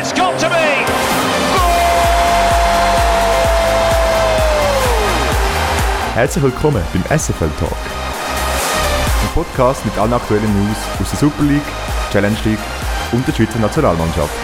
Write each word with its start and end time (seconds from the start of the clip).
It's 0.00 0.14
got 0.14 0.38
to 0.38 0.48
be! 0.48 0.54
Herzlich 6.14 6.42
willkommen 6.42 6.82
beim 6.94 7.18
SFL 7.18 7.50
Talk. 7.58 7.76
Ein 9.20 9.28
Podcast 9.34 9.84
mit 9.84 9.98
allen 9.98 10.14
aktuellen 10.14 10.66
News 10.66 10.78
aus 10.98 11.10
der 11.10 11.18
Super 11.18 11.42
League, 11.42 11.60
Challenge 12.10 12.38
League 12.46 12.58
und 13.12 13.28
der 13.28 13.32
Schweizer 13.34 13.58
Nationalmannschaft. 13.58 14.34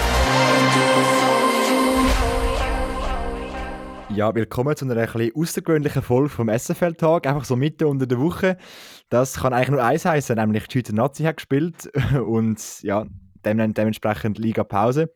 Ja, 4.11 4.35
willkommen 4.35 4.77
zu 4.77 4.85
einer 4.85 4.99
etwas 4.99 5.31
außergewöhnlichen 5.35 6.03
Folge 6.03 6.29
vom 6.29 6.51
SFL 6.51 6.93
Talk, 6.97 7.27
einfach 7.27 7.47
so 7.47 7.57
mitten 7.57 7.85
unter 7.85 8.07
der 8.07 8.21
Woche. 8.21 8.59
Das 9.09 9.41
kann 9.41 9.55
eigentlich 9.55 9.71
nur 9.71 9.83
eins 9.83 10.05
heißen, 10.05 10.37
nämlich 10.37 10.67
die 10.67 10.81
Schweizer 10.81 10.93
Nazi 10.93 11.23
hat 11.23 11.39
gespielt 11.39 11.91
und 12.27 12.83
ja, 12.83 13.07
dem, 13.47 13.73
dementsprechend 13.73 14.37
Liga 14.37 14.63
Pause. 14.63 15.15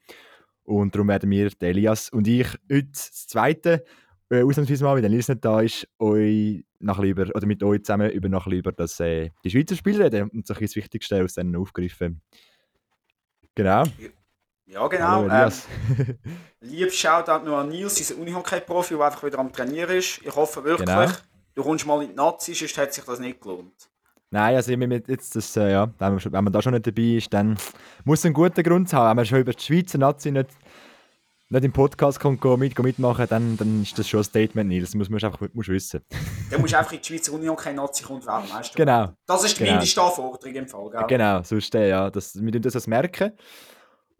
Und 0.70 0.94
darum 0.94 1.08
werden 1.08 1.28
wir, 1.30 1.50
der 1.50 1.70
Elias 1.70 2.10
und 2.10 2.28
ich, 2.28 2.46
heute 2.70 2.84
das 2.92 3.26
zweite 3.26 3.84
äh, 4.30 4.42
ausnahmsweise 4.44 4.84
mal, 4.84 4.94
weil 4.94 5.00
der 5.00 5.10
Nils 5.10 5.26
nicht 5.26 5.44
da 5.44 5.60
ist, 5.60 5.88
euch 5.98 6.64
noch 6.78 7.00
lieber, 7.00 7.26
oder 7.34 7.44
mit 7.44 7.60
euch 7.64 7.82
zusammen 7.82 8.08
über 8.10 8.28
noch 8.28 8.46
lieber 8.46 8.70
das, 8.70 9.00
äh, 9.00 9.30
die 9.44 9.50
Schweizer 9.50 9.74
Spiele 9.74 10.04
reden 10.04 10.30
und 10.30 10.46
so 10.46 10.54
ein 10.54 10.60
das 10.60 10.76
Wichtigste 10.76 11.24
aus 11.24 11.34
denen 11.34 11.56
aufgreifen. 11.56 12.20
Genau. 13.56 13.82
Ja, 14.66 14.86
genau. 14.86 15.04
Hallo, 15.08 15.26
Elias. 15.26 15.66
Ähm, 15.98 16.18
lieb 16.60 16.92
Shoutout 16.92 17.44
nur 17.44 17.58
an 17.58 17.68
Nils, 17.68 17.98
unser 17.98 18.22
Unihockey-Profi, 18.22 18.94
der 18.94 19.06
einfach 19.06 19.24
wieder 19.24 19.40
am 19.40 19.52
Trainieren 19.52 19.96
ist. 19.96 20.20
Ich 20.24 20.36
hoffe 20.36 20.62
wirklich, 20.62 20.88
Genau. 20.88 21.10
du 21.56 21.62
kommst 21.64 21.84
mal 21.84 22.00
in 22.04 22.10
die 22.10 22.14
Nazi, 22.14 22.54
sonst 22.54 22.78
hat 22.78 22.94
sich 22.94 23.02
das 23.02 23.18
nicht 23.18 23.40
gelohnt. 23.40 23.90
Nein, 24.32 24.54
also 24.54 24.70
wenn 24.70 24.78
man 24.78 25.02
jetzt 25.08 25.34
das, 25.34 25.56
äh, 25.56 25.72
ja, 25.72 25.92
wenn 25.98 26.16
wenn 26.16 26.44
man 26.44 26.52
da 26.52 26.62
schon 26.62 26.72
nicht 26.72 26.86
dabei 26.86 27.16
ist, 27.16 27.34
dann 27.34 27.56
muss 28.04 28.20
es 28.20 28.26
einen 28.26 28.34
guten 28.34 28.62
Grund 28.62 28.92
haben. 28.92 29.08
Wenn 29.10 29.16
man 29.16 29.26
schon 29.26 29.40
über 29.40 29.52
die 29.52 29.60
Schweizer 29.60 29.98
Nazi 29.98 30.30
nicht, 30.30 30.50
nicht 31.50 31.64
im 31.64 31.72
Podcast 31.72 32.20
kommt, 32.20 32.40
go 32.40 32.56
mit, 32.56 32.74
go 32.76 32.82
mitmachen, 32.82 33.26
dann, 33.28 33.56
dann 33.56 33.82
ist 33.82 33.98
das 33.98 34.08
schon 34.08 34.20
ein 34.20 34.24
Statement, 34.24 34.68
Nils. 34.68 34.90
Das 34.90 34.94
muss 34.94 35.10
man 35.10 35.22
einfach 35.22 35.40
musst 35.52 35.68
wissen. 35.68 36.00
Dann 36.50 36.60
musst 36.60 36.72
du 36.72 36.78
einfach 36.78 36.92
in 36.92 37.00
die 37.00 37.06
Schweizer 37.06 37.32
Unihockey-Nazi 37.32 38.04
kommen 38.04 38.20
und 38.20 38.26
Weltmeister. 38.26 38.76
Genau. 38.76 39.08
Das 39.26 39.44
ist 39.44 39.54
die 39.58 39.64
Genau. 39.64 39.72
Mindestanforderung 39.76 40.54
im 40.54 40.68
Fall, 40.68 40.90
gell? 40.90 41.04
Genau, 41.08 41.42
sonst 41.42 41.74
äh, 41.74 41.88
ja, 41.88 42.08
das, 42.10 42.40
wir 42.40 42.52
tun 42.52 42.62
das 42.62 42.74
als 42.76 42.86
merken. 42.86 43.32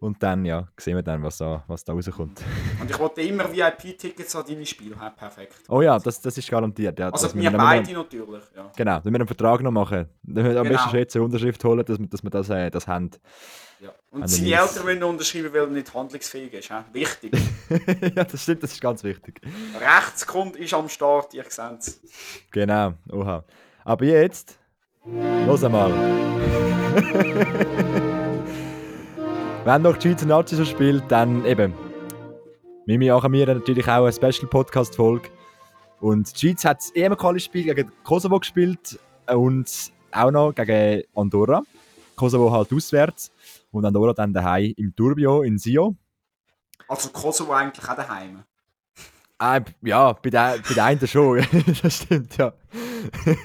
Und 0.00 0.22
dann 0.22 0.46
ja, 0.46 0.66
sehen 0.78 0.96
wir 0.96 1.02
dann, 1.02 1.22
was 1.22 1.36
da, 1.36 1.62
was 1.66 1.84
da 1.84 1.92
rauskommt. 1.92 2.40
Und 2.80 2.90
ich 2.90 2.98
wollte 2.98 3.20
immer 3.20 3.44
VIP-Tickets 3.52 4.34
an 4.34 4.44
deine 4.48 4.64
Spiele 4.64 4.98
haben, 4.98 5.14
perfekt. 5.14 5.56
Oh 5.68 5.82
ja, 5.82 5.98
das, 5.98 6.20
das 6.22 6.38
ist 6.38 6.50
garantiert. 6.50 6.98
Ja, 6.98 7.10
Also 7.10 7.26
das 7.26 7.36
wir 7.36 7.50
beide 7.50 7.92
natürlich, 7.92 8.42
ja. 8.56 8.70
Genau, 8.74 9.00
wenn 9.04 9.12
wir 9.12 9.20
einen 9.20 9.26
Vertrag 9.26 9.60
noch 9.60 9.70
machen. 9.70 10.08
Dann 10.22 10.42
müssen 10.44 10.54
wir 10.54 10.60
am 10.60 10.66
Genau. 10.66 10.82
besten 10.82 10.96
jetzt 10.96 11.14
eine 11.16 11.24
Unterschrift 11.26 11.62
holen, 11.64 11.84
dass 11.84 11.98
wir, 11.98 12.06
dass 12.06 12.22
wir 12.22 12.30
das, 12.30 12.48
äh, 12.48 12.70
das 12.70 12.88
haben. 12.88 13.10
Ja. 13.80 13.90
Und 14.10 14.22
An 14.22 14.28
seine. 14.28 14.52
Eltern 14.52 14.84
müssen 14.84 15.02
unterschreiben, 15.02 15.52
weil 15.52 15.60
er 15.60 15.66
nicht 15.68 15.94
handlungsfähig 15.94 16.52
ist. 16.52 16.70
hä? 16.70 16.74
Wichtig. 16.92 17.32
ja, 18.16 18.24
das 18.24 18.42
stimmt, 18.42 18.62
das 18.62 18.72
ist 18.72 18.80
ganz 18.80 19.02
wichtig. 19.04 19.40
Rechtskund 19.80 20.56
ist 20.56 20.74
am 20.74 20.88
Start, 20.88 21.34
ihr 21.34 21.44
seht 21.48 21.78
es. 21.78 22.00
Genau, 22.50 22.94
oha. 23.10 23.44
Aber 23.84 24.04
jetzt, 24.04 24.58
los 25.46 25.64
einmal. 25.64 25.90
Wenn 29.64 29.82
noch 29.82 29.96
die 29.96 30.08
Schweizer 30.08 30.26
Nazi 30.26 30.56
so 30.56 30.64
spielt, 30.64 31.04
dann 31.08 31.44
eben. 31.44 31.72
Mimi 32.86 33.10
machen 33.10 33.32
wir 33.32 33.46
natürlich 33.46 33.86
auch 33.86 34.04
eine 34.04 34.12
Special-Podcast-Folge. 34.12 35.28
Und 36.00 36.34
die 36.34 36.48
Schweiz 36.48 36.64
hat 36.64 36.78
das 36.78 36.90
EM-Quali-Spiel 36.92 37.74
gegen 37.74 37.92
Kosovo 38.02 38.40
gespielt 38.40 38.98
und 39.28 39.92
auch 40.12 40.30
noch 40.30 40.54
gegen 40.54 41.04
Andorra. 41.14 41.62
Kosovo 42.16 42.50
halt 42.50 42.72
auswärts 42.72 43.30
und 43.70 43.84
Andorra 43.84 44.12
dann 44.12 44.32
daheim 44.32 44.72
im 44.76 44.94
Turbio 44.94 45.42
in 45.42 45.58
Sio. 45.58 45.96
Also 46.88 47.10
Kosovo 47.10 47.52
eigentlich 47.52 47.88
auch 47.88 47.96
daheim. 47.96 48.44
Ah, 49.38 49.60
ja, 49.82 50.12
bei 50.12 50.28
der, 50.28 50.58
bei 50.68 50.74
der 50.74 50.84
einen 50.84 51.06
schon. 51.06 51.42
das 51.82 52.02
stimmt, 52.02 52.36
ja. 52.36 52.52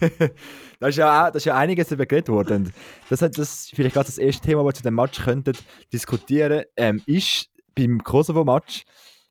da, 0.79 0.88
ist 0.88 0.97
ja 0.97 1.27
auch, 1.27 1.31
da 1.31 1.38
ist 1.38 1.45
ja 1.45 1.55
einiges 1.55 1.88
darüber 1.88 2.05
geredet 2.05 2.27
worden. 2.27 2.73
Das 3.09 3.19
das 3.19 3.69
vielleicht 3.73 3.94
gerade 3.94 4.07
das 4.07 4.17
erste 4.17 4.45
Thema, 4.45 4.63
das 4.63 4.67
wir 4.67 4.73
zu 4.73 4.83
dem 4.83 4.95
Match 4.95 5.23
könnten 5.23 5.57
diskutieren, 5.94 6.66
ähm, 6.75 7.01
ist 7.05 7.50
beim 7.75 8.03
Kosovo-Match 8.03 8.83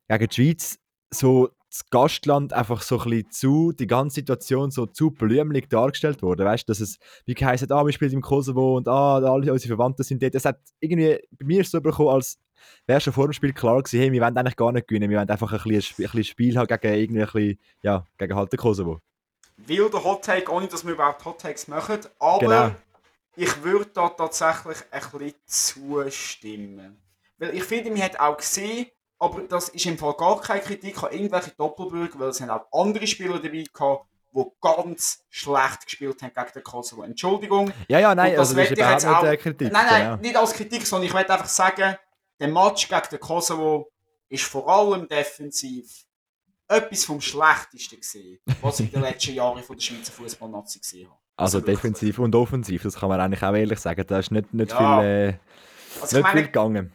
gegen 0.08 0.26
die 0.28 0.34
Schweiz 0.34 0.78
so 1.10 1.50
das 1.74 1.90
Gastland 1.90 2.52
einfach 2.52 2.82
so 2.82 3.00
ein 3.00 3.10
bisschen 3.10 3.30
zu, 3.32 3.72
die 3.72 3.88
ganze 3.88 4.14
Situation 4.16 4.70
so 4.70 4.86
zu 4.86 5.10
blümlich 5.10 5.68
dargestellt 5.68 6.22
worden. 6.22 6.46
Weißt 6.46 6.68
du, 6.68 6.70
dass 6.70 6.78
es 6.78 6.98
wie 7.26 7.34
geheißen, 7.34 7.70
ah, 7.72 7.84
wir 7.84 7.92
spielen 7.92 8.12
im 8.12 8.20
Kosovo 8.20 8.76
und 8.76 8.86
ah, 8.86 9.16
alle 9.16 9.52
unsere 9.52 9.74
Verwandten 9.74 10.04
sind 10.04 10.22
dort. 10.22 10.36
Das 10.36 10.44
hat 10.44 10.60
irgendwie 10.78 11.18
bei 11.32 11.44
mir 11.44 11.64
so 11.64 11.80
bekommen, 11.80 12.10
als 12.10 12.38
wäre 12.86 13.00
schon 13.00 13.12
vor 13.12 13.26
dem 13.26 13.32
Spiel 13.32 13.52
klar 13.52 13.82
gewesen, 13.82 13.98
hey, 13.98 14.12
wir 14.12 14.20
wollen 14.22 14.36
eigentlich 14.38 14.54
gar 14.54 14.70
nicht 14.70 14.86
gewinnen, 14.86 15.10
wir 15.10 15.18
wollen 15.18 15.28
einfach 15.28 15.52
ein 15.52 15.58
bisschen, 15.68 15.96
ein 16.04 16.10
bisschen 16.10 16.24
Spiel 16.24 16.56
haben 16.56 16.68
gegen 16.68 16.94
irgendwie 16.94 17.20
ein 17.22 17.26
bisschen, 17.26 17.58
ja, 17.82 18.04
gegen 18.18 18.36
halt 18.36 18.52
den 18.52 18.58
Kosovo. 18.58 19.00
wilder 19.56 20.04
Hot 20.04 20.24
Take, 20.24 20.52
ohne 20.52 20.68
dass 20.68 20.84
wir 20.86 20.92
überhaupt 20.92 21.24
Hot 21.24 21.40
Takes 21.40 21.66
machen. 21.66 21.98
Aber 22.20 22.38
Genau. 22.38 22.70
ich 23.34 23.64
würde 23.64 23.90
da 23.92 24.10
tatsächlich 24.10 24.78
ein 24.92 25.00
bisschen 25.10 25.34
zustimmen. 25.44 27.02
Weil 27.38 27.54
ich 27.56 27.64
finde, 27.64 27.90
man 27.90 28.00
hat 28.00 28.20
auch 28.20 28.36
gesehen, 28.36 28.86
aber 29.18 29.42
das 29.42 29.68
ist 29.70 29.86
im 29.86 29.96
Fall 29.98 30.14
gar 30.14 30.40
keine 30.40 30.60
Kritik 30.60 31.02
an 31.02 31.12
irgendwelche 31.12 31.50
Doppelbürger, 31.52 32.18
weil 32.18 32.28
es 32.28 32.40
haben 32.40 32.50
auch 32.50 32.66
andere 32.72 33.06
Spieler 33.06 33.38
dabei 33.38 33.64
gehabt, 33.72 34.06
die 34.36 34.44
ganz 34.60 35.24
schlecht 35.30 35.84
gespielt 35.84 36.20
haben 36.22 36.32
gegen 36.34 36.52
den 36.54 36.62
Kosovo. 36.64 37.02
Entschuldigung. 37.04 37.72
Ja, 37.88 38.00
ja, 38.00 38.14
nein, 38.14 38.32
das 38.32 38.40
also 38.50 38.54
das 38.56 38.64
ist 38.64 38.70
überhaupt 38.76 39.02
jetzt 39.02 39.06
nicht 39.06 39.16
auch- 39.16 39.42
Kritik. 39.42 39.72
Nein, 39.72 39.86
nein, 39.88 40.02
genau. 40.02 40.16
nicht 40.16 40.36
als 40.36 40.52
Kritik, 40.52 40.86
sondern 40.86 41.06
ich 41.06 41.14
möchte 41.14 41.32
einfach 41.32 41.46
sagen, 41.48 41.96
der 42.40 42.48
Match 42.48 42.88
gegen 42.88 43.02
den 43.12 43.20
Kosovo 43.20 43.90
ist 44.28 44.42
vor 44.44 44.68
allem 44.68 45.06
defensiv 45.08 46.04
etwas 46.66 47.04
vom 47.04 47.20
Schlechtesten 47.20 48.00
gesehen, 48.00 48.40
was 48.60 48.80
ich 48.80 48.86
in 48.86 48.92
den 48.92 49.02
letzten 49.02 49.34
Jahren 49.34 49.62
von 49.62 49.76
der 49.76 49.82
Schweizer 49.82 50.12
Fußballnazi 50.12 50.80
gesehen 50.80 51.08
habe. 51.08 51.18
Also 51.36 51.58
wirklich. 51.58 51.76
defensiv 51.76 52.18
und 52.18 52.34
offensiv, 52.34 52.82
das 52.82 52.96
kann 52.98 53.08
man 53.08 53.20
eigentlich 53.20 53.42
auch 53.42 53.54
ehrlich 53.54 53.78
sagen. 53.78 54.04
Da 54.06 54.18
ist 54.18 54.30
nicht, 54.30 54.52
nicht, 54.54 54.70
Ja. 54.72 55.00
viel, 55.00 55.06
äh, 55.08 55.26
Also 55.28 55.38
ich 55.38 56.00
nicht 56.00 56.12
viel 56.12 56.22
meine, 56.22 56.42
gegangen. 56.42 56.92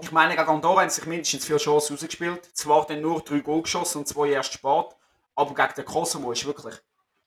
Ich 0.00 0.12
meine, 0.12 0.36
gegen 0.36 0.48
Andorra 0.48 0.82
haben 0.82 0.90
sich 0.90 1.06
mindestens 1.06 1.46
vier 1.46 1.56
Chancen 1.56 1.94
rausgespielt. 1.94 2.44
Zwar 2.52 2.86
dann 2.86 3.00
nur 3.00 3.20
drei 3.20 3.40
Goal 3.40 3.62
geschossen 3.62 3.98
und 3.98 4.08
zwei 4.08 4.30
erst 4.30 4.52
spät, 4.52 4.86
aber 5.34 5.54
gegen 5.54 5.74
den 5.76 5.84
Kosovo 5.84 6.32
ist 6.32 6.44
wirklich... 6.46 6.74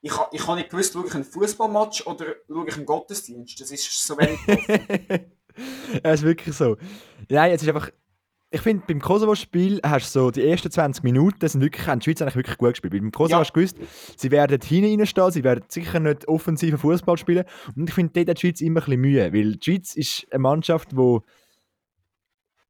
Ich, 0.01 0.13
ich 0.31 0.47
habe 0.47 0.57
nicht 0.57 0.69
gewusst, 0.69 0.93
schaue 0.93 1.07
ich 1.07 1.13
einen 1.13 1.25
Fußballmatch 1.25 2.07
oder 2.07 2.25
schaue 2.47 2.67
ich 2.69 2.75
einen 2.75 2.85
Gottesdienst. 2.85 3.59
Das 3.59 3.69
ist 3.69 4.07
so 4.07 4.17
wenig. 4.17 4.39
ja, 6.03 6.11
ist 6.11 6.23
wirklich 6.23 6.55
so. 6.55 6.77
Nein, 7.27 7.51
es 7.51 7.61
ist 7.61 7.67
einfach. 7.67 7.89
Ich 8.51 8.61
finde, 8.61 8.83
beim 8.87 8.99
Kosovo-Spiel 9.01 9.79
hast 9.83 10.15
du 10.15 10.19
so 10.21 10.31
die 10.31 10.47
ersten 10.47 10.71
20 10.71 11.03
Minuten 11.03 11.47
sind 11.47 11.61
wirklich, 11.61 11.85
haben 11.85 11.99
die 11.99 12.05
Schweiz 12.05 12.21
eigentlich 12.21 12.37
wirklich 12.37 12.57
gut 12.57 12.69
gespielt. 12.69 12.93
Weil 12.93 13.01
Beim 13.01 13.11
Kosovo 13.11 13.33
Ja. 13.33 13.39
hast 13.39 13.51
du 13.51 13.59
gewusst, 13.59 13.75
sie 14.17 14.31
werden 14.31 14.59
hinten 14.61 14.99
reinstehen, 15.01 15.31
sie 15.31 15.43
werden 15.43 15.65
sicher 15.67 15.99
nicht 15.99 16.27
offensiven 16.29 16.79
Fußball 16.79 17.17
spielen. 17.17 17.43
Und 17.75 17.89
ich 17.89 17.93
finde, 17.93 18.13
dort 18.13 18.29
hat 18.29 18.37
die 18.37 18.47
Schweiz 18.47 18.61
immer 18.61 18.79
ein 18.79 18.85
bisschen 18.85 19.01
Mühe. 19.01 19.33
Weil 19.33 19.57
die 19.57 19.59
Schweiz 19.63 19.95
ist 19.95 20.27
eine 20.31 20.39
Mannschaft, 20.39 20.93
die. 20.93 21.19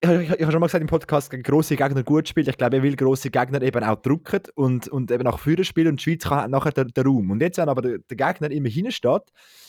Ich, 0.02 0.10
ich, 0.10 0.30
ich 0.30 0.42
habe 0.42 0.52
schon 0.54 0.62
mal 0.62 0.68
gesagt 0.68 0.82
im 0.82 0.88
Podcast, 0.88 1.30
gegen 1.30 1.44
grosse 1.44 1.76
Gegner 1.76 2.04
gut 2.04 2.30
spielt. 2.30 2.48
Ich 2.48 2.58
glaube, 2.58 2.78
er 2.78 2.84
will 2.84 2.96
grosse 2.96 3.30
Gegner 3.30 3.62
eben 3.62 3.84
auch 3.84 4.02
drücken 4.02 4.44
und, 4.56 4.88
und 4.88 5.12
eben 5.12 5.24
nach 5.24 5.40
vorne 5.40 5.66
spielen 5.66 5.90
und 5.90 6.00
die 6.00 6.04
Schweiz 6.04 6.24
kann 6.24 6.50
nachher 6.52 6.72
den, 6.72 6.90
Raum. 7.06 7.32
Und 7.32 7.42
jetzt, 7.42 7.58
wenn 7.58 7.68
aber 7.68 7.82
der, 7.82 7.98
der 7.98 8.16
Gegner 8.16 8.50
immer 8.50 8.70
hinten 8.70 8.94
steht, 8.94 9.24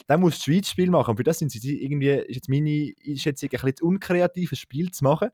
dann 0.07 0.21
muss 0.21 0.39
die 0.39 0.53
Schweiz 0.53 0.69
Spiel 0.69 0.89
machen. 0.89 1.11
Und 1.11 1.17
für 1.17 1.25
das 1.25 1.41
sind 1.41 1.51
sie 1.51 1.83
irgendwie, 1.83 2.11
ist 2.11 2.37
jetzt 2.37 2.49
meine 2.49 2.93
Einschätzung, 3.05 3.49
ein 3.49 3.51
bisschen 3.51 3.77
zu 3.77 3.87
unkreativ, 3.87 4.53
ein 4.53 4.57
Spiel 4.57 4.93
zu 4.93 5.03
machen. 5.03 5.31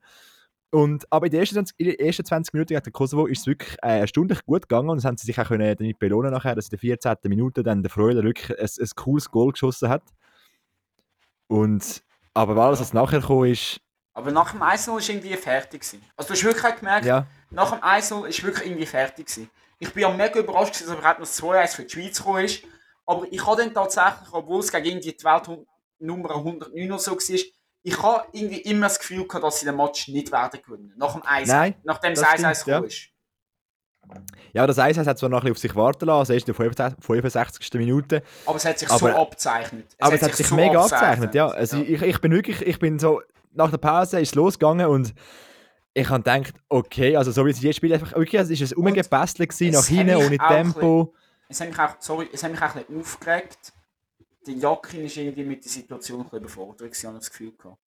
Und, 0.71 1.05
aber 1.13 1.27
in 1.27 1.33
den 1.33 1.41
ersten 1.41 1.57
20, 1.57 1.75
in 1.79 1.87
den 1.87 1.99
ersten 1.99 2.25
20 2.25 2.55
Minuten 2.55 2.69
gegen 2.69 2.83
den 2.83 2.93
Kosovo 2.93 3.27
ist 3.27 3.41
es 3.41 3.47
wirklich 3.47 3.77
äh, 3.83 4.01
erstaunlich 4.01 4.45
gut 4.47 4.63
gegangen 4.63 4.89
und 4.89 4.97
das 4.97 5.05
haben 5.05 5.17
sie 5.17 5.27
sich 5.27 5.39
auch 5.39 5.49
können, 5.49 5.77
damit 5.77 5.99
belohnen 5.99 6.33
nachher, 6.33 6.55
dass 6.55 6.67
in 6.67 6.71
der 6.71 6.79
14. 6.79 7.17
Minute 7.29 7.63
dann 7.63 7.83
der 7.83 7.91
Freuler 7.91 8.25
wirklich 8.25 8.59
ein, 8.59 8.67
ein 8.67 8.89
cooles 8.97 9.31
Goal 9.31 9.53
geschossen 9.53 9.91
hat. 9.91 10.03
Und, 11.49 12.03
aber 12.35 12.57
alles, 12.57 12.81
was 12.81 12.93
nachher 12.93 13.21
gekommen 13.21 13.51
ist, 13.53 13.81
aber 14.17 14.31
nach 14.33 14.51
dem 14.53 14.63
1 14.63 14.89
war 14.89 14.99
irgendwie 14.99 15.37
fertig. 15.37 15.83
Gewesen. 15.83 16.03
Also 16.17 16.29
du 16.29 16.35
hast 16.35 16.45
wirklich 16.45 16.77
gemerkt, 16.77 17.05
ja, 17.05 17.27
nach 17.51 17.71
dem 17.73 17.83
1 17.83 18.11
ist 18.29 18.43
wirklich 18.43 18.67
irgendwie 18.67 18.87
fertig 18.87 19.27
gewesen. 19.27 19.51
Ich 19.79 19.93
bin 19.93 20.03
ja 20.05 20.11
mega 20.11 20.41
überrascht, 20.41 20.73
gewesen, 20.73 20.89
dass 20.89 20.99
überhaupt 20.99 21.19
noch 21.21 21.27
das 21.27 21.43
2-1 21.43 21.77
für 21.77 21.85
die 21.85 21.91
Schweiz 21.93 22.17
gekommen 22.19 22.45
ist. 22.45 22.63
Aber 23.05 23.27
ich 23.31 23.47
habe 23.47 23.63
dann 23.63 23.75
tatsächlich, 23.75 24.33
obwohl 24.33 24.61
es 24.61 24.73
gegen 24.73 25.01
die 25.01 25.15
Weltnummer 25.23 26.31
109 26.35 26.91
oder 26.91 26.99
so 26.99 27.13
war, 27.13 27.39
ich 27.83 28.03
habe 28.03 28.25
irgendwie 28.33 28.63
immer 28.63 28.87
das 28.89 28.99
Gefühl 28.99 29.29
gehabt, 29.29 29.45
dass 29.45 29.61
sie 29.61 29.67
den 29.67 29.77
Match 29.77 30.09
nicht 30.09 30.33
werden 30.33 30.61
gewinnen. 30.65 30.95
Nach 30.97 31.13
dem 31.13 31.23
1 31.23 31.49
Nein, 31.49 31.75
nachdem 31.85 32.13
es 32.15 32.21
das 32.21 32.29
1-1 32.31 32.35
stimmt, 32.35 32.65
gekommen 32.65 32.83
ja. 32.83 32.89
ist. 32.89 33.09
ja, 34.55 34.67
das 34.67 34.79
1 34.79 34.99
hat 34.99 35.19
zwar 35.19 35.29
noch 35.29 35.39
ein 35.39 35.43
bisschen 35.43 35.53
auf 35.53 35.59
sich 35.59 35.75
warten 35.77 36.07
lassen, 36.07 36.19
also 36.21 36.33
erst 36.33 36.49
in 36.49 36.55
der 36.55 36.91
65. 37.01 37.75
Minute. 37.75 38.23
Aber 38.47 38.57
es 38.57 38.65
hat 38.65 38.79
sich 38.79 38.89
Aber- 38.91 38.99
so 39.13 39.17
abzeichnet. 39.19 39.95
aber 40.01 40.15
es 40.15 40.23
hat 40.23 40.35
sich 40.35 40.47
so 40.47 40.55
mega 40.55 40.81
abgezeichnet, 40.81 41.35
ja. 41.35 41.49
Also 41.49 41.77
Ja. 41.77 41.83
Ich, 41.83 42.03
ich 42.03 42.21
bin 42.21 42.33
wirklich, 42.33 42.63
ich 42.63 42.79
bin 42.79 42.99
so, 42.99 43.21
nach 43.57 43.71
der 43.71 43.79
Pause 43.79 44.21
ist 44.21 44.31
es 44.31 44.35
losgegangen 44.35 44.87
und 44.87 45.15
ich 45.95 46.09
habe 46.09 46.23
gedacht, 46.23 46.55
okay, 46.69 47.17
also 47.17 47.31
so 47.33 47.45
wie 47.47 47.53
sie 47.53 47.67
jetzt 47.67 47.77
spielen, 47.77 47.95
einfach, 47.95 48.15
okay, 48.15 48.37
es 48.37 48.51
ist 48.51 48.61
ein 48.61 48.65
es 48.65 49.09
nach 49.73 49.87
hinten, 49.87 50.17
ohne 50.17 50.39
auch 50.41 50.49
Tempo. 50.49 51.15
Es 51.49 51.61
hat 51.61 51.69
mich 51.69 51.79
auch, 51.79 51.95
sorry, 52.01 52.29
es 52.33 52.43
hat 52.43 52.51
mich 52.51 52.61
auch 52.61 52.75
ein 52.75 52.85
bisschen 52.85 53.01
aufgeregt. 53.01 53.73
Der 54.47 54.55
Jakin 54.55 55.05
ist 55.07 55.17
irgendwie 55.17 55.45
mit 55.45 55.65
der 55.65 55.73
Situation 55.73 56.21
ein 56.21 56.25
bisschen 56.25 56.39
überfordert, 56.41 56.79
gewesen, 56.81 57.07
habe 57.09 57.17
ich 57.19 57.21
das 57.25 57.31
Gefühl 57.31 57.53
gehabt. 57.57 57.79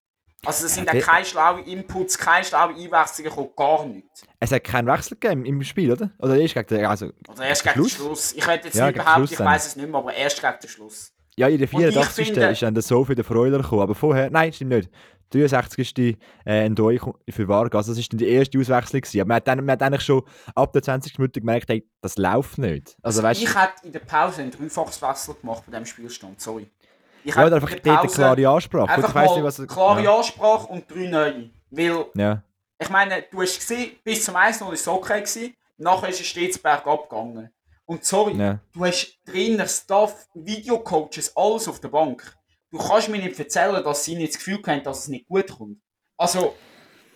Also 0.46 0.66
es 0.66 0.74
sind 0.74 0.92
der- 0.92 1.02
keine 1.02 1.26
schlauen 1.26 1.66
Inputs, 1.66 2.18
keine 2.18 2.46
schlauen 2.46 2.74
Einwechslungen 2.76 3.30
gekommen, 3.30 3.50
gar 3.56 3.86
nichts. 3.86 4.24
Es 4.40 4.52
hat 4.52 4.64
keinen 4.64 4.88
Wechsel 4.88 5.18
gegeben 5.20 5.46
im 5.46 5.62
Spiel, 5.64 5.92
oder? 5.92 6.12
Oder 6.20 6.38
erst 6.38 6.54
gegen 6.54 6.68
den, 6.68 6.86
also, 6.86 7.12
Oder 7.28 7.44
erst 7.46 7.62
Schluss? 7.62 7.74
gegen 7.74 7.84
den 7.84 7.90
Schluss. 7.90 8.34
Ich 8.34 8.48
hätte 8.48 8.68
jetzt 8.68 8.76
Ja, 8.78 8.92
Schluss 9.16 9.32
ich 9.32 9.40
weiß 9.40 9.68
es 9.68 9.76
nicht 9.76 9.90
mehr, 9.90 10.00
aber 10.00 10.14
erst 10.14 10.42
gegen 10.42 10.54
den 10.64 10.70
Schluss. 10.70 11.14
Ja, 11.40 11.48
in 11.48 11.58
der 11.58 11.74
Und 11.74 11.80
ich 11.82 11.94
84. 11.94 12.26
finde- 12.28 12.48
ist 12.50 12.62
dann 12.62 12.74
der 12.74 12.84
Sophie 12.84 13.16
der 13.16 13.24
Freuler 13.24 13.60
gekommen, 13.60 13.82
aber 13.82 13.96
vorher, 13.96 14.30
nein, 14.30 14.52
stimmt 14.52 14.72
nicht. 14.72 14.90
63. 15.32 16.18
Äh, 16.46 16.68
Ndoi 16.70 17.00
für 17.30 17.48
Vargas, 17.48 17.88
das 17.88 17.98
war 17.98 18.04
dann 18.10 18.18
die 18.18 18.28
erste 18.28 18.60
Auswechslung. 18.60 19.02
Gewesen. 19.02 19.22
Aber 19.22 19.28
man 19.30 19.36
hat, 19.38 19.48
dann, 19.48 19.60
man 19.60 19.72
hat 19.72 19.84
eigentlich 19.84 20.02
schon 20.02 20.24
ab 20.56 20.74
der 20.74 20.82
20. 20.82 21.18
Minute 21.18 21.40
gemerkt, 21.40 21.70
hey, 21.70 21.88
das 22.02 22.18
läuft 22.18 22.58
nicht. 22.58 22.98
Also, 23.02 23.22
Also 23.22 23.24
weißt 23.24 23.42
ich 23.42 23.56
hätte 23.56 23.86
in 23.86 23.92
der 23.94 24.00
Pause 24.00 24.42
einen 24.42 24.52
Dreifachswechsel 24.52 25.36
gemacht 25.40 25.64
bei 25.66 25.72
diesem 25.72 25.86
Spielstand, 25.86 26.42
sorry. 26.42 26.68
Ich 27.24 27.36
ja, 27.36 27.46
einfach 27.46 27.70
dort 27.70 27.88
eine 28.00 28.08
klare 28.10 28.50
Ansprache. 28.50 28.90
Einfach 28.90 29.24
ich 29.24 29.32
nicht, 29.36 29.44
was 29.44 29.68
klare 29.68 30.04
ja. 30.04 30.18
Ansprache 30.18 30.68
und 30.68 30.90
drei 30.92 31.08
neue. 31.08 31.50
Weil, 31.70 32.06
ja. 32.16 32.44
ich 32.80 32.90
meine, 32.90 33.24
du 33.32 33.42
hast 33.42 33.60
gesehen, 33.60 33.92
bis 34.04 34.26
zum 34.26 34.36
1 34.36 34.60
war 34.62 34.74
es 34.74 34.88
okay, 34.88 35.22
gewesen, 35.22 35.54
nachher 35.78 36.10
ist 36.10 36.20
es 36.20 36.28
stets 36.28 36.58
bergab 36.58 37.10
gegangen. 37.10 37.50
Und 37.90 38.06
sorry, 38.06 38.36
Ja. 38.38 38.60
du 38.72 38.86
hast 38.86 39.18
Trainer, 39.26 39.68
Staff, 39.68 40.28
Videocoaches, 40.36 41.36
alles 41.36 41.68
auf 41.68 41.80
der 41.80 41.88
Bank. 41.88 42.38
Du 42.70 42.78
kannst 42.78 43.10
mir 43.10 43.18
nicht 43.18 43.40
erzählen, 43.40 43.84
dass 43.84 44.04
sie 44.06 44.16
nicht 44.16 44.34
das 44.34 44.38
Gefühl 44.38 44.62
haben, 44.68 44.84
dass 44.84 45.00
es 45.00 45.08
nicht 45.08 45.28
gut 45.28 45.48
kommt. 45.48 45.80
Also, 46.16 46.56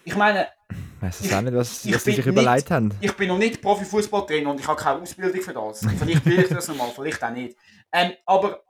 ich 0.03 0.15
meine, 0.15 0.47
Ich 0.71 1.01
weiß 1.01 1.19
es 1.19 1.31
auch 1.33 1.41
nicht, 1.41 1.53
was, 1.53 1.85
ich 1.85 1.93
was 1.93 2.03
sie 2.03 2.09
bin 2.11 2.15
sich 2.15 2.25
überlegt 2.25 2.71
haben. 2.71 2.91
ich 3.01 3.13
bin 3.13 3.27
noch 3.27 3.37
nicht 3.37 3.61
Profifußballtrainer 3.61 4.49
und 4.49 4.59
ich 4.61 4.67
habe 4.67 4.81
keine 4.81 4.99
Ausbildung 5.01 5.41
für 5.43 5.53
das. 5.53 5.85
Vielleicht 5.99 6.25
will 6.25 6.39
ich 6.39 6.49
das 6.49 6.67
nochmal, 6.67 6.89
vielleicht 6.89 7.23
auch 7.23 7.29
nicht. 7.29 7.55
Ähm, 7.91 8.13
aber, 8.25 8.63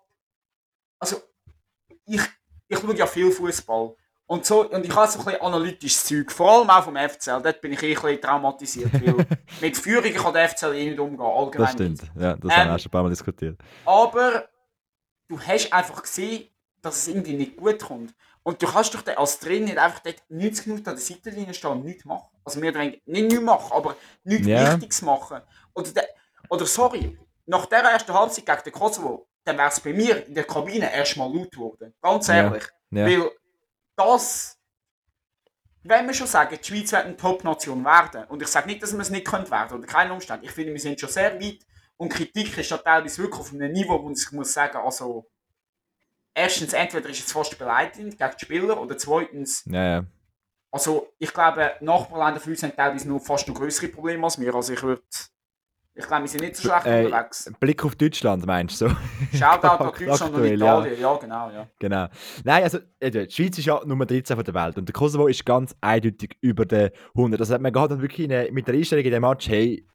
also, 1.00 1.22
ich, 2.06 2.20
ich 2.68 2.80
schaue 2.80 2.98
ja 2.98 3.08
viel 3.08 3.32
Fußball. 3.32 3.96
Und, 4.26 4.46
so, 4.46 4.68
und 4.70 4.86
ich 4.86 4.96
habe 4.96 5.12
so 5.12 5.20
ein 5.20 5.26
bisschen 5.26 5.42
analytisches 5.42 6.06
Zeug, 6.06 6.32
vor 6.32 6.52
allem 6.52 6.70
auch 6.70 6.84
vom 6.86 6.96
FCL. 6.96 7.42
Dort 7.42 7.62
bin 7.62 7.74
ich 7.74 7.84
eh 7.84 7.96
ein 7.96 8.02
bisschen 8.02 8.22
traumatisiert. 8.22 8.94
Weil 9.06 9.26
mit 9.62 9.78
Führung 9.78 10.14
kann 10.14 10.34
der 10.34 10.50
FCL 10.50 10.74
eh 10.74 10.90
nicht 10.90 11.00
umgehen, 11.00 11.22
allgemein 11.22 11.66
Das 11.66 11.72
stimmt. 11.74 12.02
Ja, 12.16 12.36
das 12.36 12.52
Ähm, 12.52 12.58
haben 12.58 12.68
wir 12.70 12.76
auch 12.76 12.80
schon 12.80 12.88
ein 12.88 12.92
paar 12.92 13.04
Mal 13.04 13.10
diskutiert. 13.10 13.60
Aber 13.86 14.48
du 15.28 15.40
hast 15.40 15.72
einfach 15.74 16.02
gesehen, 16.02 16.48
dass 16.82 16.98
es 16.98 17.08
irgendwie 17.10 17.34
nicht 17.34 17.58
gut 17.58 17.80
kommt. 17.80 18.14
Und 18.44 18.62
du 18.62 18.68
kannst 18.68 18.94
doch 18.94 19.06
als 19.16 19.40
Trainer 19.40 19.66
nicht 19.66 19.78
einfach 19.78 20.00
dort 20.00 20.22
90 20.30 20.68
Minuten 20.68 20.90
an 20.90 20.96
der 20.96 21.04
Seitenlinie 21.04 21.54
stehen 21.54 21.72
und 21.72 21.86
nichts 21.86 22.04
machen. 22.06 22.28
Also 22.44 22.60
mehr 22.60 22.72
oder 22.72 22.82
weniger, 22.82 22.98
nicht 23.06 23.28
nichts 23.30 23.42
machen, 23.44 23.72
aber 23.72 23.96
nichts 24.24 24.48
Ja. 24.48 24.74
Wichtiges 24.74 25.02
machen. 25.02 25.42
Oder, 25.74 25.92
der, 25.92 26.08
oder 26.50 26.66
sorry, 26.66 27.18
nach 27.46 27.66
der 27.68 27.80
ersten 27.80 28.14
Halbzeit 28.14 28.46
gegen 28.46 28.64
den 28.66 28.74
Kosovo, 28.74 29.28
dann 29.46 29.58
wäre 29.58 29.70
es 29.70 29.80
bei 29.80 29.94
mir 29.94 30.26
in 30.26 30.34
der 30.34 30.44
Kabine 30.44 30.94
erstmal 30.94 31.34
laut 31.34 31.52
geworden. 31.52 31.94
Ganz 32.02 32.28
ehrlich. 32.30 32.64
Ja. 32.92 33.06
Weil 33.06 33.32
das, 33.96 34.60
wenn 35.84 36.08
wir 36.08 36.14
schon 36.14 36.28
sagen, 36.28 36.58
die 36.62 36.66
Schweiz 36.66 36.92
wird 36.92 37.06
eine 37.06 37.18
Top-Nation 37.18 37.84
werden, 37.84 38.26
und 38.26 38.42
ich 38.42 38.48
sage 38.48 38.68
nicht, 38.68 38.82
dass 38.82 38.94
wir 38.94 39.00
es 39.00 39.10
nicht 39.10 39.28
können 39.28 39.50
werden, 39.50 39.76
unter 39.76 39.88
keinen 39.88 40.12
Umständen. 40.12 40.46
Ich 40.46 40.52
finde, 40.52 40.74
wir 40.74 40.80
sind 40.80 41.00
schon 41.00 41.10
sehr 41.10 41.40
weit 41.40 41.60
und 41.98 42.10
Kritik 42.10 42.58
ist 42.58 42.72
da 42.72 42.78
teilweise 42.78 43.22
wirklich 43.22 43.40
auf 43.40 43.54
einem 43.54 43.72
Niveau, 43.72 44.02
wo 44.02 44.12
ich 44.12 44.32
muss 44.32 44.54
sagen, 44.54 44.78
also 44.78 45.30
erstens, 46.34 46.74
entweder 46.74 47.10
ist 47.10 47.26
es 47.26 47.32
fast 47.32 47.58
beleidigend 47.58 48.18
gegen 48.18 48.32
die 48.40 48.46
Spieler 48.46 48.82
oder 48.82 48.98
zweitens, 48.98 49.64
Ja, 49.66 49.86
ja. 49.86 50.06
also 50.72 51.14
ich 51.20 51.34
glaube, 51.34 51.74
Nachbarländer 51.82 52.40
von 52.40 52.52
uns 52.52 52.64
haben 52.64 52.76
teilweise 52.76 53.08
noch 53.08 53.20
fast 53.20 53.48
noch 53.48 53.56
größere 53.56 53.90
Probleme 53.90 54.24
als 54.24 54.40
wir, 54.40 54.54
also 54.56 54.74
ich 54.74 54.82
würde, 54.82 55.04
ich 55.96 56.08
glaube, 56.08 56.24
wir 56.24 56.28
sind 56.28 56.42
nicht 56.42 56.56
so 56.56 56.70
schlecht 56.70 56.86
Äh, 56.86 57.06
unterwegs. 57.06 57.52
Blick 57.60 57.86
auf 57.86 57.96
Deutschland, 57.96 58.46
meinst 58.46 58.82
du? 58.82 58.90
So? 58.90 58.96
Shoutout 59.38 59.68
an 59.68 59.92
Deutschland 60.00 60.22
und 60.22 60.26
aktuell, 60.36 60.60
ja. 60.60 60.80
Italien, 60.80 61.02
ja. 61.02 61.18
genau, 61.18 61.50
ja. 61.52 61.68
Genau. 61.80 62.08
Nein, 62.44 62.64
also 62.64 62.80
äh, 63.00 63.12
die 63.12 63.30
Schweiz 63.30 63.58
ist 63.58 63.66
ja 63.66 63.80
Nummer 63.86 64.06
13 64.06 64.36
von 64.36 64.44
der 64.44 64.54
Welt 64.54 64.78
und 64.78 64.88
der 64.90 64.94
Kosovo 64.94 65.28
ist 65.28 65.46
ganz 65.46 65.76
eindeutig 65.82 66.38
über 66.42 66.66
den 66.66 66.90
100. 67.16 67.40
Also 67.40 67.58
man 67.60 67.72
geht 67.72 67.90
halt 67.90 68.02
wirklich 68.02 68.32
eine, 68.32 68.52
mit 68.52 68.68
der 68.68 68.76
Einstellung 68.76 69.06
in 69.06 69.12
dem 69.12 69.22
Match, 69.22 69.48
hey, 69.48 69.86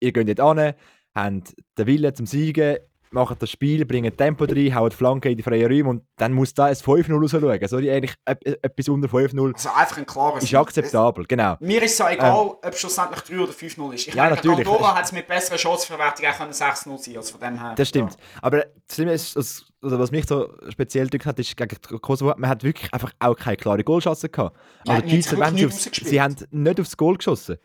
ihr 0.00 0.12
geht 0.12 0.28
jetzt 0.28 0.40
an, 0.40 0.74
habt 1.14 1.54
den 1.78 1.86
Willen 1.86 2.14
zum 2.14 2.26
Siegen, 2.26 2.78
macht 3.12 3.42
das 3.42 3.50
Spiel, 3.50 3.84
bringt 3.84 4.16
Tempo 4.16 4.44
rein, 4.44 4.74
haut 4.74 4.92
die 4.92 4.96
Flanke 4.96 5.30
in 5.30 5.36
die 5.36 5.42
freien 5.42 5.66
Räume 5.70 5.88
und 5.90 6.02
dann 6.16 6.32
muss 6.32 6.54
da 6.54 6.66
ein 6.66 6.74
5-0 6.74 7.12
rausschauen. 7.20 7.68
Sorry, 7.68 7.90
eigentlich 7.90 8.14
ep- 8.24 8.46
etwas 8.64 8.88
unter 8.88 9.08
5-0 9.08 9.52
Also 9.54 9.68
einfach 9.74 9.98
ein 9.98 10.06
klares 10.06 10.44
ist 10.44 10.54
akzeptabel, 10.54 11.24
genau. 11.26 11.56
Mir 11.60 11.82
ist 11.82 11.92
es 11.92 11.98
ja 11.98 12.10
egal, 12.10 12.32
ob 12.36 12.64
es 12.64 12.78
schlussendlich 12.80 13.20
3 13.22 13.38
oder 13.40 13.52
5-0 13.52 13.92
ist. 13.94 14.08
Ich 14.08 14.14
Ja, 14.14 14.24
meine, 14.24 14.36
natürlich. 14.36 14.58
Andorra 14.66 14.94
hat 14.94 15.04
es 15.04 15.12
mit 15.12 15.26
besserer 15.26 15.58
Chanceverwertung 15.58 16.26
auch 16.26 16.36
können 16.38 16.52
6-0 16.52 16.98
sein 16.98 17.16
also 17.16 17.32
von 17.32 17.40
dem 17.40 17.58
her. 17.60 17.74
Das 17.76 17.88
stimmt. 17.88 18.16
Aber 18.42 18.58
das 18.86 18.94
Schlimme 18.94 19.12
ist, 19.12 19.34
das- 19.36 19.64
also 19.82 19.98
was 19.98 20.10
mich 20.10 20.26
so 20.26 20.52
speziell 20.68 21.06
gedrückt 21.06 21.26
hat, 21.26 21.38
ist 21.38 21.56
gegen 21.56 21.76
Kosovo, 22.00 22.34
man 22.36 22.48
hat 22.50 22.62
wirklich 22.62 22.92
einfach 22.92 23.12
auch 23.18 23.34
keine 23.34 23.56
klare 23.56 23.82
Goalchance 23.82 24.28
gehabt. 24.28 24.56
Ja, 24.86 24.94
Also 24.94 25.02
die 25.06 25.08
die 25.08 25.22
haben 25.26 25.56
Schweizer, 25.56 25.56
sie, 25.56 25.66
aufs, 25.66 26.12
haben 26.20 26.36
nicht 26.50 26.80
aufs 26.80 26.96
Goal 26.96 27.16
geschossen. 27.16 27.56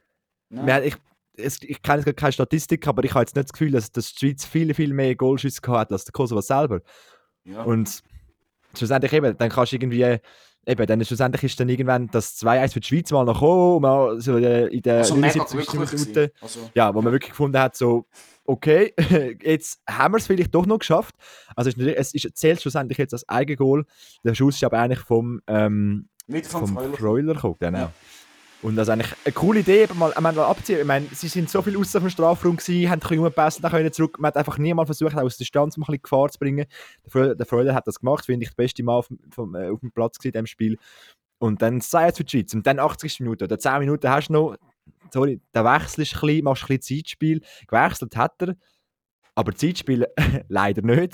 Ja. 0.50 0.66
Wir 0.66 0.74
haben- 0.76 0.86
Ich, 0.86 0.96
es, 1.38 1.62
ich 1.62 1.82
kenne 1.82 2.04
keine 2.14 2.32
Statistik, 2.32 2.88
aber 2.88 3.04
ich 3.04 3.14
habe 3.14 3.22
jetzt 3.22 3.36
nicht 3.36 3.46
das 3.46 3.54
Gefühl, 3.54 3.72
dass, 3.72 3.92
dass 3.92 4.14
die 4.14 4.28
Schweiz 4.28 4.46
viel, 4.46 4.74
viel 4.74 4.94
mehr 4.94 5.16
Goalschüsse 5.16 5.62
gehabt 5.62 5.80
hat 5.80 5.92
als 5.92 6.06
der 6.06 6.14
Kosovo 6.14 6.42
selber. 6.42 6.82
Ja. 7.44 7.64
Und 7.64 8.02
schlussendlich 8.76 9.14
eben, 9.14 9.38
dann 9.38 9.50
kannst 9.50 9.72
du 9.72 9.76
irgendwie, 9.76 10.20
eben, 10.66 10.88
dann 10.88 11.06
schlussendlich 11.06 11.44
ist 11.44 11.60
dann 11.60 11.70
irgendwann 11.70 12.08
das 12.08 12.38
2-1 12.42 12.74
für 12.74 12.80
die 12.80 12.88
Schweiz 12.88 13.12
mal 13.12 13.26
noch 13.26 13.40
gekommen, 13.40 13.82
mal 13.82 14.20
so 14.20 14.38
äh, 14.38 14.68
in 14.68 14.82
der 14.82 14.98
also 14.98 15.16
mega 15.16 15.40
79. 15.40 15.68
glücklich 15.68 16.02
Minute. 16.02 16.32
Also, 16.42 16.70
Ja, 16.74 16.94
wo 16.94 17.02
man 17.02 17.12
wirklich 17.12 17.32
gefunden 17.32 17.60
hat, 17.60 17.76
so, 17.76 18.06
okay, 18.46 18.94
jetzt 19.44 19.82
haben 19.90 20.14
wir 20.14 20.18
es 20.18 20.28
vielleicht 20.28 20.54
doch 20.54 20.66
noch 20.66 20.80
geschafft. 20.80 21.16
Also 21.56 21.70
es, 21.70 21.78
ist 21.78 21.98
es 21.98 22.14
ist, 22.26 22.38
zählt 22.38 22.62
schlussendlich 22.62 22.98
jetzt 22.98 23.14
als 23.14 23.28
Eigengoal. 23.30 23.86
Der 24.24 24.36
Schuss 24.36 24.56
ist 24.56 24.64
aber 24.64 24.80
eigentlich 24.80 25.00
vom, 25.00 25.42
ähm, 25.48 26.10
vom, 26.44 26.68
vom. 26.68 26.94
Freuler 26.94 27.36
gekommen, 27.36 27.56
genau. 27.60 27.78
Ja. 27.78 27.92
Und 28.62 28.76
das 28.76 28.88
ist 28.88 28.92
eigentlich 28.94 29.14
eine 29.26 29.34
coole 29.34 29.60
Idee, 29.60 29.84
aber 29.84 29.94
mal, 29.94 30.14
mal 30.20 30.40
abziehen. 30.40 30.80
Ich 30.80 30.86
meine, 30.86 31.06
sie 31.12 31.28
sind 31.28 31.50
so 31.50 31.62
viel 31.62 31.78
außer 31.78 32.00
dem 32.00 32.10
Strafraum 32.10 32.58
gewesen, 32.58 32.90
haben 32.90 32.94
ein 32.94 33.00
bisschen 33.02 33.18
rumgepasst, 33.20 33.64
dann 33.64 33.72
können 33.72 33.94
zurück. 33.94 34.18
Man 34.20 34.30
hat 34.30 34.38
einfach 34.38 34.58
niemand 34.58 34.88
versucht, 34.88 35.16
aus 35.16 35.38
der 35.38 35.44
Distanz 35.44 35.78
mal 35.78 35.84
ein 35.86 35.92
bisschen 35.92 36.02
Gefahr 36.04 36.30
zu 36.30 36.40
bringen. 36.40 36.66
Der 37.06 37.12
Freuler, 37.12 37.36
der 37.36 37.46
Freuler 37.46 37.76
hat 37.76 37.86
das 37.88 38.00
gemacht, 38.00 38.26
finde 38.26 38.44
ich, 38.46 38.50
der 38.50 38.64
beste 38.64 38.82
Mann 38.84 38.96
auf, 38.96 39.08
dem- 39.08 39.20
vom, 39.32 39.54
äh, 39.56 39.70
auf 39.70 39.80
dem 39.82 39.92
Platz 39.92 40.18
in 40.24 40.32
diesem 40.32 40.48
Spiel. 40.48 40.78
Und 41.38 41.62
dann 41.62 41.80
sei 41.82 42.08
es 42.08 42.18
für 42.18 42.24
die 42.24 42.32
Schweiz. 42.32 42.54
Und 42.56 42.66
dann 42.66 42.80
80. 42.80 43.20
Minute 43.20 43.46
oder 43.46 43.60
10 43.60 43.80
Minuten 43.80 44.10
hast 44.10 44.30
du 44.30 44.34
noch, 44.34 44.56
sorry, 45.14 45.40
der 45.54 45.64
Wechsel 45.66 46.02
ist 46.02 46.16
ein 46.16 46.22
bisschen, 46.22 46.44
machst 46.46 46.64
ein 46.64 46.78
bisschen 46.78 46.98
Zeitspiel. 47.04 47.42
Gewechselt 47.68 48.16
hat 48.16 48.42
er, 48.42 48.56
aber 49.36 49.54
Zeitspiel 49.54 50.08
leider 50.48 50.82
nicht. 50.82 51.14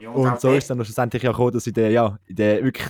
Ja, 0.00 0.10
Und 0.10 0.40
so 0.40 0.50
ist 0.52 0.64
es 0.64 0.68
dann 0.68 0.84
schlussendlich 0.84 1.22
ja 1.22 1.30
gekommen, 1.30 1.52
dass 1.52 1.66
in 1.66 1.74
der, 1.74 1.90
ja, 1.90 2.18
in 2.26 2.34
der 2.36 2.64
wirklich, 2.64 2.88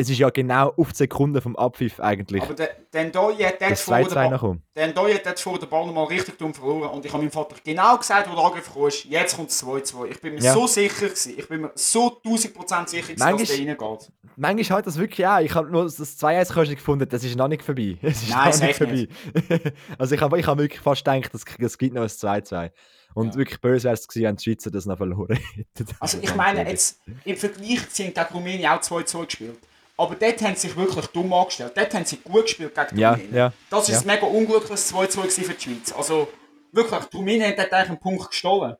es 0.00 0.08
ist 0.08 0.18
ja 0.18 0.30
genau 0.30 0.72
auf 0.76 0.92
die 0.92 0.98
Sekunde 0.98 1.40
vom 1.40 1.56
Abpfiff 1.56 1.98
eigentlich. 1.98 2.40
Aber 2.42 2.54
der 2.54 3.04
Ndoye 3.06 3.44
hat 3.46 3.60
das 3.60 3.82
vor 3.82 3.98
der 3.98 4.06
2-2 4.08 5.70
Ball, 5.70 5.86
nochmal 5.86 6.04
richtig 6.04 6.38
dumm 6.38 6.54
verloren. 6.54 6.90
Und 6.90 7.04
ich 7.04 7.12
habe 7.12 7.20
meinem 7.24 7.32
Vater 7.32 7.56
genau 7.64 7.96
gesagt, 7.98 8.30
wo 8.30 8.36
der 8.36 8.44
Angriff 8.44 8.70
ist, 8.86 9.04
jetzt 9.06 9.34
kommt 9.34 9.50
es 9.50 9.60
2-2. 9.64 10.06
Ich 10.10 10.20
bin 10.20 10.34
mir 10.34 10.40
Ja. 10.40 10.52
so 10.54 10.68
sicher 10.68 11.06
gewesen. 11.06 11.34
Ich 11.36 11.48
bin 11.48 11.62
mir 11.62 11.72
so 11.74 12.20
1000% 12.24 12.88
sicher 12.88 13.02
gewesen, 13.08 13.18
Manchmal- 13.18 13.38
dass 13.38 13.56
der 13.56 13.58
reingeht. 13.66 14.12
Manchmal 14.36 14.78
hat 14.78 14.86
das 14.86 14.98
wirklich 14.98 15.26
auch. 15.26 15.40
Ich 15.40 15.52
habe 15.56 15.68
nur 15.68 15.82
das 15.82 15.98
2-1 16.16 16.52
kannst 16.54 16.70
gefunden, 16.70 17.08
das 17.08 17.24
ist 17.24 17.34
noch 17.36 17.48
nicht 17.48 17.64
vorbei. 17.64 17.98
Es 18.02 18.22
ist 18.22 18.30
Nein, 18.30 18.50
noch 18.50 18.60
nicht 18.60 18.76
vorbei. 18.78 19.08
also 19.98 20.14
ich 20.14 20.20
habe 20.20 20.38
ich 20.38 20.46
hab 20.46 20.58
wirklich 20.58 20.80
fast 20.80 21.04
gedacht, 21.04 21.34
es 21.34 21.42
es 21.58 21.76
gibt 21.76 21.94
noch 21.94 22.02
ein 22.02 22.08
2-2. 22.08 22.70
Und 23.14 23.32
Ja. 23.32 23.34
wirklich 23.34 23.60
böse 23.60 23.84
wäre 23.84 23.94
es 23.94 24.06
gewesen, 24.06 24.26
wenn 24.26 24.36
die 24.36 24.44
Schweizer 24.44 24.70
das 24.70 24.86
noch 24.86 24.96
verloren 24.96 25.36
hätten. 25.54 25.86
Also 25.98 26.18
ich 26.22 26.32
meine, 26.36 26.68
jetzt 26.68 27.00
im 27.24 27.36
Vergleich, 27.36 27.78
haben 27.80 28.14
gegen 28.14 28.20
Rumänien 28.32 28.70
auch 28.70 28.80
2-2 28.80 29.24
gespielt. 29.24 29.58
Aber 29.98 30.14
dort 30.14 30.40
haben 30.42 30.54
sie 30.54 30.68
sich 30.68 30.76
wirklich 30.76 31.06
dumm 31.08 31.32
angestellt. 31.32 31.72
Dort 31.74 31.92
haben 31.92 32.04
sie 32.04 32.18
gut 32.18 32.42
gespielt 32.44 32.72
gegen 32.74 32.98
Ja, 32.98 33.10
Rumänien. 33.12 33.34
ja. 33.34 33.52
Das 33.68 33.88
ist 33.88 33.94
ja. 33.96 34.00
ein 34.00 34.06
mega 34.06 34.26
unglückliches 34.26 34.94
2-2 34.94 35.16
gewesen 35.16 35.44
für 35.44 35.54
die 35.54 35.60
Schweiz. 35.60 35.92
Also 35.92 36.28
wirklich, 36.72 37.00
Rumänien 37.12 37.50
haben 37.50 37.56
dort 37.56 37.72
eigentlich 37.72 37.88
einen 37.90 37.98
Punkt 37.98 38.30
gestohlen. 38.30 38.76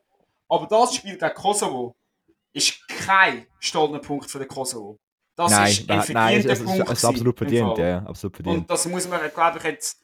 Aber 0.47 0.65
das 0.65 0.95
Spiel 0.95 1.17
gegen 1.17 1.33
Kosovo 1.35 1.95
ist 2.53 2.87
kein 3.05 3.45
gestohlener 3.59 3.99
Punkt 3.99 4.31
für 4.31 4.39
den 4.39 4.47
Kosovo. 4.47 4.97
Das 5.35 5.51
Nein, 5.51 5.71
ist 5.71 5.79
ein 5.89 6.01
verdienter 6.03 6.13
nein, 6.13 6.49
es 6.49 6.63
Punkt. 6.63 6.89
es 6.89 6.97
ist 6.99 7.05
absolut 7.05 7.37
verdient. 7.37 7.77
Ja, 7.77 7.97
absolut 8.03 8.35
verdient. 8.35 8.57
Und 8.57 8.69
das 8.69 8.85
muss 8.87 9.07
man, 9.07 9.19
glaube 9.33 9.57
ich, 9.57 9.63
jetzt. 9.65 10.01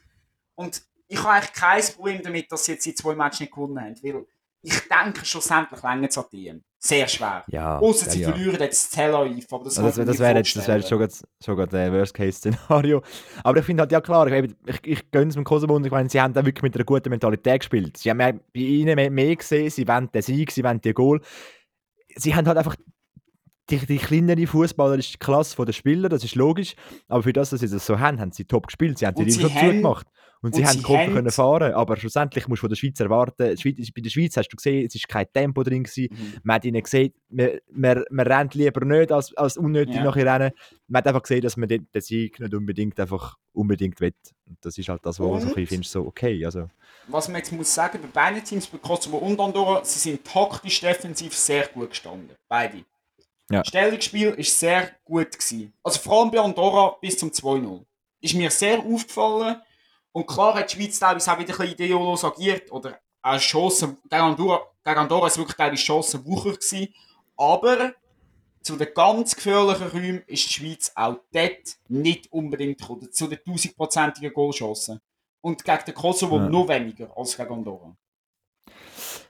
Und 0.55 0.81
ich 1.07 1.17
habe 1.19 1.29
eigentlich 1.29 1.53
kein 1.53 1.84
Problem 1.95 2.22
damit, 2.24 2.51
dass 2.51 2.65
sie 2.65 2.74
jetzt 2.74 2.86
die 2.86 2.93
zwei 2.93 3.15
Matches 3.15 3.39
nicht 3.41 3.53
gewonnen 3.53 3.79
haben. 3.79 3.95
Weil 4.01 4.25
ich 4.65 4.79
denke, 4.89 5.25
schlussendlich 5.25 5.81
länger 5.84 6.10
an 6.17 6.24
die. 6.31 6.53
Sehr 6.79 7.07
schwer. 7.07 7.43
ja, 7.48 7.79
Außer 7.79 8.05
ja, 8.05 8.12
sie 8.12 8.22
ja. 8.22 8.29
verlieren 8.29 8.60
jetzt 8.60 8.93
Tel 8.93 9.15
Aviv. 9.15 9.45
Aber 9.51 9.63
das, 9.63 9.79
Also 9.79 10.01
das 10.03 10.05
das 10.12 10.19
wäre 10.19 10.38
jetzt 10.38 10.55
das 10.55 10.67
jetzt 10.67 10.88
schon 10.89 11.10
schon 11.43 11.60
ein 11.74 11.93
Worst-Case-Szenario. 11.93 13.01
Aber 13.43 13.57
ich 13.60 13.65
finde 13.65 13.81
halt, 13.81 13.91
ja 13.91 14.01
klar, 14.01 14.27
ich, 14.27 14.53
ich, 14.67 14.79
ich 14.86 15.12
gönne 15.12 15.29
es 15.29 15.34
dem 15.36 15.43
Kosovo 15.43 15.75
und 15.75 15.86
ich 15.86 15.91
meine, 15.91 16.10
sie 16.10 16.22
haben 16.22 16.34
da 16.34 16.45
wirklich 16.45 16.62
mit 16.62 16.75
einer 16.75 16.84
guten 16.86 17.10
Mentalität 17.10 17.62
gespielt. 17.62 17.98
Sie 17.98 18.10
haben 18.12 18.19
bei 18.19 18.39
ihnen 18.53 18.95
mehr, 18.95 19.10
mehr 19.10 19.36
gesehen, 19.36 19.69
sie 19.72 19.88
wollen 19.88 20.12
den 20.12 20.22
Sieg, 20.22 20.51
sie 20.51 20.63
wollen 20.63 20.79
den 20.81 20.93
Goal. 20.93 21.22
Sie 22.15 22.36
haben 22.36 22.48
halt 22.48 22.57
einfach 22.57 22.75
die, 23.72 23.77
die 23.84 23.98
kleinere 23.98 24.45
fußballerische 24.45 25.17
Klasse 25.17 25.65
der 25.65 25.74
Spieler, 25.74 26.07
das 26.07 26.24
ist 26.24 26.36
logisch. 26.36 26.75
Aber 27.07 27.24
für 27.24 27.34
das, 27.34 27.50
dass 27.50 27.62
sie 27.62 27.69
das 27.69 27.86
so 27.86 28.00
haben, 28.00 28.19
haben 28.19 28.31
sie 28.31 28.45
top 28.45 28.67
gespielt. 28.67 29.00
Sie 29.00 29.07
haben 29.07 29.15
die 29.15 29.24
Und 29.24 29.29
Ringe 29.39 29.53
haben- 29.55 29.67
zugemacht. 29.69 30.07
Und, 30.45 30.53
und 30.53 30.55
sie 30.57 30.65
haben 30.65 30.83
haben- 31.07 31.13
können 31.13 31.31
fahren. 31.31 31.73
Aber 31.73 31.97
schlussendlich 31.97 32.47
musst 32.47 32.59
du 32.59 32.61
von 32.65 32.69
der 32.69 32.75
Schweiz 32.75 32.99
erwarten, 32.99 33.55
bei 33.55 34.01
der 34.01 34.09
Schweiz 34.09 34.37
hast 34.37 34.49
du 34.49 34.55
gesehen, 34.55 34.85
es 34.85 34.93
ist 34.93 35.07
kein 35.07 35.25
Tempo 35.33 35.63
drin 35.63 35.83
gewesen. 35.83 36.07
Mhm. 36.11 36.33
Man 36.43 36.55
hat 36.55 36.65
ihnen 36.65 36.83
gesehen, 36.83 37.13
man, 37.29 37.49
man, 37.71 38.03
man 38.11 38.27
rennt 38.27 38.53
lieber 38.53 38.85
nicht 38.85 39.11
als, 39.11 39.35
als 39.35 39.57
unnötig 39.57 39.95
Ja. 39.95 40.03
nachher 40.03 40.25
rennen. 40.33 40.51
Man 40.87 40.99
hat 40.99 41.07
einfach 41.07 41.23
gesehen, 41.23 41.41
dass 41.41 41.57
man 41.57 41.67
den, 41.67 41.87
den 41.91 42.01
Sieg 42.01 42.39
nicht 42.39 42.53
unbedingt 42.53 42.99
einfach 42.99 43.37
unbedingt 43.53 43.99
will. 44.01 44.13
Und 44.47 44.57
das 44.61 44.77
ist 44.77 44.87
halt 44.87 45.03
das, 45.05 45.19
wo 45.19 45.33
du 45.35 45.41
so 45.41 45.49
findest, 45.49 45.91
so 45.91 46.05
okay. 46.05 46.45
Also, 46.45 46.67
Was 47.07 47.27
man 47.27 47.37
jetzt 47.37 47.51
muss 47.51 47.73
sagen, 47.73 47.99
bei 48.01 48.07
beiden 48.07 48.43
Teams, 48.43 48.67
bei 48.67 48.77
Kosovo 48.77 49.17
und 49.17 49.39
Andorra, 49.39 49.83
sie 49.83 49.97
sind 49.97 50.23
taktisch 50.23 50.79
defensiv 50.81 51.33
sehr 51.35 51.67
gut 51.69 51.89
gestanden. 51.89 52.29
Beide. 52.47 52.77
Ja. 53.49 53.59
Das 53.59 53.67
Stellungsspiel 53.69 54.37
war 54.37 54.43
sehr 54.43 54.91
gut. 55.03 55.31
Gewesen. 55.31 55.73
Also 55.83 55.99
vor 55.99 56.21
allem 56.21 56.31
bei 56.31 56.39
Andorra 56.39 56.95
bis 57.01 57.17
zum 57.17 57.29
2-0. 57.31 57.83
Ist 58.21 58.33
mir 58.35 58.49
sehr 58.51 58.79
aufgefallen. 58.79 59.57
Und 60.15 60.27
klar 60.27 60.53
hat 60.55 60.72
die 60.72 60.77
Schweiz 60.77 60.98
teilweise 60.98 61.29
auch 61.29 61.38
wieder 61.38 61.53
ein 61.53 61.57
bisschen 61.60 61.74
ideolos 61.74 62.24
agiert. 62.24 62.72
Oder 62.72 63.00
auch 63.22 63.38
Chancen. 63.38 63.98
Gegen 64.10 64.22
Andorra, 64.22 64.62
gegen 64.86 64.98
Andorra 64.98 65.24
war 65.24 65.36
wirklich 65.36 65.57
teilweise 65.57 65.84
Chancenwucher. 65.84 66.53
Gewesen. 66.53 66.93
Aber 67.36 67.93
zu 68.62 68.77
den 68.77 68.93
ganz 68.93 69.36
gefährlichen 69.36 69.88
Räumen 69.89 70.24
ist 70.27 70.48
die 70.48 70.53
Schweiz 70.53 70.89
auch 70.95 71.17
dort 71.34 71.75
nicht 71.89 72.31
unbedingt 72.31 72.79
gekommen. 72.79 73.12
Zu 73.12 73.27
den 73.27 73.39
1000-prozentigen 73.39 74.31
Goalchancen. 74.31 75.01
Und 75.41 75.65
gegen 75.65 75.86
den 75.86 75.93
Kosovo 75.93 76.38
Ja. 76.38 76.48
noch 76.48 76.69
weniger 76.69 77.12
als 77.17 77.36
gegen 77.36 77.51
Andorra. 77.53 77.93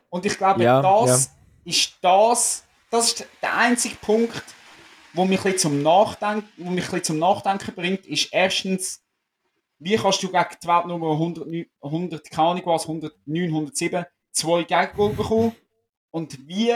Und 0.09 0.23
ich 0.23 0.37
glaube, 0.37 0.63
Ja, 0.63 0.83
das 0.83 1.31
ist 1.63 1.95
das, 1.99 2.63
das 2.91 3.07
ist 3.07 3.25
der 3.41 3.55
einzige 3.57 3.95
Punkt, 3.95 4.43
wo 5.13 5.25
mich 5.25 5.39
ein 5.39 5.51
bisschen 5.53 5.71
zum 5.71 5.81
Nachdenken, 5.81 6.47
wo 6.57 6.69
mich 6.69 6.83
ein 6.85 6.91
bisschen 6.91 7.03
zum 7.05 7.17
Nachdenken 7.19 7.73
bringt, 7.73 8.05
ist 8.05 8.29
erstens, 8.31 9.01
wie 9.79 9.95
kannst 9.95 10.23
du 10.23 10.27
gegen 10.29 10.45
die 10.61 10.67
Weltnummer 10.67 11.11
100, 11.11 11.47
100 11.81 12.31
keine 12.31 12.47
Ahnung 12.49 12.65
was, 12.65 12.83
109, 12.83 13.49
107, 13.49 14.05
zwei 14.31 14.63
Gegengol 14.63 15.13
bekommen? 15.13 15.51
Und 16.11 16.47
wie 16.47 16.73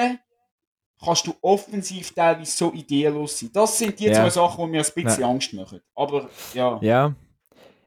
kannst 1.04 1.28
du 1.28 1.34
offensiv 1.42 2.14
teilweise 2.14 2.52
so 2.52 2.74
ideenlos 2.74 3.40
sein? 3.40 3.50
Das 3.54 3.78
sind 3.78 4.00
die 4.00 4.06
Ja. 4.06 4.14
zwei 4.16 4.30
Sachen, 4.30 4.66
die 4.66 4.72
mir 4.72 4.84
ein 4.84 4.94
bisschen 4.94 5.22
Ja. 5.22 5.30
Angst 5.30 5.54
machen. 5.54 5.80
Aber 5.96 6.30
ja. 6.54 6.78
Ja. 6.82 7.16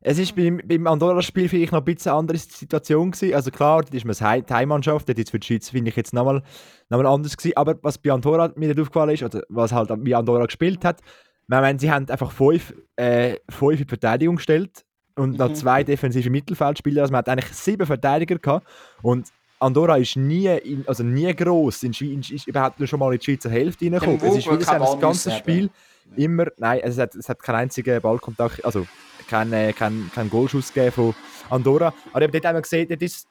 Es 0.04 0.19
ist 0.19 0.35
beim, 0.35 0.61
beim 0.64 0.87
Andorra-Spiel 0.88 1.49
vielleicht 1.49 1.71
noch 1.71 1.78
ein 1.81 1.85
bisschen 1.85 2.11
eine 2.11 2.19
andere 2.19 2.38
Situation 2.38 3.12
gewesen. 3.12 3.35
Also 3.35 3.52
klar, 3.52 3.83
das 3.83 3.95
ist 3.95 4.04
man 4.04 4.45
die 4.45 4.52
Heimmannschaft, 4.52 5.09
das 5.09 5.16
ist 5.16 5.31
für 5.31 5.38
die 5.38 5.47
Schweiz, 5.47 5.71
finde 5.71 5.90
ich, 5.90 5.97
jetzt 5.97 6.12
nochmal 6.12 6.42
noch 6.88 6.99
mal 7.00 7.07
anders 7.07 7.37
gewesen. 7.37 7.57
Aber 7.57 7.78
was 7.83 7.99
bei 7.99 8.11
Andorra 8.11 8.52
mir 8.57 8.69
nicht 8.69 8.81
aufgefallen 8.81 9.11
ist, 9.11 9.23
oder 9.23 9.42
was 9.49 9.73
halt 9.73 9.90
wie 10.04 10.14
Andorra 10.14 10.47
gespielt 10.47 10.85
hat, 10.85 11.00
ich 11.02 11.49
meine, 11.49 11.78
sie 11.78 11.90
haben 11.90 12.09
einfach 12.09 12.33
fünf, 12.33 12.75
äh, 12.97 13.37
fünf 13.49 13.73
in 13.73 13.87
die 13.87 13.88
Verteidigung 13.88 14.37
gestellt 14.37 14.85
und 15.16 15.38
noch 15.38 15.49
Mhm. 15.50 15.54
zwei 15.54 15.85
defensive 15.85 16.31
Mittelfeldspieler. 16.31 17.02
Also 17.02 17.12
man 17.12 17.19
hat 17.19 17.28
eigentlich 17.28 17.52
sieben 17.52 17.87
Verteidiger 17.87 18.38
gehabt 18.38 18.66
und 19.02 19.28
Andorra 19.59 19.97
ist 19.97 20.16
nie, 20.16 20.47
in, 20.49 20.87
also 20.88 21.04
nie 21.04 21.33
gross, 21.37 21.85
in, 21.85 21.92
in, 22.00 22.21
ist 22.21 22.49
überhaupt 22.49 22.81
nur 22.81 22.88
schon 22.88 22.99
mal 22.99 23.12
in 23.12 23.19
die 23.21 23.25
Schweizer 23.25 23.49
Hälfte 23.50 23.85
reingekommen. 23.85 24.16
Es 24.16 24.35
ist 24.37 24.45
Vogel 24.45 24.59
wieder 24.61 24.71
kein 24.73 24.81
so 24.81 24.85
Ball 24.87 24.92
das 24.95 25.00
ganze 25.00 25.28
müssen 25.28 25.38
Spiel 25.38 25.71
immer, 26.16 26.47
nein, 26.59 26.81
es 26.83 26.99
hat, 26.99 27.14
es 27.14 27.28
hat 27.28 27.40
keinen 27.42 27.57
einzigen 27.57 28.00
Ballkontakt, 28.00 28.64
also 28.64 28.87
keinen 29.28 29.52
äh, 29.52 29.73
kein, 29.73 30.11
kein 30.14 30.28
Goalschuss 30.28 30.73
gegeben 30.73 30.92
von 30.92 31.14
Andorra. 31.49 31.95
Aber 32.12 32.23
eben 32.23 32.33
dort 32.33 32.45
haben 32.45 32.57
wir 32.57 32.62
gesehen, 32.62 32.88
das 32.88 32.99
ist 33.00 33.28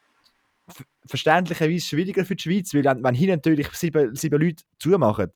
ver- 0.70 0.86
verständlicherweise 1.06 1.86
schwieriger 1.86 2.24
für 2.26 2.36
die 2.36 2.42
Schweiz, 2.44 2.74
weil 2.74 2.86
wenn, 2.86 3.04
wenn 3.04 3.14
hier 3.14 3.36
natürlich 3.36 3.68
sieben, 3.74 4.16
sieben 4.16 4.42
Leute 4.42 4.64
zumachen, 4.80 5.32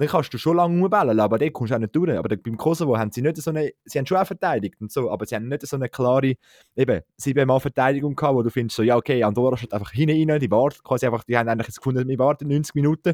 dann 0.00 0.08
kannst 0.08 0.32
du 0.32 0.38
schon 0.38 0.56
lange 0.56 0.82
umbellen, 0.82 1.20
aber 1.20 1.38
dort 1.38 1.52
kommst 1.52 1.72
du 1.72 1.74
auch 1.74 1.78
nicht 1.78 1.94
durch. 1.94 2.16
Aber 2.16 2.34
beim 2.34 2.56
Kosovo 2.56 2.96
haben 2.96 3.10
sie 3.10 3.20
nicht 3.20 3.36
so 3.36 3.50
eine, 3.50 3.70
sie 3.84 3.98
haben 3.98 4.06
schon 4.06 4.16
auch 4.16 4.26
verteidigt 4.26 4.80
und 4.80 4.90
so, 4.90 5.10
aber 5.10 5.26
sie 5.26 5.34
haben 5.34 5.46
nicht 5.46 5.66
so 5.66 5.76
eine 5.76 5.90
klare, 5.90 6.36
eben, 6.74 7.02
sieben 7.18 7.46
Mal 7.46 7.60
Verteidigung 7.60 8.16
gehabt, 8.16 8.34
wo 8.34 8.42
du 8.42 8.48
findest 8.48 8.76
so, 8.76 8.82
ja 8.82 8.96
okay, 8.96 9.22
Andorra 9.22 9.58
steht 9.58 9.74
einfach 9.74 9.90
hinein 9.92 10.30
rein, 10.30 10.40
die 10.40 10.50
warten 10.50 10.82
quasi 10.82 11.04
einfach, 11.04 11.22
die 11.24 11.36
haben 11.36 11.50
eigentlich 11.50 11.66
das 11.66 11.76
gefunden, 11.76 12.08
wir 12.08 12.18
warten 12.18 12.48
90 12.48 12.74
Minuten 12.76 13.12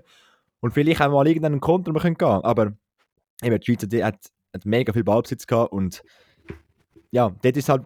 und 0.61 0.75
vielleicht 0.75 1.01
haben 1.01 1.11
wir 1.11 1.17
mal 1.17 1.27
irgendeinen 1.27 1.59
Konter 1.59 1.93
wir 1.93 2.01
können 2.01 2.17
gehen, 2.17 2.29
aber 2.29 2.73
eben, 3.43 3.59
die 3.59 3.67
Schweiz 3.67 3.89
die 3.89 4.05
hat, 4.05 4.21
hat 4.55 4.65
mega 4.65 4.93
viel 4.93 5.03
Ballbesitz 5.03 5.45
gehabt 5.49 5.73
und 5.73 6.05
ja, 7.11 7.35
dort 7.43 7.57
ist 7.57 7.69
halt, 7.69 7.83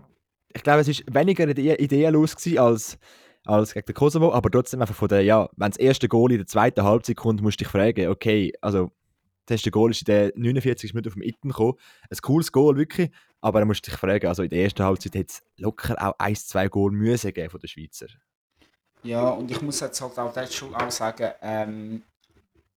ich 0.52 0.62
glaube, 0.62 0.80
es 0.80 0.88
ist 0.88 1.04
weniger 1.10 1.48
ide 1.48 1.76
ideenlos 1.76 2.36
gewesen 2.36 2.58
als, 2.58 2.98
als 3.44 3.74
gegen 3.74 3.86
den 3.86 3.94
Kosovo, 3.94 4.32
aber 4.32 4.50
trotzdem 4.50 4.80
einfach 4.80 4.94
von 4.94 5.08
der, 5.08 5.22
ja, 5.22 5.48
wenn 5.56 5.70
das 5.70 5.78
erste 5.78 6.08
Goal 6.08 6.32
in 6.32 6.38
der 6.38 6.46
zweiten 6.46 6.82
Halbzeit 6.82 7.16
kommt, 7.16 7.42
musst 7.42 7.60
du 7.60 7.64
dich 7.64 7.72
fragen, 7.72 8.08
okay, 8.08 8.52
also 8.60 8.90
das 9.46 9.56
erste 9.56 9.70
Goal 9.70 9.90
ist 9.90 10.02
in 10.02 10.06
der 10.06 10.32
49. 10.36 10.94
Minute 10.94 11.08
auf 11.08 11.14
dem 11.14 11.22
Itten 11.22 11.48
gekommen, 11.48 11.74
ein 12.08 12.18
cooles 12.22 12.52
Goal, 12.52 12.76
wirklich, 12.76 13.10
aber 13.40 13.60
dann 13.60 13.68
musst 13.68 13.86
du 13.86 13.90
dich 13.90 13.98
fragen, 13.98 14.26
also 14.26 14.42
in 14.42 14.50
der 14.50 14.62
ersten 14.62 14.84
Halbzeit 14.84 15.14
hätte 15.14 15.32
es 15.32 15.42
locker 15.56 15.96
auch 15.98 16.14
1, 16.18 16.48
2 16.48 16.68
Goal 16.68 16.92
müssen 16.92 17.32
geben 17.32 17.50
von 17.50 17.60
den 17.60 17.68
Schweizer. 17.68 18.06
Ja, 19.02 19.30
und 19.30 19.50
ich 19.50 19.62
muss 19.62 19.80
jetzt 19.80 20.00
halt 20.00 20.18
auch 20.18 20.50
schon 20.50 20.74
auch 20.74 20.90
sagen, 20.90 21.30
ähm, 21.40 22.02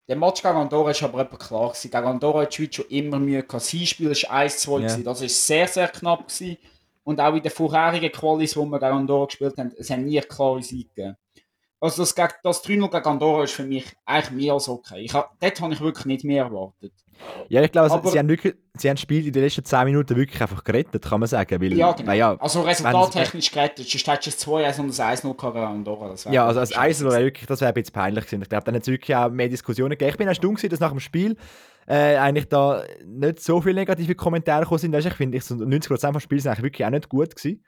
der 0.08 0.16
Match 0.16 0.42
gegen 0.42 0.56
Andorra 0.56 0.90
ist 0.90 1.02
aber 1.02 1.22
etwa 1.22 1.36
klar 1.36 1.68
gewesen. 1.68 1.90
Gegen 1.90 2.04
Andorra 2.04 2.42
hat 2.42 2.52
die 2.52 2.56
Schweiz 2.56 2.74
schon 2.74 2.86
immer 2.88 3.18
Mühe 3.18 3.42
gehabt. 3.42 3.54
Das 3.54 3.68
Hinspiel 3.68 4.08
war 4.10 4.40
1-2 4.42 4.80
Ja. 4.80 4.96
Das 4.98 5.22
ist 5.22 5.46
sehr, 5.46 5.66
sehr 5.66 5.88
knapp 5.88 6.28
gewesen. 6.28 6.58
Und 7.04 7.20
auch 7.20 7.34
in 7.34 7.42
den 7.42 7.52
vorherigen 7.52 8.10
Qualis, 8.10 8.56
wo 8.56 8.64
wir 8.64 8.78
gegen 8.78 8.92
Andorra 8.92 9.26
gespielt 9.26 9.56
haben, 9.58 9.72
es 9.78 9.90
haben 9.90 10.04
nie 10.04 10.20
klare 10.20 10.60
gegeben. 10.60 11.16
Also 11.80 12.02
das, 12.02 12.14
das 12.14 12.64
3-0 12.64 12.90
gegen 12.90 13.04
Andorra 13.04 13.44
ist 13.44 13.52
für 13.52 13.64
mich 13.64 13.84
eigentlich 14.06 14.30
mehr 14.30 14.54
als 14.54 14.70
okay. 14.70 15.00
Ich 15.02 15.12
hab, 15.12 15.38
dort 15.38 15.60
habe 15.60 15.74
ich 15.74 15.80
wirklich 15.82 16.06
nicht 16.06 16.24
mehr 16.24 16.44
erwartet. 16.44 16.92
Ja, 17.48 17.62
ich 17.62 17.70
glaube, 17.70 17.92
Aber- 17.92 18.10
sie, 18.10 18.18
haben 18.18 18.28
wirklich, 18.28 18.54
sie 18.74 18.88
haben 18.88 18.94
das 18.96 19.02
Spiel 19.02 19.26
in 19.26 19.32
den 19.34 19.42
letzten 19.42 19.64
10 19.64 19.84
Minuten 19.84 20.16
wirklich 20.16 20.40
einfach 20.40 20.64
gerettet, 20.64 21.04
kann 21.04 21.20
man 21.20 21.28
sagen, 21.28 21.60
weil, 21.60 21.74
Ja, 21.74 21.92
genau. 21.92 22.12
ja, 22.12 22.34
Also 22.36 22.62
resultattechnisch 22.62 23.50
gerettet. 23.52 23.86
Sonst 23.88 24.06
hättest 24.08 24.46
du 24.46 24.56
ein 24.56 24.64
2-1 24.72 24.80
und 24.80 24.98
ein 24.98 25.16
1-0 25.16 25.36
gehabt 25.36 25.54
gegen 25.54 25.66
Andorra. 25.66 26.08
Das 26.08 26.24
Ja, 26.24 26.46
also 26.46 26.60
als 26.60 26.70
scheiße 26.72 26.80
Eisel 27.04 27.10
wäre 27.10 27.24
wirklich, 27.24 27.46
das 27.46 27.60
wäre 27.60 27.68
ein 27.70 27.74
bisschen 27.74 27.92
peinlich 27.92 28.24
gewesen. 28.24 28.42
Ich 28.42 28.48
glaube, 28.48 28.64
dann 28.64 28.74
hat 28.74 28.82
es 28.82 28.88
wirklich 28.88 29.14
auch 29.14 29.28
mehr 29.30 29.48
Diskussionen 29.48 29.90
gegeben. 29.90 30.10
Ich 30.10 30.16
bin 30.16 30.26
erstaunt 30.28 30.56
gewesen, 30.56 30.70
dass 30.70 30.80
nach 30.80 30.90
dem 30.90 31.00
Spiel 31.00 31.36
äh, 31.86 32.16
eigentlich 32.16 32.48
da 32.48 32.84
nicht 33.04 33.40
so 33.40 33.60
viele 33.60 33.74
negative 33.74 34.14
Kommentare 34.14 34.62
gekommen 34.62 34.78
sind. 34.78 34.94
Ich 34.94 35.14
finde, 35.14 35.38
ich 35.38 35.44
so 35.44 35.54
90% 35.54 36.12
vom 36.12 36.20
Spiel 36.20 36.40
sind 36.40 36.50
eigentlich 36.50 36.64
wirklich 36.64 36.86
auch 36.86 36.90
nicht 36.90 37.08
gut 37.08 37.34
gewesen. 37.36 37.64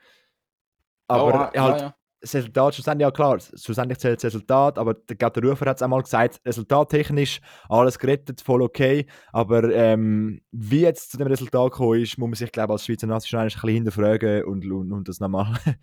Aber 1.09 1.31
ja, 1.31 1.39
halt, 1.39 1.55
ja, 1.55 1.87
ja. 1.87 1.95
das 2.21 2.35
Resultat, 2.35 2.75
schlussendlich, 2.75 3.07
ja 3.07 3.11
klar, 3.13 3.39
schlussendlich 3.39 3.99
zählt 3.99 4.17
das 4.19 4.25
Resultat, 4.25 4.79
aber 4.79 4.97
ich 5.09 5.19
glaube, 5.19 5.41
der 5.41 5.51
Rufer 5.51 5.67
hat 5.67 5.77
es 5.77 5.83
einmal 5.83 6.03
gesagt, 6.03 6.41
resultattechnisch 6.45 7.41
alles 7.69 7.99
gerettet, 7.99 8.41
voll 8.41 8.63
okay, 8.63 9.07
aber 9.33 9.73
ähm, 9.73 10.41
wie 10.51 10.81
jetzt 10.81 11.13
zu 11.13 11.19
dem 11.19 11.29
Resultat 11.29 11.73
gekommen 11.73 12.01
ist, 12.03 12.19
muss 12.19 12.29
man 12.29 12.35
sich, 12.35 12.51
glaube 12.51 12.73
als 12.73 12.85
Schweizer 12.85 13.07
National 13.07 13.47
ein 13.47 13.51
bisschen 13.53 13.69
hinterfragen 13.69 14.45
und, 14.45 14.69
und, 14.71 14.93
und 14.93 15.09
das 15.09 15.21
nochmal 15.21 15.45
ein 15.65 15.77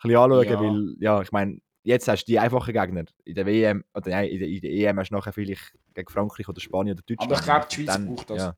bisschen 0.00 0.16
anschauen, 0.16 0.44
Ja. 0.48 0.60
weil, 0.60 0.94
ja, 1.00 1.22
ich 1.22 1.32
meine, 1.32 1.58
jetzt 1.88 2.06
hast 2.08 2.24
du 2.24 2.32
die 2.32 2.38
einfachen 2.38 2.72
Gegner. 2.72 3.04
In 3.24 3.34
der 3.34 3.46
WM, 3.46 3.84
oder 3.94 4.10
nein, 4.10 4.28
in 4.28 4.38
der, 4.38 4.48
in 4.48 4.60
der 4.60 4.70
EM 4.70 4.98
hast 4.98 5.10
du 5.10 5.14
nachher 5.14 5.32
vielleicht 5.32 5.72
gegen 5.94 6.08
Frankreich 6.10 6.48
oder 6.48 6.60
Spanien 6.60 6.94
oder 6.96 7.02
Deutschland. 7.06 7.32
Aber 7.32 7.40
ich 7.40 7.44
glaube, 7.44 7.66
die 7.70 7.74
Schweiz 7.76 7.86
Dann- 7.86 8.06
braucht 8.14 8.30
das. 8.30 8.38
Ja, 8.38 8.54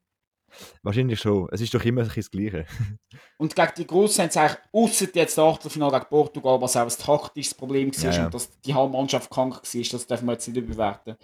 wahrscheinlich 0.82 1.20
schon. 1.20 1.49
Es 1.52 1.60
ist 1.60 1.72
doch 1.72 1.84
immer 1.84 2.04
das 2.04 2.30
Gleiche. 2.30 2.66
Und 3.38 3.54
gegen 3.54 3.72
die 3.78 3.87
Grossen 3.87 4.22
haben 4.22 4.30
sie 4.30 4.40
eigentlich, 4.40 4.58
ausser 4.72 5.06
jetzt 5.14 5.38
das 5.38 5.44
Achtelfinale 5.44 5.92
gegen 5.99 6.08
Portugal, 6.10 6.60
was 6.60 6.76
auch 6.76 6.82
ein 6.82 6.88
taktisches 6.88 7.54
Problem 7.54 7.90
war 7.96 8.04
Ja, 8.04 8.10
ja. 8.10 8.25
und 8.26 8.34
dass 8.34 8.60
die 8.60 8.75
halbe 8.75 8.92
Mannschaft 8.92 9.30
krank 9.30 9.54
war, 9.54 9.60
das 9.62 10.06
dürfen 10.06 10.26
wir 10.26 10.32
jetzt 10.32 10.49
nicht 10.49 10.56
überwerten. 10.56 11.16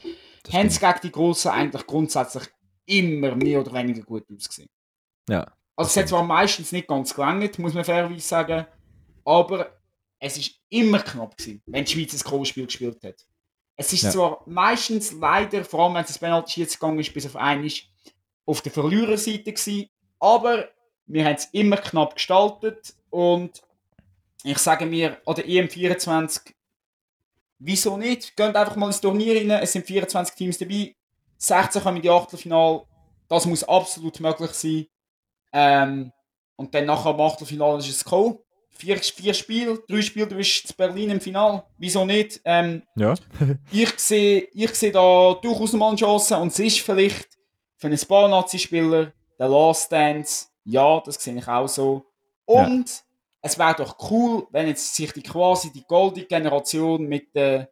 Das 0.45 0.55
Haben 0.55 0.71
sie 0.71 0.79
gegen 0.81 1.01
die 1.03 1.13
Grossen 1.13 1.51
eigentlich 1.51 1.87
grundsätzlich 1.87 2.45
immer 2.87 3.35
mehr 3.35 3.61
oder 3.61 3.73
weniger 3.73 4.03
gut 4.03 4.25
ausgesehen. 4.33 4.69
Ja. 5.29 5.45
Also 5.75 5.89
es 5.91 5.97
hat 5.97 6.09
zwar 6.09 6.23
meistens 6.23 6.73
nicht 6.73 6.89
ganz 6.89 7.13
gelangt, 7.13 7.59
muss 7.59 7.75
man 7.75 7.85
fairerweise 7.85 8.21
sagen, 8.27 8.65
aber 9.25 9.73
es 10.19 10.39
ist 10.39 10.57
immer 10.69 11.01
knapp 11.01 11.37
gewesen, 11.37 11.63
wenn 11.67 11.85
die 11.85 11.93
Schweiz 11.93 12.15
ein 12.15 12.29
Kohlspiel 12.31 12.67
gespielt 12.67 13.03
hat. 13.05 13.27
Es 13.77 13.93
ist 13.93 14.03
Ja. 14.03 14.11
zwar 14.11 14.43
meistens 14.47 15.13
leider, 15.13 15.65
vor 15.65 15.85
allem 15.85 15.95
wenn 15.95 16.05
es 16.05 16.11
ins 16.11 16.19
Penalty 16.19 16.61
jetzt 16.61 16.81
gegangen 16.81 16.99
ist, 16.99 17.13
bis 17.13 17.27
auf 17.27 17.37
einmal 17.37 17.71
auf 18.47 18.63
der 18.63 18.73
Verliererseite 18.73 19.53
gewesen, 19.53 19.89
aber 20.19 20.69
wir 21.07 21.25
haben 21.25 21.35
es 21.35 21.47
immer 21.53 21.77
knapp 21.77 22.15
gestaltet 22.15 22.95
und 23.11 23.61
ich 24.45 24.59
sage 24.59 24.87
mir, 24.87 25.21
oder 25.27 25.43
EM24, 25.43 26.53
wieso 27.59 27.97
nicht? 27.97 28.37
Geht 28.37 28.57
einfach 28.57 28.77
mal 28.77 28.87
ins 28.87 29.01
Turnier 29.01 29.37
rein, 29.37 29.51
es 29.63 29.73
sind 29.73 29.87
24 29.87 30.35
Teams 30.35 30.59
dabei, 30.59 30.95
16 31.39 31.83
kommen 31.83 31.97
in 31.97 32.03
die 32.03 32.11
Achtelfinale, 32.11 32.87
das 33.29 33.45
muss 33.47 33.65
absolut 33.65 34.21
möglich 34.21 34.53
sein. 34.53 34.87
Ähm, 35.53 36.13
und 36.57 36.75
dann 36.75 36.87
nachher 36.87 37.11
im 37.11 37.21
Achtelfinale 37.21 37.79
ist 37.79 37.89
es 37.91 38.05
gekommen. 38.05 38.39
Vier, 38.77 38.99
vier 38.99 39.35
Spiele, 39.35 39.83
drei 39.89 40.03
Spiele, 40.03 40.27
du 40.27 40.37
bist 40.37 40.71
in 40.71 40.77
Berlin 40.77 41.11
im 41.11 41.21
Finale. 41.21 41.65
Wieso 41.79 42.05
nicht? 42.05 42.41
Ähm, 42.45 42.83
Ja. 42.95 43.15
ich 43.73 43.99
sehe 43.99 44.49
ich 44.53 44.75
sehe 44.75 44.93
da 44.93 45.35
durchaus 45.41 45.73
mal 45.73 45.89
eine 45.89 45.97
Chance 45.97 46.37
und 46.37 46.49
es 46.49 46.59
ist 46.59 46.81
vielleicht 46.81 47.29
für 47.77 47.87
einen 47.87 47.99
paar 47.99 48.29
Nazi-Spieler 48.29 49.13
der 49.39 49.49
Last 49.49 49.91
Dance. 49.91 50.47
Ja, 50.65 51.01
das 51.05 51.23
sehe 51.23 51.37
ich 51.37 51.49
auch 51.49 51.69
so. 51.69 52.05
Und 52.45 53.05
es 53.41 53.59
wäre 53.59 53.75
doch 53.77 53.97
cool, 54.11 54.47
wenn 54.51 54.67
jetzt 54.67 54.95
sich 54.95 55.13
die 55.13 55.23
quasi 55.23 55.73
die 55.73 55.85
goldene 55.85 56.27
Generation 56.27 57.07
mit, 57.07 57.35
äh, 57.35 57.67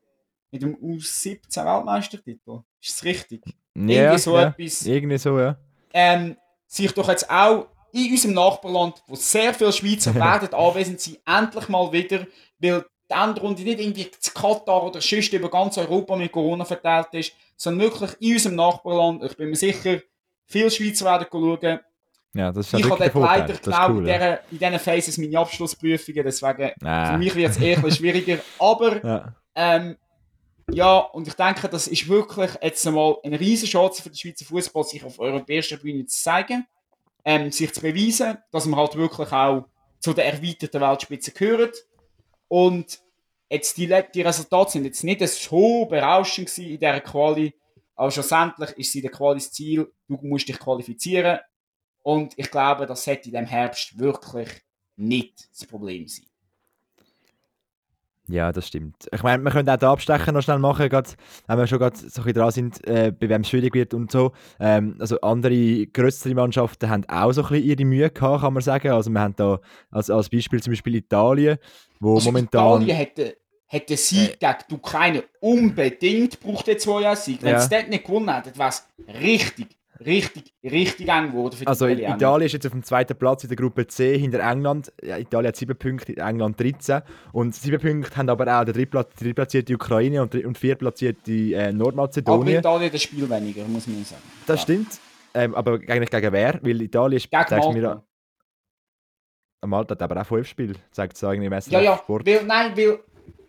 mit 0.51 0.63
dem 0.63 0.77
U17 0.77 1.65
Weltmeistertitel, 1.65 2.61
ist 2.81 2.97
es 2.97 3.05
richtig? 3.05 3.43
irgendwie 3.75 4.19
so 4.19 4.37
ja, 4.37 4.49
etwas. 4.49 4.87
Irgendwie 4.87 5.19
so, 5.19 5.39
ja. 5.39 5.57
ähm, 5.93 6.37
sich 6.67 6.93
doch 6.93 7.09
jetzt 7.09 7.29
auch 7.29 7.67
in 7.95 8.11
unserem 8.13 8.35
Nachbarland, 8.35 9.03
wo 9.07 9.15
sehr 9.15 9.55
viele 9.55 9.73
Schweizer 9.73 10.15
werden 10.15 10.53
anwesend 10.53 11.01
sein, 11.01 11.17
endlich 11.27 11.69
mal 11.69 11.91
wieder, 11.93 12.27
weil 12.59 12.85
die 13.11 13.15
Endrunde 13.15 13.63
nicht 13.63 13.81
irgendwie 13.81 14.11
zu 14.11 14.33
Katar 14.33 14.83
oder 14.85 15.01
sonst 15.01 15.33
über 15.33 15.51
ganz 15.51 15.77
Europa 15.79 16.17
mit 16.17 16.33
Corona 16.33 16.65
verteilt 16.65 17.09
ist, 17.13 17.33
sondern 17.57 17.91
wirklich 17.91 18.11
in 18.21 18.33
unserem 18.35 18.57
Nachbarland. 18.57 19.23
Ich 19.25 19.37
bin 19.37 19.51
mir 19.51 19.57
sicher, 19.57 20.01
viele 20.47 20.71
Schweizer 20.71 21.05
werden 21.05 21.27
schauen. 21.31 21.81
Ja, 22.37 22.51
das 22.51 22.67
ist 22.67 22.73
ja 22.73 22.79
Ich 22.81 22.91
habe 22.91 23.11
dort 23.11 23.15
leider 23.15 23.55
genau 23.55 23.91
cool, 23.91 24.09
in, 24.09 24.21
ja. 24.21 24.35
in 24.51 24.59
diesen 24.59 24.79
Phases 24.81 25.19
meine 25.19 25.39
Abschlussprüfungen, 25.39 26.25
deswegen 26.25 26.73
Ah. 26.83 27.13
für 27.13 27.19
mich 27.19 27.35
wird 27.35 27.51
es 27.51 27.59
eher 27.59 27.91
schwieriger. 27.91 28.39
Aber 28.59 29.05
Ja. 29.05 29.35
ähm, 29.55 29.97
ja, 30.73 30.97
und 30.99 31.29
ich 31.29 31.35
denke, 31.35 31.69
das 31.69 31.87
ist 31.87 32.09
wirklich 32.09 32.51
jetzt 32.63 32.87
einmal 32.87 33.19
eine 33.23 33.39
riesige 33.39 33.71
Chance 33.71 34.03
für 34.03 34.09
den 34.09 34.17
Schweizer 34.17 34.47
Fußball, 34.47 34.83
sich 34.85 35.05
auf 35.05 35.19
europäischer 35.21 35.77
Bühne 35.77 36.07
zu 36.07 36.23
zeigen, 36.23 36.67
ähm, 37.25 37.51
sich 37.51 37.73
zu 37.73 37.81
beweisen, 37.81 38.39
dass 38.53 38.67
man 38.67 38.79
halt 38.79 38.97
wirklich 38.97 39.33
auch 39.33 39.67
zu 40.01 40.13
der 40.13 40.27
erweiterten 40.27 40.81
Weltspitze 40.81 41.33
gehört. 41.33 41.77
Und 42.49 43.01
jetzt 43.49 43.77
die, 43.77 43.93
die 44.15 44.23
Resultate 44.23 44.73
sind 44.73 44.85
jetzt 44.85 45.05
nicht 45.05 45.27
so 45.27 45.87
berauschend 45.87 46.49
gewesen 46.49 46.71
in 46.71 46.79
dieser 46.79 47.01
Quali, 47.01 47.55
aber 47.97 48.11
schlussendlich 48.11 48.71
ist 48.73 48.93
sie 48.93 49.03
der 49.03 49.11
Quali 49.11 49.39
das 49.39 49.53
Ziel, 49.53 49.91
du 50.09 50.19
musst 50.23 50.49
dich 50.49 50.59
qualifizieren. 50.59 51.39
Und 52.03 52.35
ich 52.37 52.51
glaube, 52.51 52.87
das 52.87 53.07
hätte 53.07 53.29
in 53.29 53.35
dem 53.35 53.47
Herbst 53.47 53.99
wirklich 53.99 54.49
nicht 54.97 55.49
das 55.51 55.67
Problem 55.67 56.07
sein. 56.07 56.27
Ja, 58.27 58.53
das 58.53 58.69
stimmt. 58.69 59.07
Ich 59.13 59.23
meine, 59.23 59.43
wir 59.43 59.51
können 59.51 59.69
auch 59.69 59.77
den 59.77 59.89
Abstecher 59.89 60.33
noch 60.33 60.41
schnell 60.43 60.59
machen, 60.59 60.89
grad, 60.89 61.15
wenn 61.47 61.59
wir 61.59 61.67
schon 61.67 61.79
gerade 61.79 61.97
so 61.97 62.05
ein 62.05 62.11
bisschen 62.11 62.33
dran 62.33 62.51
sind, 62.53 62.87
äh, 62.89 63.13
bei 63.13 63.29
wem 63.29 63.43
es 63.43 63.51
schwierig 63.51 63.75
wird 63.75 63.93
und 63.93 64.11
so. 64.11 64.33
Ähm, 64.59 64.97
also 64.99 65.21
andere 65.21 65.87
größere 65.89 66.35
Mannschaften 66.35 66.89
haben 66.89 67.05
auch 67.09 67.33
so 67.33 67.43
ein 67.43 67.49
bisschen 67.49 67.65
ihre 67.69 67.85
Mühe 67.85 68.09
gehabt, 68.11 68.41
kann 68.41 68.55
man 68.55 68.63
sagen. 68.63 68.91
Also 68.93 69.11
wir 69.11 69.21
haben 69.21 69.37
da 69.37 69.61
als, 69.91 70.09
als 70.09 70.31
Beispiel 70.31 70.63
zum 70.63 70.73
Beispiel 70.73 70.95
Italien, 70.95 71.59
wo 72.01 72.15
Also 72.15 72.31
momentan... 72.31 72.81
Italien 72.83 72.97
hätte, 72.97 73.37
hätte 73.67 73.97
Sieg 73.99 74.41
gegen 74.41 74.55
die 74.71 74.75
Ukraine 74.75 75.25
unbedingt 75.41 76.41
braucht 76.41 76.67
jetzt 76.69 76.85
zwei 76.85 77.03
Jahre 77.03 77.17
Sieg. 77.17 77.43
Wenn 77.43 77.53
Ja. 77.53 77.61
sie 77.61 77.69
dort 77.69 77.89
nicht 77.91 78.05
gewonnen 78.07 78.35
hätten, 78.35 78.59
wäre 78.59 78.69
es 78.71 78.87
richtig, 79.23 79.69
richtig, 80.01 80.55
richtig 80.63 81.09
eng 81.09 81.31
geworden 81.33 81.53
für 81.57 81.61
die 81.65 81.67
Also 81.67 81.87
Italiener. 81.87 82.17
Italien 82.17 82.47
ist 82.47 82.53
jetzt 82.53 82.67
auf 82.67 82.73
dem 82.73 82.83
zweiten 82.83 83.17
Platz 83.17 83.43
in 83.45 83.49
der 83.49 83.57
Gruppe 83.57 83.87
C 83.87 84.17
hinter 84.19 84.41
England. 84.41 84.93
Ja, 85.03 85.19
Italien 85.19 85.49
hat 85.49 85.57
7 85.57 85.77
Punkte, 85.77 86.17
England 86.17 86.59
13. 86.61 87.03
Und 87.33 87.55
7 87.55 87.81
Punkte 87.81 88.17
haben 88.17 88.29
aber 88.29 88.45
auch 88.61 88.65
der 88.65 88.75
drittplatz- 88.75 89.17
drittplatzierte 89.19 89.75
Ukraine 89.75 90.23
und, 90.23 90.35
und 90.35 90.59
viertplatzierte 90.59 91.31
äh, 91.33 91.65
Aber 91.65 91.73
Nordmazedonien. 91.73 92.59
Italien 92.59 92.91
das 92.93 93.03
Spiel 93.03 93.29
weniger, 93.29 93.65
muss 93.65 93.87
man 93.87 94.05
sagen. 94.05 94.23
Das 94.47 94.61
Ja. 94.61 94.63
stimmt. 94.63 94.89
Ähm, 95.35 95.55
aber 95.55 95.75
eigentlich 95.75 96.11
gegen 96.11 96.33
wer? 96.33 96.61
Weil 96.63 96.83
Italien 96.83 97.17
ist, 97.17 97.31
Gegen 97.31 97.45
sag's 97.49 97.67
mir, 97.69 97.83
Malta. 97.83 98.05
Malta 99.67 99.93
hat 99.95 100.03
aber 100.03 100.21
auch 100.21 100.27
5 100.27 100.47
Spiele, 100.47 100.75
sagt 100.91 101.17
es 101.17 101.25
eigentlich 101.25 101.47
im 101.47 101.73
Ja, 101.73 101.81
ja, 101.81 101.97
Sport. 101.97 102.27
weil, 102.27 102.45
nein, 102.45 102.77
weil 102.77 102.99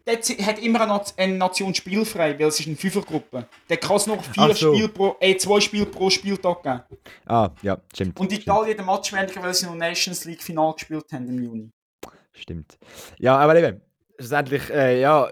dort 0.05 0.29
hat 0.45 0.59
immer 0.59 0.81
eine, 0.81 0.93
Nat- 0.93 1.13
eine 1.17 1.33
Nation 1.37 1.73
spielfrei, 1.73 2.37
weil 2.39 2.47
es 2.47 2.59
ist 2.59 2.67
eine 2.67 2.75
Fünfergruppe. 2.75 3.47
Da 3.67 3.75
kann 3.75 3.95
es 3.97 4.07
noch 4.07 4.23
vier 4.23 4.53
so. 4.53 4.73
Spiele 4.73 4.89
pro, 4.89 5.15
äh, 5.19 5.35
zwei 5.37 5.59
Spiele 5.59 5.85
pro 5.87 6.09
Spieltag 6.09 6.63
geben. 6.63 6.81
Ah, 7.25 7.49
ja, 7.61 7.77
stimmt. 7.93 8.19
Und 8.19 8.31
stimmt, 8.31 8.43
Italien 8.43 8.77
der 8.77 8.85
Match 8.85 9.11
weniger, 9.13 9.41
weil 9.43 9.53
sie 9.53 9.65
noch 9.65 9.75
Nations 9.75 10.25
League 10.25 10.41
Final 10.43 10.73
gespielt 10.73 11.05
haben 11.11 11.27
im 11.27 11.41
Juni. 11.43 11.71
Stimmt. 12.33 12.77
Ja, 13.17 13.37
aber 13.37 13.55
eben, 13.55 13.81
schlussendlich, 14.19 14.69
äh, 14.69 14.99
ja, 15.01 15.27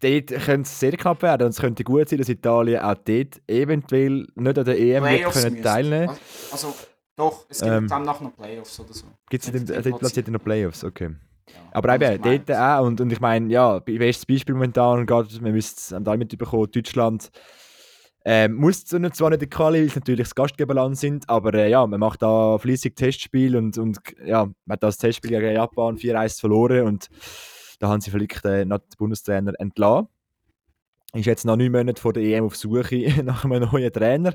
dort 0.00 0.26
könnte 0.26 0.62
es 0.62 0.80
sehr 0.80 0.92
knapp 0.96 1.22
werden 1.22 1.44
und 1.44 1.50
es 1.50 1.60
könnte 1.60 1.84
gut 1.84 2.08
sein, 2.08 2.18
dass 2.18 2.28
Italien 2.28 2.80
auch 2.80 2.94
dort 2.94 3.40
eventuell 3.46 4.26
nicht 4.34 4.58
an 4.58 4.64
der 4.64 4.78
EM 4.78 5.30
können 5.30 5.62
teilnehmen 5.62 6.10
Also, 6.50 6.74
doch, 7.16 7.46
es 7.48 7.60
gibt 7.60 7.72
Ähm. 7.72 7.88
dann 7.88 8.04
nachher 8.04 8.24
noch 8.24 8.36
Playoffs 8.36 8.78
oder 8.80 8.92
so. 8.94 9.06
Gibt 9.28 9.44
es 9.44 9.50
den 9.50 9.66
den 9.66 9.98
platziert 9.98 10.28
in 10.28 10.34
den 10.34 10.40
Playoffs, 10.42 10.84
okay. 10.84 11.10
Aber 11.72 11.94
eben, 11.94 12.22
dort 12.22 12.50
auch. 12.58 12.86
Und, 12.86 13.00
und 13.00 13.12
ich 13.12 13.20
meine, 13.20 13.50
ja, 13.52 13.78
be- 13.78 13.98
bestes 13.98 14.26
Beispiel 14.26 14.54
momentan, 14.54 15.06
gerade, 15.06 15.28
wir 15.42 15.52
müssen 15.52 15.74
es 15.76 15.94
da 16.04 16.16
mitbekommen, 16.16 16.70
Deutschland 16.70 17.30
ähm, 18.24 18.54
muss 18.56 18.84
zwar 18.84 19.00
nicht 19.00 19.20
in 19.20 19.38
die 19.38 19.46
Quali, 19.48 19.78
weil 19.78 19.86
es 19.86 19.94
natürlich 19.94 20.26
das 20.26 20.34
Gastgeberland 20.34 20.98
sind, 20.98 21.28
aber 21.30 21.54
äh, 21.54 21.70
ja, 21.70 21.86
man 21.86 22.00
macht 22.00 22.20
da 22.20 22.58
fließig 22.58 22.94
Testspiel 22.94 23.56
und, 23.56 23.78
und 23.78 23.98
ja, 24.24 24.44
man 24.44 24.74
hat 24.74 24.82
das 24.82 24.98
Testspiel 24.98 25.30
gegen 25.30 25.52
Japan 25.54 25.96
4-1 25.96 26.40
verloren 26.40 26.86
und 26.86 27.08
da 27.78 27.88
haben 27.88 28.00
sie 28.00 28.10
vielleicht 28.10 28.44
äh, 28.44 28.64
noch 28.64 28.78
den 28.78 28.88
Bundestrainer 28.98 29.52
entlassen. 29.58 30.08
Ist 31.14 31.24
jetzt 31.24 31.46
noch 31.46 31.56
neun 31.56 31.72
Monate 31.72 32.02
vor 32.02 32.12
der 32.12 32.22
EM 32.24 32.44
auf 32.44 32.56
Suche 32.56 33.22
nach 33.24 33.44
einem 33.46 33.66
neuen 33.72 33.90
Trainer. 33.92 34.34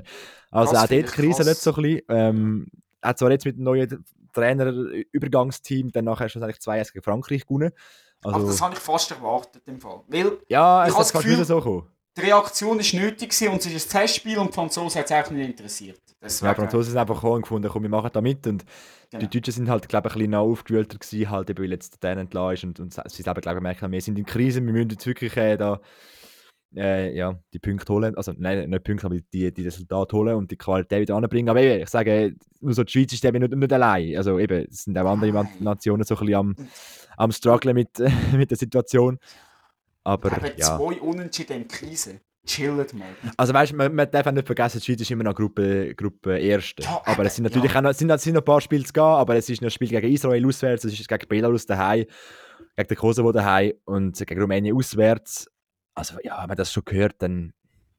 Also 0.50 0.72
Das 0.72 0.84
auch 0.84 0.88
dort 0.88 1.00
ich 1.04 1.06
Krise 1.12 1.36
krass. 1.44 1.46
nicht 1.46 1.60
so 1.60 1.74
ein 1.74 1.82
bisschen. 1.82 2.00
Ähm, 2.08 2.66
hat 3.00 3.18
zwar 3.18 3.30
jetzt 3.30 3.44
mit 3.44 3.56
dem 3.58 3.64
neuen 3.64 4.04
Trainer-Übergangsteam 4.34 5.90
dann 5.92 6.04
nachher 6.04 6.28
schlussendlich 6.28 6.60
2 6.60 6.82
gegen 6.82 7.02
Frankreich 7.02 7.46
gewonnen. 7.46 7.72
Das 8.22 8.34
Also, 8.34 8.64
habe 8.64 8.74
ich 8.74 8.80
fast 8.80 9.10
erwartet 9.10 9.62
im 9.66 9.80
Fall. 9.80 10.00
Weil 10.08 10.38
ja, 10.48 10.84
ich 10.84 10.88
es 10.90 10.94
habe 10.94 11.04
das 11.04 11.12
Gefühl- 11.12 11.44
so 11.44 11.56
gekommen. 11.56 11.88
die 12.16 12.20
Reaktion 12.22 12.78
ist 12.80 12.94
nötig 12.94 13.30
und 13.50 13.58
es 13.64 13.66
ist 13.66 13.94
ein 13.94 14.00
Testspiel 14.00 14.38
und 14.38 14.48
die 14.48 14.52
Franzosen 14.54 14.98
hat 14.98 15.06
es 15.06 15.12
eigentlich 15.12 15.38
nicht 15.38 15.50
interessiert. 15.58 16.00
Ja, 16.08 16.14
Deswegen, 16.22 16.52
die 16.54 16.60
Franzosen 16.60 16.90
sind 16.92 16.98
einfach 17.00 17.16
gekommen 17.16 17.34
und 17.36 17.42
gefunden, 17.42 17.68
komm, 17.70 17.82
wir 17.82 17.90
machen 17.90 18.10
da 18.12 18.20
mit. 18.20 18.46
Und 18.46 18.64
Genau. 19.10 19.26
die 19.26 19.38
Deutschen 19.40 19.52
sind 19.54 19.68
halt, 19.70 19.88
glaube 19.88 20.08
ich, 20.08 20.14
ein 20.14 20.18
bisschen 20.20 20.34
aufgewühlter 20.34 20.98
gewesen, 20.98 21.30
halt, 21.30 21.58
weil 21.58 21.70
jetzt 21.70 22.02
der 22.02 22.16
entlassen 22.16 22.54
ist. 22.72 22.80
Und, 22.80 22.80
und 22.98 23.10
sie 23.12 23.22
selber, 23.22 23.40
glaube 23.40 23.58
ich, 23.58 23.62
merken, 23.62 23.92
wir 23.92 24.00
sind 24.00 24.18
in 24.18 24.24
Krise, 24.26 24.64
wir 24.64 24.72
müssen 24.72 24.90
jetzt 24.90 25.06
wirklich 25.06 25.36
äh, 25.36 25.56
da 25.56 25.80
äh, 26.76 27.14
ja, 27.14 27.38
die 27.52 27.58
Punkte 27.58 27.92
holen. 27.92 28.16
Also, 28.16 28.32
nein, 28.36 28.68
nicht 28.68 28.84
Punkte, 28.84 29.06
aber 29.06 29.16
die, 29.16 29.52
die 29.52 29.62
Resultate 29.62 30.16
holen 30.16 30.36
und 30.36 30.50
die 30.50 30.56
Qualität 30.56 31.00
wieder 31.00 31.16
anbringen. 31.16 31.48
Aber 31.48 31.60
eben, 31.60 31.82
ich 31.82 31.88
sage, 31.88 32.34
nur 32.60 32.74
so 32.74 32.84
die 32.84 32.92
Schweiz 32.92 33.12
ist 33.12 33.24
eben 33.24 33.40
nicht, 33.40 33.54
nicht 33.54 33.72
allein. 33.72 34.16
Also, 34.16 34.38
eben, 34.38 34.66
es 34.70 34.84
sind 34.84 34.98
auch 34.98 35.10
andere 35.10 35.32
Nein. 35.32 35.48
Nationen 35.60 36.04
so 36.04 36.14
ein 36.14 36.20
bisschen 36.20 36.34
am, 36.34 36.56
am 37.16 37.32
strugglen 37.32 37.74
mit, 37.74 37.90
mit 38.36 38.50
der 38.50 38.58
Situation. 38.58 39.18
Aber 40.04 40.36
Eben 40.36 40.52
ja. 40.56 40.76
zwei 40.76 41.00
Unentschieden 41.00 41.62
in 41.62 41.68
Krise. 41.68 42.20
Chillt 42.46 42.92
mal. 42.92 43.08
Also 43.38 43.54
weißt, 43.54 43.72
man, 43.72 43.94
man 43.94 44.10
darf 44.10 44.26
auch 44.26 44.32
nicht 44.32 44.46
vergessen, 44.46 44.78
die 44.78 44.84
Schweiz 44.84 45.00
ist 45.00 45.10
immer 45.10 45.24
noch 45.24 45.34
Gruppe, 45.34 45.94
Gruppe 45.94 46.38
Erste. 46.38 46.82
Ja, 46.82 47.00
aber 47.04 47.20
eben, 47.20 47.26
es 47.26 47.36
sind 47.36 47.44
natürlich 47.44 47.72
ja. 47.72 47.78
auch 47.78 47.82
noch, 47.82 47.94
sind, 47.94 48.20
sind 48.20 48.34
noch 48.34 48.42
ein 48.42 48.44
paar 48.44 48.60
Spiele 48.60 48.84
zu 48.84 48.92
gehen, 48.92 49.02
aber 49.02 49.34
es 49.36 49.48
ist 49.48 49.62
noch 49.62 49.68
ein 49.68 49.70
Spiel 49.70 49.88
gegen 49.88 50.12
Israel 50.12 50.46
auswärts, 50.46 50.84
es 50.84 50.92
ist 50.92 51.08
gegen 51.08 51.26
Belarus 51.26 51.64
daheim, 51.64 52.04
gegen 52.76 52.88
den 52.88 52.96
Kosovo 52.98 53.32
daheim 53.32 53.72
und 53.86 54.18
gegen 54.18 54.40
Rumänien 54.40 54.76
auswärts. 54.76 55.50
Also 55.94 56.16
ja, 56.22 56.40
wenn 56.42 56.48
man 56.48 56.56
das 56.56 56.72
schon 56.72 56.84
gehört, 56.84 57.14
dann 57.18 57.52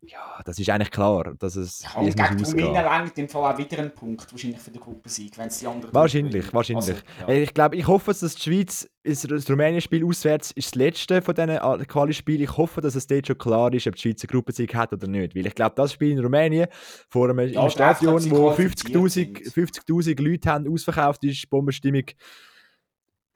ja, 0.07 0.39
das 0.45 0.59
ist 0.59 0.69
eigentlich 0.69 0.91
klar, 0.91 1.33
dass 1.39 1.55
es 1.55 1.81
Ja, 1.81 1.99
und 1.99 2.15
gegen 2.15 2.45
Rumänien 2.45 2.75
reicht 2.75 3.17
im 3.17 3.27
Fall 3.27 3.51
auch 3.53 3.57
wieder 3.57 3.79
ein 3.79 3.91
Punkt 3.91 4.31
wahrscheinlich 4.31 4.59
für 4.59 4.69
den 4.69 4.79
Gruppensieg, 4.79 5.35
wenn 5.39 5.47
es 5.47 5.57
die 5.57 5.65
anderen 5.65 5.91
Wahrscheinlich, 5.95 6.53
wahrscheinlich. 6.53 6.95
Also, 7.17 7.31
ja. 7.33 7.39
Ich 7.41 7.51
glaube, 7.55 7.75
ich 7.75 7.87
hoffe, 7.87 8.11
dass 8.13 8.35
die 8.35 8.41
Schweiz, 8.41 8.87
das 9.03 9.49
Rumänien-Spiel 9.49 10.05
auswärts 10.05 10.51
ist 10.51 10.67
das 10.67 10.75
letzte 10.75 11.23
von 11.23 11.33
diesen 11.33 11.49
A- 11.57 11.77
Quali-Spielen. 11.83 12.43
Ich 12.43 12.55
hoffe, 12.55 12.81
dass 12.81 12.93
es 12.93 13.07
dort 13.07 13.25
schon 13.25 13.37
klar 13.39 13.73
ist, 13.73 13.87
ob 13.87 13.95
die 13.95 14.01
Schweiz 14.03 14.21
einen 14.23 14.27
Gruppensieg 14.29 14.75
hat 14.75 14.93
oder 14.93 15.07
nicht. 15.07 15.33
Weil 15.35 15.47
ich 15.47 15.55
glaube, 15.55 15.73
das 15.75 15.93
Spiel 15.93 16.11
in 16.11 16.19
Rumänien 16.19 16.67
vor 17.09 17.27
einem 17.27 17.49
Ja, 17.49 17.67
Stadion, 17.67 18.29
wo 18.29 18.51
qualifiziert 18.53 18.95
50'000 18.95 19.09
sind. 19.09 19.39
50 19.53 20.19
Leute 20.19 20.49
haben, 20.51 20.71
ausverkauft 20.71 21.23
ist, 21.23 21.49
Bombenstimmung. 21.49 22.03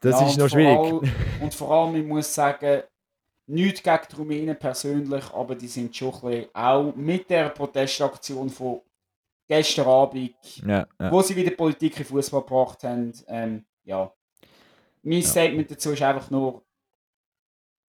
Das 0.01 0.19
Ja, 0.21 0.27
ist 0.27 0.37
noch 0.37 0.49
vor 0.49 0.49
schwierig. 0.49 0.77
allem- 0.77 1.11
und 1.41 1.53
vor 1.55 1.71
allem, 1.71 1.95
ich 1.95 2.05
muss 2.05 2.31
sagen, 2.31 2.83
nichts 3.49 3.81
gegen 3.83 3.99
die 4.11 4.15
Rumänen 4.15 4.57
persönlich, 4.59 5.25
aber 5.33 5.55
die 5.55 5.67
sind 5.67 5.95
schon 5.95 6.13
ein 6.13 6.21
bisschen, 6.21 6.55
auch 6.55 6.95
mit 6.95 7.29
der 7.29 7.49
Protestaktion 7.49 8.49
von 8.49 8.81
gestern 9.47 9.87
Abend, 9.87 10.35
Ja, 10.65 10.85
ja. 10.99 11.11
wo 11.11 11.21
sie 11.21 11.35
wieder 11.35 11.51
Politik 11.51 11.99
in 11.99 12.05
Fußball 12.05 12.41
gebracht 12.41 12.83
haben, 12.83 13.11
ähm, 13.27 13.65
ja. 13.83 14.11
Mein 15.01 15.23
Statement 15.23 15.71
dazu 15.71 15.91
ist 15.91 16.01
einfach 16.01 16.29
nur, 16.29 16.61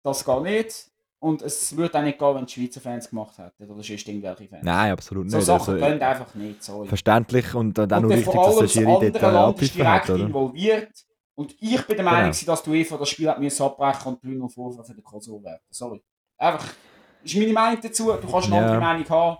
das 0.04 0.24
geht 0.24 0.42
nicht. 0.42 0.90
Und 1.20 1.42
es 1.42 1.76
würde 1.76 1.98
auch 1.98 2.02
nicht 2.02 2.16
gehen, 2.16 2.34
wenn 2.36 2.46
die 2.46 2.52
Schweizer 2.52 2.80
Fans 2.80 3.10
gemacht 3.10 3.36
hätten. 3.38 3.64
Oder 3.68 3.82
sonst 3.82 4.06
irgendwelche 4.06 4.46
Fans. 4.46 4.62
Nein, 4.62 4.92
absolut 4.92 5.28
so 5.28 5.38
nicht. 5.38 5.46
Sachen 5.46 5.74
Also, 5.74 5.86
gehen 5.86 6.00
einfach 6.02 6.34
nicht. 6.36 6.62
Sorry. 6.62 6.86
verständlich 6.86 7.54
und 7.56 7.76
dann 7.76 7.92
auch 7.92 7.96
und 7.96 8.02
nur 8.04 8.16
wichtig, 8.18 8.32
dass 8.34 8.58
der 8.58 8.68
Schiri 8.68 9.10
dort 9.10 9.24
einen 9.24 9.34
Land 9.34 9.62
ist 9.62 9.78
hat, 9.80 10.08
involviert. 10.10 11.04
Und 11.38 11.54
ich 11.60 11.80
bin 11.86 11.94
der 11.96 12.04
Meinung, 12.04 12.18
Genau. 12.22 12.30
gewesen, 12.32 12.46
dass 12.46 12.62
die 12.64 12.70
UEFA 12.70 12.96
das 12.96 13.08
Spiel 13.10 13.28
hat 13.30 13.38
müssen 13.38 13.62
abbrechen 13.62 14.08
und 14.08 14.24
3 14.24 14.48
Vorwürfe 14.48 14.84
für 14.84 14.94
den 14.94 15.04
Kosovo 15.04 15.44
werden. 15.44 15.60
Sorry. 15.70 16.02
Einfach, 16.36 16.74
ist 17.22 17.36
meine 17.36 17.52
Meinung 17.52 17.80
dazu. 17.80 18.12
Du 18.12 18.28
kannst 18.28 18.48
eine 18.48 18.56
Ja. 18.56 18.62
andere 18.62 18.80
Meinung 18.80 19.08
haben. 19.08 19.38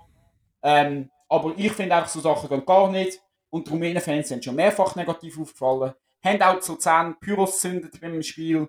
Ähm, 0.63 1.11
aber 1.29 1.55
ich 1.57 1.73
finde 1.73 1.97
einfach, 1.97 2.09
so 2.09 2.21
Sachen 2.21 2.49
gehen 2.49 2.65
gar 2.65 2.89
nicht. 2.91 3.21
Und 3.51 3.67
die 3.67 3.71
Rumänen-Fans 3.73 4.29
sind 4.29 4.45
schon 4.45 4.55
mehrfach 4.55 4.95
negativ 4.95 5.41
aufgefallen. 5.41 5.93
Haben 6.25 6.43
auch 6.43 6.61
zu 6.61 6.77
10 6.77 7.17
Pyros 7.19 7.53
gezündet 7.61 8.01
beim 8.01 8.23
Spiel. 8.23 8.69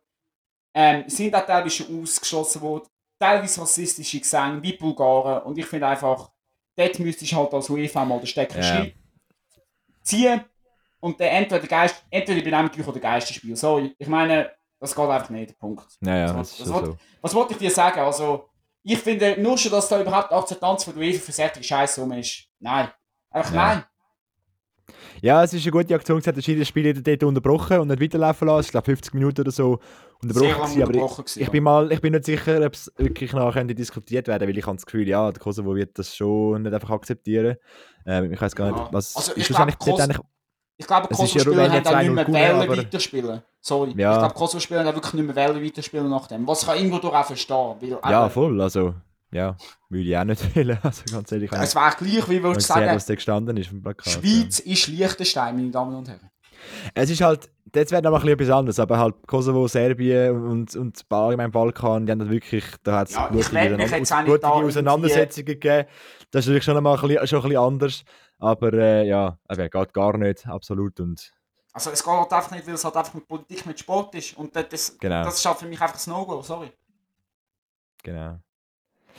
Ähm, 0.73 1.03
sind 1.07 1.35
auch 1.35 1.45
teilweise 1.45 1.83
schon 1.83 2.01
ausgeschlossen 2.01 2.61
worden. 2.61 2.87
Teilweise 3.19 3.61
rassistische 3.61 4.19
Gesänge 4.19 4.63
wie 4.63 4.73
Bulgaren. 4.73 5.43
Und 5.43 5.57
ich 5.57 5.65
finde 5.67 5.85
einfach, 5.87 6.31
dort 6.75 6.97
müsstest 6.99 7.31
du 7.31 7.35
halt 7.35 7.53
als 7.53 7.69
UEFA 7.69 8.05
mal 8.05 8.17
den 8.19 8.27
Stecker 8.27 8.63
schreiben 8.63 8.93
ziehen 10.01 10.43
und 10.99 11.19
dann 11.19 11.27
entweder, 11.27 11.59
der 11.59 11.69
Geist, 11.69 12.03
entweder 12.09 12.39
die 12.39 12.45
Benehmung 12.49 12.71
oder 12.87 12.99
Geisterspiel. 12.99 13.55
Sorry, 13.55 13.95
ich 13.97 14.07
meine, 14.07 14.51
das 14.79 14.95
geht 14.95 15.05
einfach 15.09 15.29
nicht. 15.29 15.57
Punkt. 15.57 15.85
Ja, 16.01 16.15
ja, 16.17 16.25
Das- 16.27 16.35
das 16.35 16.51
ist 16.51 16.59
das 16.61 16.67
schon 16.67 16.75
wollte-. 16.87 16.97
Was 17.21 17.35
wollte 17.35 17.53
ich 17.53 17.59
dir 17.59 17.71
sagen? 17.71 17.99
Also, 17.99 18.49
ich 18.83 18.97
finde, 18.99 19.35
nur 19.41 19.57
schon, 19.57 19.71
dass 19.71 19.89
da 19.89 20.01
überhaupt 20.01 20.31
Akzeptanz 20.31 20.83
von 20.85 20.93
der 20.93 21.03
UEFA 21.03 21.19
für 21.19 21.31
solche 21.31 21.63
Scheiße 21.63 22.01
rum 22.01 22.11
ist, 22.13 22.45
Nein. 22.59 22.89
Einfach 23.31 23.53
Ja. 23.53 23.67
nein. 23.67 23.83
Ja, 25.21 25.43
es 25.43 25.53
ist 25.53 25.63
eine 25.63 25.71
gute 25.71 25.93
Aktion, 25.93 26.21
der 26.21 26.41
Schiri 26.41 26.59
das 26.59 26.67
Spiel 26.67 26.93
dort 26.93 27.23
unterbrochen 27.23 27.79
und 27.79 27.89
nicht 27.89 28.01
weiterlaufen 28.01 28.47
lassen. 28.47 28.65
Ich 28.67 28.71
glaube 28.71 28.85
50 28.85 29.13
Minuten 29.13 29.41
oder 29.41 29.51
so 29.51 29.79
unterbrochen. 30.23 30.67
Sehr 30.67 30.87
unterbrochen 30.87 31.25
ich, 31.27 31.41
ich, 31.41 31.49
bin 31.51 31.63
mal, 31.63 31.91
ich 31.91 32.01
bin 32.01 32.13
nicht 32.13 32.25
sicher, 32.25 32.65
ob 32.65 32.73
es 32.73 32.91
wirklich 32.97 33.33
nachher 33.33 33.51
könnte 33.51 33.75
diskutiert 33.75 34.27
werden 34.27 34.47
weil 34.47 34.57
ich 34.57 34.65
habe 34.65 34.77
das 34.77 34.85
Gefühl, 34.85 35.07
ja, 35.07 35.31
der 35.31 35.39
Kosovo 35.41 35.75
wird 35.75 35.99
das 35.99 36.15
schon 36.15 36.61
nicht 36.63 36.73
einfach 36.73 36.89
akzeptieren. 36.89 37.57
Ähm, 38.05 38.31
ich 38.33 38.41
weiß 38.41 38.55
gar 38.55 38.71
nicht, 38.71 38.93
was 38.93 39.15
Also, 39.15 39.33
ist 39.33 39.37
ich 39.37 39.47
glaub, 39.55 39.61
eigentlich 39.61 40.19
Ich 40.81 40.87
glaube, 40.87 41.07
ja 41.11 41.15
Kosovo-Spieler 41.17 41.63
haben 41.63 41.71
auch 41.71 41.73
nicht 41.75 41.87
2-0 41.87 42.31
mehr 42.31 42.53
wollen 42.55 42.69
aber- 42.69 42.77
weiterspielen. 42.77 43.41
Sorry. 43.59 43.93
Ja. 43.97 44.13
Ich 44.13 44.19
glaube, 44.19 44.33
Kosovo-Spieler 44.33 44.79
haben 44.79 44.87
auch 44.87 44.95
wirklich 44.95 45.13
nicht 45.13 45.35
mehr 45.35 45.35
wollen 45.49 45.63
weiterspielen 45.65 46.09
nach 46.09 46.27
dem. 46.27 46.47
Was 46.47 46.67
auch 46.67 46.73
irgendwo 46.75 46.99
durch 46.99 47.13
auch 47.13 47.25
verstehen. 47.25 47.75
Weil 47.81 47.99
Ja, 48.11 48.29
voll, 48.29 48.61
also, 48.61 48.93
ja, 49.31 49.57
würde 49.89 50.05
ich 50.05 50.17
auch 50.17 50.23
nicht 50.23 50.41
wollen, 50.55 50.79
also 50.81 51.03
ganz 51.11 51.31
ehrlich. 51.33 51.51
es 51.51 51.75
wäre 51.75 51.91
gleich, 51.97 52.29
wie 52.29 52.41
würdest 52.41 52.61
ich 52.69 52.73
du 52.73 52.79
sagen, 52.79 52.95
was 52.95 53.05
da 53.05 53.15
gestanden 53.15 53.57
ist 53.57 53.71
im 53.73 53.81
Plakat. 53.81 54.13
Schweiz 54.13 54.59
ist 54.59 54.87
Liechtenstein, 54.87 55.57
meine 55.57 55.69
Damen 55.69 55.95
und 55.97 56.07
Herren. 56.07 56.21
Ja. 56.23 56.29
Es 56.93 57.09
ist 57.09 57.21
halt, 57.21 57.49
aber 58.05 58.17
ein 58.17 58.21
bisschen 58.25 58.39
etwas 58.39 58.57
anderes, 58.57 58.79
aber 58.79 58.97
halt 58.99 59.15
Kosovo, 59.27 59.67
Serbien 59.67 60.31
und, 60.45 60.75
und 60.77 61.05
allgemein 61.09 61.51
Balkan, 61.51 62.05
die 62.05 62.11
haben 62.13 62.19
das 62.19 62.29
wirklich, 62.29 62.63
da 62.83 62.99
hat 62.99 63.09
es 63.09 63.15
Ja, 63.15 63.29
nicht 63.31 63.51
da 64.39 64.53
irgendwie- 64.55 64.67
Auseinandersetzungen 64.69 65.45
gegeben. 65.45 65.87
Das 66.31 66.41
ist 66.45 66.47
natürlich 66.47 66.63
schon 66.63 66.77
einmal 66.77 66.95
ein 66.97 67.01
bisschen, 67.07 67.27
schon 67.27 67.39
ein 67.39 67.43
bisschen 67.49 67.61
anders, 67.63 68.03
aber 68.39 68.73
äh, 68.73 69.07
ja, 69.07 69.37
eben, 69.49 69.69
geht 69.69 69.93
gar 69.93 70.17
nicht, 70.17 70.47
absolut 70.47 70.99
und 70.99 71.31
Also 71.73 71.91
es 71.91 72.03
geht 72.03 72.13
halt 72.13 72.33
einfach 72.33 72.51
nicht, 72.51 72.65
weil 72.65 72.73
es 72.73 72.83
halt 72.85 72.95
einfach 72.95 73.13
mit 73.13 73.27
Politik, 73.27 73.65
mit 73.65 73.79
Sport 73.79 74.15
ist. 74.15 74.35
Und 74.37 74.55
das, 74.55 74.69
das, 74.69 74.97
Genau. 74.97 75.23
das 75.23 75.35
ist 75.35 75.45
halt 75.45 75.57
für 75.57 75.67
mich 75.67 75.79
einfach 75.79 76.05
ein 76.05 76.09
No-Go, 76.11 76.41
sorry. 76.41 76.71
genau. 78.03 78.39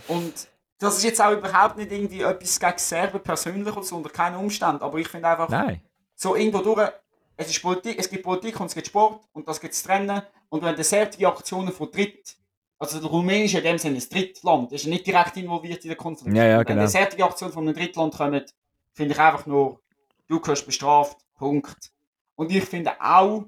Und 0.08 0.48
das 0.78 0.96
ist 0.96 1.04
jetzt 1.04 1.20
auch 1.20 1.32
überhaupt 1.32 1.76
nicht 1.76 1.92
irgendwie 1.92 2.22
etwas 2.22 2.58
gegen 2.58 2.78
Serben 2.78 3.22
persönlich 3.22 3.72
oder 3.74 3.84
so, 3.84 3.96
unter 3.96 4.08
keinen 4.10 4.36
Umständen. 4.36 4.82
Aber 4.82 4.98
ich 4.98 5.08
finde 5.08 5.28
einfach, 5.28 5.48
Nein, 5.48 5.82
so 6.14 6.34
irgendwo 6.34 6.58
durch, 6.60 6.90
es, 7.36 7.50
ist 7.50 7.62
Politik, 7.62 7.98
es 7.98 8.08
gibt 8.08 8.24
Politik 8.24 8.58
und 8.60 8.66
es 8.66 8.74
gibt 8.74 8.86
Sport 8.86 9.22
und 9.32 9.46
das 9.46 9.60
gibt 9.60 9.74
es 9.74 9.82
trennen. 9.82 10.22
Und 10.48 10.62
wenn 10.62 10.74
der 10.74 10.84
Serb 10.84 11.10
die 11.12 11.26
Aktionen 11.26 11.72
von 11.72 11.90
Dritt, 11.90 12.36
also 12.78 12.98
der 12.98 13.10
Rumänische 13.10 13.58
in 13.58 13.64
dem 13.64 13.78
Sinne 13.78 13.98
ist 13.98 14.12
Drittland, 14.12 14.72
ist 14.72 14.86
nicht 14.86 15.06
direkt 15.06 15.36
involviert 15.36 15.84
in 15.84 15.90
den 15.90 15.98
Konflikt. 15.98 16.34
Ja, 16.34 16.44
ja, 16.44 16.58
wenn 16.60 16.64
genau. 16.66 16.80
der 16.80 16.88
Serb 16.88 17.14
die 17.14 17.22
Aktion 17.22 17.52
von 17.52 17.64
einem 17.68 17.74
Drittland 17.76 18.16
kommt, 18.16 18.54
finde 19.00 19.14
ich 19.14 19.20
einfach 19.20 19.46
nur, 19.46 19.80
du 20.28 20.38
gehörst 20.40 20.66
bestraft, 20.66 21.16
Punkt. 21.38 21.90
Und 22.36 22.52
ich 22.52 22.62
finde 22.66 22.92
auch, 23.00 23.46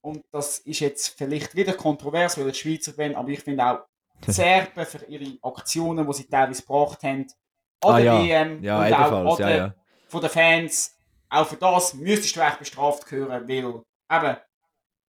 und 0.00 0.24
das 0.32 0.60
ist 0.60 0.80
jetzt 0.80 1.18
vielleicht 1.18 1.54
wieder 1.54 1.74
kontrovers, 1.74 2.38
weil 2.38 2.48
ich 2.48 2.58
Schweizer 2.58 2.92
bin, 2.92 3.14
aber 3.14 3.28
ich 3.28 3.40
finde 3.40 3.66
auch, 3.66 3.80
Serben 4.26 4.86
für 4.86 5.04
ihre 5.04 5.36
Aktionen, 5.42 6.06
die 6.06 6.12
sie 6.14 6.26
teilweise 6.26 6.62
gebracht 6.62 7.02
haben, 7.02 7.26
an 7.82 7.90
Ah, 7.90 7.96
der 7.96 8.04
ja. 8.04 8.22
WM 8.22 8.64
ja, 8.64 8.78
und 8.78 8.84
auch 8.84 8.86
ebenfalls, 8.86 9.40
an 9.40 9.50
ja, 9.50 9.56
ja. 9.56 9.74
von 10.08 10.20
den 10.22 10.30
Fans, 10.30 10.96
auch 11.28 11.46
für 11.46 11.56
das 11.56 11.92
müsstest 11.92 12.36
du 12.36 12.40
echt 12.40 12.58
bestraft 12.58 13.04
gehören, 13.04 13.46
weil 13.46 13.82
eben, 14.18 14.36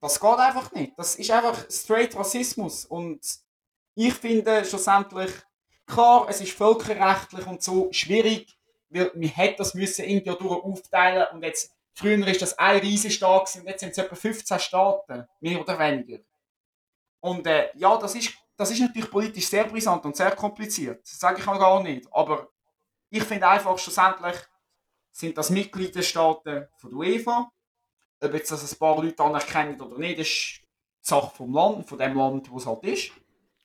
das 0.01 0.19
geht 0.19 0.37
einfach 0.37 0.71
nicht. 0.73 0.99
Das 0.99 1.15
ist 1.15 1.31
einfach 1.31 1.65
straight 1.71 2.13
Rassismus 2.13 2.83
und 2.83 3.21
ich 3.95 4.13
finde 4.13 4.65
schlussendlich, 4.65 5.31
klar, 5.85 6.25
es 6.27 6.41
ist 6.41 6.51
völkerrechtlich 6.51 7.47
und 7.47 7.63
so 7.63 7.87
schwierig, 7.93 8.56
weil 8.89 9.11
man 9.15 9.29
hätte 9.29 9.57
das 9.57 9.73
müssen 9.73 10.05
irgendwie 10.05 10.37
durch 10.37 10.63
aufteilen 10.63 11.27
und 11.33 11.43
jetzt, 11.43 11.75
früher 11.93 12.27
ist 12.27 12.41
das 12.41 12.57
ein 12.57 12.79
riesen 12.79 13.11
Staat 13.11 13.45
gewesen, 13.45 13.61
und 13.61 13.67
jetzt 13.67 13.79
sind 13.81 13.91
es 13.91 13.97
etwa 13.97 14.15
15 14.15 14.59
Staaten, 14.59 15.27
mehr 15.39 15.59
oder 15.59 15.79
weniger. 15.79 16.19
Und 17.19 17.47
äh, 17.47 17.69
ja, 17.75 17.97
das 17.97 18.15
ist, 18.15 18.33
das 18.55 18.71
ist 18.71 18.79
natürlich 18.79 19.09
politisch 19.09 19.47
sehr 19.47 19.65
brisant 19.65 20.05
und 20.05 20.15
sehr 20.15 20.35
kompliziert, 20.35 21.01
das 21.03 21.19
sage 21.19 21.41
ich 21.41 21.47
auch 21.47 21.59
gar 21.59 21.81
nicht, 21.83 22.07
aber 22.11 22.49
ich 23.09 23.23
finde 23.23 23.47
einfach 23.47 23.77
schlussendlich, 23.77 24.35
sind 25.17 25.37
das 25.37 25.49
Mitgliedstaaten 25.49 26.67
von 26.77 26.89
der 26.89 26.99
UEFA. 26.99 27.51
Ob 28.21 28.33
jetzt 28.33 28.51
das 28.51 28.71
ein 28.71 28.77
paar 28.77 29.01
Leute 29.01 29.23
anerkennen 29.23 29.79
oder 29.81 29.97
nicht, 29.97 30.19
ist 30.19 30.61
die 30.61 31.09
Sache 31.09 31.35
vom 31.35 31.53
Land, 31.53 31.87
von 31.87 31.97
dem 31.97 32.15
Land, 32.15 32.49
wo 32.51 32.57
es 32.57 32.65
halt 32.65 32.83
ist. 32.83 33.11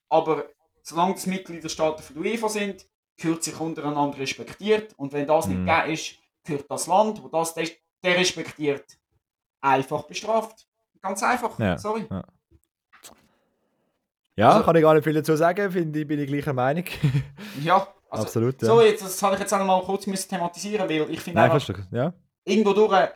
Aber 0.09 0.47
solange 0.83 1.15
das 1.15 1.27
Mitgliedstaaten 1.27 2.03
von 2.03 2.15
der 2.15 2.33
UEFA 2.33 2.49
sind, 2.49 2.87
gehört 3.23 3.43
sich 3.45 3.59
untereinander 3.59 4.19
respektiert. 4.19 4.93
Und 4.99 5.13
wenn 5.13 5.27
das 5.27 5.47
Mhm. 5.47 5.65
nicht 5.65 5.73
gegeben 5.75 5.93
ist, 5.95 6.15
gehört 6.45 6.71
das 6.71 6.87
Land, 6.87 7.23
wo 7.23 7.29
das 7.29 7.55
der 7.55 7.69
respektiert, 8.19 8.85
einfach 9.61 10.03
bestraft. 10.05 10.67
Ganz 11.01 11.23
einfach. 11.23 11.59
Ja. 11.59 11.79
Sorry. 11.79 12.07
Ja, 14.37 14.51
Also- 14.51 14.65
kann 14.65 14.77
ich 14.77 14.83
gar 14.83 14.95
nicht 14.95 15.05
viel 15.05 15.13
dazu 15.15 15.37
sagen, 15.37 15.71
finde 15.71 16.01
ich, 16.01 16.07
bin 16.07 16.19
ich 16.21 16.27
gleicher 16.27 16.53
Meinung. 16.53 16.85
Ja, 17.63 17.87
also, 18.09 18.25
Absolut, 18.25 18.61
ja. 18.63 18.69
so, 18.69 18.81
jetzt, 18.81 19.03
das 19.05 19.23
habe 19.23 19.35
ich 19.35 19.41
jetzt 19.41 19.53
auch 19.53 19.59
noch 19.59 19.67
mal 19.67 19.83
kurz 19.83 20.07
müssen 20.07 20.29
thematisieren, 20.29 20.89
weil 20.89 21.11
ich 21.11 21.21
finde 21.21 21.41
Nein, 21.41 21.51
einfach. 21.51 21.79
Ja. 21.91 22.13
irgendwo 22.45 22.73
durch 22.73 23.09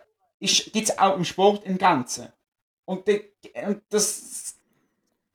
gibt 0.73 0.89
es 0.91 0.99
auch 0.99 1.17
im 1.17 1.25
Sport 1.25 1.65
in 1.65 1.79
Grenzen. 1.79 2.29
Und, 2.85 3.07
die, 3.09 3.23
das, 3.89 4.57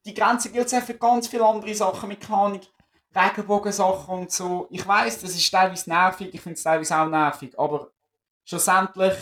die 0.06 0.14
Grenze 0.14 0.52
gilt 0.52 0.74
auch 0.74 0.82
für 0.84 0.94
ganz 0.94 1.28
viele 1.28 1.46
andere 1.46 1.74
Sachen, 1.74 2.10
Mechanik, 2.10 2.62
Regenbogensachen 3.16 4.14
und 4.20 4.32
so. 4.32 4.68
Ich 4.70 4.88
weiß, 4.88 5.20
das 5.22 5.32
ist 5.36 5.50
teilweise 5.52 5.90
nervig, 5.90 6.30
ich 6.34 6.42
finde 6.42 6.56
es 6.58 6.64
teilweise 6.64 6.98
auch 6.98 7.08
nervig, 7.10 7.58
aber 7.60 7.92
schlussendlich 8.46 9.14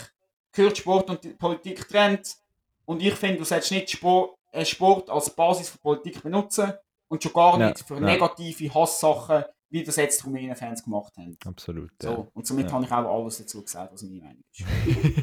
gehört 0.52 0.78
Sport 0.78 1.10
und 1.10 1.38
Politik 1.38 1.88
trennt. 1.88 2.36
Und 2.84 3.02
ich 3.02 3.14
finde, 3.14 3.38
du 3.38 3.44
solltest 3.44 3.72
nicht 3.72 3.90
Sport, 3.90 4.36
äh, 4.52 4.64
Sport 4.64 5.10
als 5.10 5.30
Basis 5.30 5.68
für 5.70 5.78
Politik 5.78 6.22
benutzen 6.22 6.72
und 7.08 7.22
schon 7.22 7.32
gar 7.32 7.58
Ja, 7.58 7.68
nicht 7.68 7.80
für 7.86 7.94
ja. 7.94 8.00
negative 8.00 8.72
Hasssachen, 8.74 9.44
wie 9.68 9.84
das 9.84 9.94
jetzt 9.96 10.20
die 10.20 10.24
Rumänen-Fans 10.26 10.82
gemacht 10.82 11.12
haben. 11.16 11.36
Absolut. 11.46 11.90
So, 12.02 12.26
und 12.34 12.46
somit 12.46 12.66
Ja. 12.66 12.72
habe 12.72 12.84
ich 12.84 12.90
auch 12.90 13.22
alles 13.22 13.38
dazu 13.38 13.62
gesagt, 13.62 13.92
was 13.92 14.02
meine 14.02 14.20
Meinung 14.20 14.42
ist. 14.50 14.60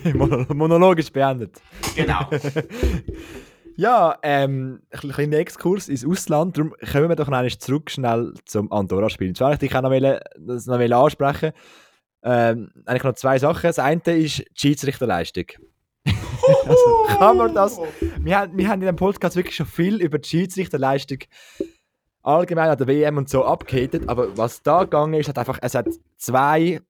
Ja. 0.05 0.13
Mono- 0.13 0.53
Monolog 0.53 0.97
ist 0.99 1.11
beendet. 1.11 1.61
Genau. 1.95 2.21
Ja, 3.77 4.17
ähm, 4.23 4.81
ein 4.89 5.11
kleiner 5.11 5.37
Exkurs 5.37 5.87
ins 5.87 6.03
Ausland. 6.03 6.57
Darum 6.57 6.73
kommen 6.91 7.09
wir 7.09 7.15
doch 7.15 7.27
noch 7.27 7.37
einmal 7.37 7.51
zurück 7.51 7.91
schnell 7.91 8.33
zum 8.45 8.71
Andorra-Spiel. 8.71 9.33
Zwar 9.35 9.53
ich 9.53 9.59
dich 9.59 9.71
noch, 9.71 10.19
das 10.35 10.65
noch 10.65 10.79
wollen 10.79 10.93
ansprechen. 10.93 11.51
Ähm, 12.23 12.71
eigentlich 12.85 13.03
noch 13.03 13.13
zwei 13.13 13.37
Sachen. 13.37 13.61
Das 13.67 13.77
eine 13.77 14.01
ist 14.01 14.39
die 14.39 14.45
Schiedsrichterleistung. 14.55 15.45
also, 16.07 17.17
kann 17.19 17.37
man 17.37 17.53
das? 17.53 17.79
Wir 18.19 18.39
haben, 18.39 18.57
wir 18.57 18.67
haben 18.67 18.81
in 18.81 18.87
dem 18.87 18.95
Podcast 18.95 19.35
wirklich 19.35 19.55
schon 19.55 19.67
viel 19.67 20.01
über 20.01 20.17
die 20.17 20.27
Schiedsrichterleistung 20.27 21.19
allgemein 22.23 22.69
an 22.69 22.77
der 22.79 22.87
WM 22.87 23.17
und 23.17 23.29
so 23.29 23.45
abgehatet, 23.45 24.09
aber 24.09 24.35
was 24.35 24.63
da 24.63 24.83
gegangen 24.83 25.13
ist, 25.13 25.29
hat 25.29 25.37
einfach, 25.37 25.59
es 25.61 25.75
hat 25.75 25.87
zwei 26.17 26.81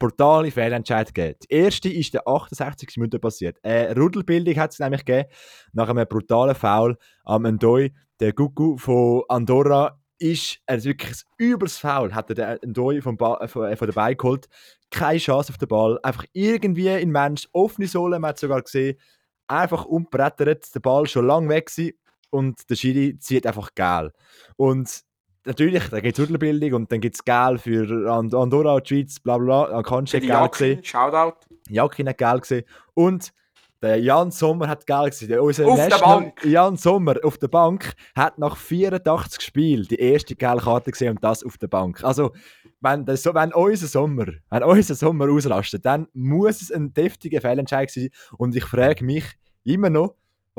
brutale 0.00 0.50
Fehlentscheidungen 0.50 1.14
gegeben. 1.14 1.38
Die 1.44 1.54
erste 1.54 1.88
ist 1.88 2.14
der 2.14 2.26
68. 2.26 2.96
Minute 2.96 3.20
passiert. 3.20 3.58
Eine 3.62 3.94
Rudelbildung 3.94 4.56
hat 4.56 4.72
es 4.72 4.80
nämlich 4.80 5.04
gegeben, 5.04 5.28
nach 5.72 5.88
einem 5.88 6.08
brutalen 6.08 6.56
Foul 6.56 6.96
am 7.24 7.42
Ndoi. 7.42 7.92
Der 8.18 8.32
Gugu 8.32 8.76
von 8.76 9.22
Andorra 9.28 10.00
ist 10.18 10.58
also 10.66 10.88
wirklich 10.88 11.12
ein 11.12 11.46
übers 11.46 11.78
Foul, 11.78 12.12
hat 12.12 12.30
den 12.30 12.58
Ndoi 12.70 13.00
vom, 13.00 13.16
äh, 13.16 13.46
von, 13.46 13.70
äh, 13.70 13.76
von 13.76 13.86
der 13.86 13.94
Beine 13.94 14.16
geholt. 14.16 14.48
Keine 14.90 15.18
Chance 15.18 15.52
auf 15.52 15.58
den 15.58 15.68
Ball. 15.68 15.98
Einfach 16.02 16.24
irgendwie 16.32 16.88
in 16.88 17.10
Mensch, 17.10 17.48
offene 17.52 17.86
Sohle, 17.86 18.18
man 18.18 18.30
hat 18.30 18.36
es 18.36 18.40
sogar 18.40 18.62
gesehen, 18.62 18.98
einfach 19.46 19.84
umbrettert, 19.84 20.74
der 20.74 20.80
Ball 20.80 21.06
schon 21.06 21.26
lang 21.26 21.48
weg 21.48 21.66
gewesen 21.66 21.92
und 22.30 22.68
der 22.70 22.76
Schiri 22.76 23.18
zieht 23.18 23.46
einfach 23.46 23.74
geil. 23.74 24.12
Und 24.56 25.02
natürlich, 25.44 25.88
da 25.88 26.00
gibt 26.00 26.18
es 26.18 26.24
Rudelbildung 26.24 26.72
und 26.74 26.92
dann 26.92 27.00
gibt 27.00 27.16
es 27.16 27.24
Gel 27.24 27.58
für 27.58 28.10
And 28.10 28.34
Andorra 28.34 28.74
und 28.74 28.88
die 28.88 28.96
Schweiz, 28.96 29.20
bla 29.20 29.38
bla 29.38 29.64
bla. 29.64 29.74
Dann 29.74 29.82
kannst 29.82 30.12
du 30.12 30.18
Für 30.18 30.20
die 30.20 30.28
Gel 30.28 30.48
gesehen. 30.48 30.84
Shoutout. 30.84 31.46
Jakin 31.68 32.08
hat 32.08 32.18
Gel 32.18 32.40
gesehen. 32.40 32.64
Und 32.94 33.32
der 33.82 33.98
Jan 33.98 34.30
Sommer 34.30 34.68
hat 34.68 34.86
Gel 34.86 35.08
gesehen. 35.10 35.28
Der, 35.28 35.42
unser 35.42 35.66
Auf 35.66 35.88
der 35.88 35.98
Bank. 35.98 36.44
Jan 36.44 36.76
Sommer 36.76 37.16
auf 37.22 37.38
der 37.38 37.48
Bank 37.48 37.94
hat 38.14 38.38
nach 38.38 38.56
84 38.56 39.40
Spielen 39.40 39.84
die 39.84 39.96
erste 39.96 40.36
gelbe 40.36 40.62
Karte 40.62 40.90
gesehen 40.90 41.10
und 41.10 41.24
das 41.24 41.42
auf 41.42 41.56
der 41.56 41.68
Bank. 41.68 42.04
Also, 42.04 42.32
wenn, 42.80 43.04
das, 43.04 43.24
wenn 43.24 43.54
unser 43.54 43.86
Sommer, 43.86 44.26
wenn 44.50 44.62
unser 44.62 44.94
Sommer 44.94 45.30
ausrastet, 45.30 45.84
dann 45.86 46.08
muss 46.12 46.60
es 46.60 46.70
ein 46.70 46.92
deftiger 46.92 47.40
Fehlentscheid 47.40 47.90
sein. 47.90 48.10
Und 48.36 48.54
ich 48.54 48.64
frage 48.64 49.04
mich 49.04 49.24
immer 49.64 49.90
noch, 49.90 50.14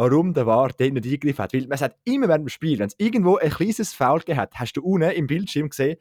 warum 0.10 0.34
der 0.34 0.46
VAR 0.48 0.70
dort 0.70 0.80
nicht 0.94 1.06
eingegriffen 1.06 1.44
hat. 1.44 1.54
Weil 1.54 1.68
man 1.68 1.78
sagt 1.78 1.98
immer 2.06 2.28
während 2.28 2.46
dem 2.46 2.50
Spiel, 2.50 2.80
wenn 2.80 2.88
es 2.88 2.96
irgendwo 2.98 3.38
ein 3.38 3.50
kleines 3.52 3.94
Foul 3.94 4.20
gegeben 4.20 4.40
hat, 4.40 4.54
hast 4.56 4.74
du 4.74 4.82
unten 4.84 5.12
im 5.12 5.28
Bildschirm 5.28 5.70
gesehen, 5.70 5.98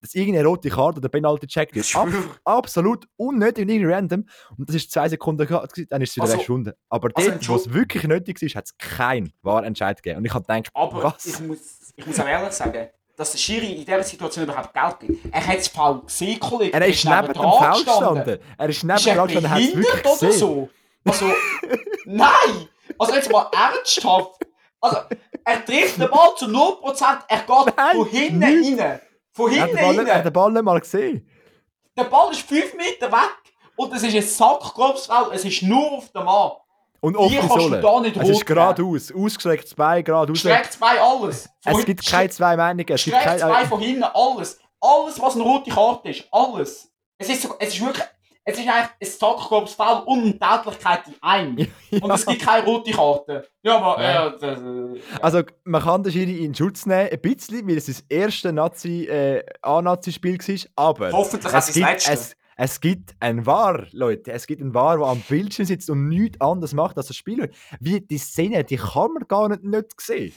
dass 0.00 0.14
irgendeine 0.14 0.48
rote 0.48 0.68
Karte 0.68 0.98
oder 0.98 1.08
Penalty 1.08 1.46
checkt 1.46 1.74
wird. 1.76 1.94
Ab, 1.94 2.08
absolut 2.44 3.06
unnötig 3.16 3.62
und 3.64 3.68
irgendwie 3.68 3.92
random. 3.92 4.24
Und 4.58 4.68
das 4.68 4.74
ist 4.76 4.90
zwei 4.90 5.08
Sekunden, 5.08 5.46
gehabt, 5.46 5.80
dann 5.90 6.02
ist 6.02 6.10
es 6.10 6.16
wieder 6.16 6.24
Also- 6.24 6.36
verschwunden. 6.38 6.72
Aber 6.88 7.10
also 7.14 7.30
dort, 7.30 7.48
wo 7.48 7.54
es 7.56 7.72
wirklich 7.72 8.02
nötig 8.04 8.42
ist, 8.42 8.56
hat 8.56 8.64
es 8.64 8.76
keinen 8.78 9.32
Wahrentscheid 9.42 10.02
gegeben. 10.02 10.18
Und 10.18 10.24
ich 10.24 10.34
habe 10.34 10.44
gedacht, 10.44 10.70
Aber 10.74 11.02
was? 11.04 11.24
ich 11.26 11.38
muss, 11.40 11.92
ich 11.94 12.06
muss 12.06 12.18
auch 12.18 12.26
ehrlich 12.26 12.52
sagen, 12.52 12.88
dass 13.14 13.30
der 13.32 13.38
Schiri 13.38 13.72
in 13.72 13.84
dieser 13.84 14.02
Situation 14.02 14.44
überhaupt 14.46 14.72
Geld 14.74 14.98
gibt. 15.20 15.32
Er 15.34 15.46
hat 15.46 15.58
das 15.58 15.68
Foul 15.68 16.00
gesehen, 16.02 16.40
Kollege. 16.40 16.72
er 16.72 16.86
ist 16.86 17.04
neben 17.04 17.26
dem 17.26 17.34
Foul 17.34 17.84
gestanden. 17.84 18.38
Er 18.58 18.68
ist 18.68 18.82
neben 18.82 19.06
er 19.06 19.14
dran 19.14 19.26
gestanden, 19.28 19.50
hat 19.50 19.60
es 19.60 19.76
wirklich 19.76 20.02
gesehen. 20.02 20.32
so? 20.32 20.68
Also, 21.04 21.30
nein! 22.04 22.68
Also 22.98 23.14
jetzt 23.14 23.30
mal 23.30 23.48
ernsthaft. 23.52 24.34
Also, 24.80 24.98
er 25.44 25.64
trifft 25.64 26.00
den 26.00 26.08
Ball 26.10 26.34
zu 26.36 26.46
0%, 26.46 27.18
er 27.28 27.38
geht 27.38 27.76
Nein, 27.76 27.96
von 27.96 28.08
hinten 28.08 28.38
nicht. 28.38 28.80
rein. 28.80 29.00
Von 29.32 29.52
Er 29.52 29.62
hat 29.62 29.68
hinten 29.70 29.76
den 29.76 29.84
Ball, 29.84 29.96
nicht- 29.96 30.06
er 30.08 30.14
hat 30.14 30.16
rein. 30.18 30.24
den 30.24 30.32
Ball 30.32 30.52
nicht 30.52 30.62
mal 30.62 30.80
gesehen. 30.80 31.28
Der 31.96 32.04
Ball 32.04 32.30
ist 32.32 32.40
5 32.42 32.74
Meter 32.74 33.10
weg 33.12 33.30
und 33.76 33.92
es 33.94 34.02
ist 34.02 34.14
ein 34.14 34.22
Sackgrobsfeld, 34.22 35.28
es 35.32 35.44
ist 35.44 35.62
nur 35.62 35.92
auf 35.92 36.10
dem 36.10 36.24
Mann. 36.24 36.52
Und 37.00 37.18
Hier 37.18 37.40
kannst 37.40 37.56
du 37.56 37.60
Sohle. 37.62 37.80
da 37.80 38.00
nicht 38.00 38.16
Es 38.16 38.28
ist 38.28 38.46
geradeaus, 38.46 39.12
ausgestrecktes 39.12 39.74
Bein, 39.74 40.04
geradeaus. 40.04 40.38
Streckt 40.38 40.72
zwei 40.74 41.00
alles. 41.00 41.48
Von 41.60 41.72
Es 41.80 41.84
gibt 41.84 42.06
keine 42.06 42.30
zwei 42.30 42.56
Meinungen. 42.56 42.86
Es 42.88 43.04
gibt 43.04 43.16
zwei 43.20 43.38
keine, 43.38 43.66
von 43.66 43.80
hinten, 43.80 44.04
alles. 44.04 44.60
Alles, 44.80 45.20
was 45.20 45.34
eine 45.34 45.42
rote 45.42 45.70
Karte 45.70 46.10
ist, 46.10 46.24
alles. 46.30 46.88
Es 47.18 47.28
ist, 47.28 47.48
es 47.58 47.68
ist 47.74 47.80
wirklich, 47.84 48.04
es 48.44 48.58
ist 48.58 48.68
eigentlich 48.68 48.88
ein 49.00 49.18
Sackgrobsfeld 49.18 50.06
und 50.06 50.42
eine 50.42 50.62
Tätlichkeit 50.62 51.06
in 51.06 51.14
einem. 51.20 51.68
Und 52.00 52.10
es 52.10 52.26
gibt 52.26 52.42
keine 52.42 52.66
rote 52.66 52.90
Karte. 52.90 53.48
Ja, 53.62 53.78
aber, 53.78 54.02
Nein. 54.02 54.34
äh, 54.34 54.38
das, 54.40 54.60
äh, 54.60 55.20
Also 55.20 55.42
man 55.64 55.82
kann 55.82 56.02
den 56.02 56.12
Schiri 56.12 56.44
in 56.44 56.54
Schutz 56.54 56.86
nehmen, 56.86 57.08
ein 57.12 57.20
bisschen, 57.20 57.68
weil 57.68 57.76
es 57.76 57.86
das 57.86 58.04
erste 58.08 58.52
Nazi, 58.52 59.04
äh, 59.04 59.44
A-Nazi-Spiel 59.62 60.38
war, 60.38 60.86
aber 60.86 61.12
hoffentlich 61.12 61.52
auch 61.52 61.58
es 61.58 61.66
das 61.66 61.76
letzte. 61.76 62.12
es, 62.12 62.36
es 62.56 62.80
gibt 62.80 63.14
ein 63.20 63.46
War, 63.46 63.86
Leute, 63.92 64.32
es 64.32 64.46
gibt 64.46 64.60
ein 64.62 64.74
War, 64.74 64.98
der 64.98 65.06
am 65.06 65.20
Bildschirm 65.28 65.66
sitzt 65.66 65.88
und 65.90 66.08
nichts 66.08 66.40
anderes 66.40 66.74
macht 66.74 66.96
als 66.96 67.06
das 67.08 67.16
Spiel. 67.16 67.50
Wie 67.80 68.00
die 68.00 68.18
Szene, 68.18 68.64
die 68.64 68.76
kann 68.76 69.12
man 69.14 69.26
gar 69.28 69.48
nicht, 69.48 69.64
nicht 69.64 70.00
sehen. 70.00 70.32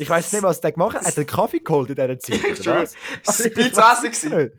Ich 0.00 0.08
weiß 0.08 0.32
nicht, 0.32 0.42
was 0.42 0.60
der 0.60 0.72
gemacht 0.72 0.94
hat. 0.96 1.04
Hat 1.04 1.12
er 1.14 1.18
einen 1.18 1.26
Kaffee 1.26 1.58
geholt 1.58 1.88
in 1.90 1.96
dieser 1.96 2.18
Zeit? 2.18 2.40
Ich 2.52 2.60
oder 2.60 2.82
was? 2.82 2.94
war 3.76 4.04
Ich 4.04 4.22
nicht. 4.24 4.52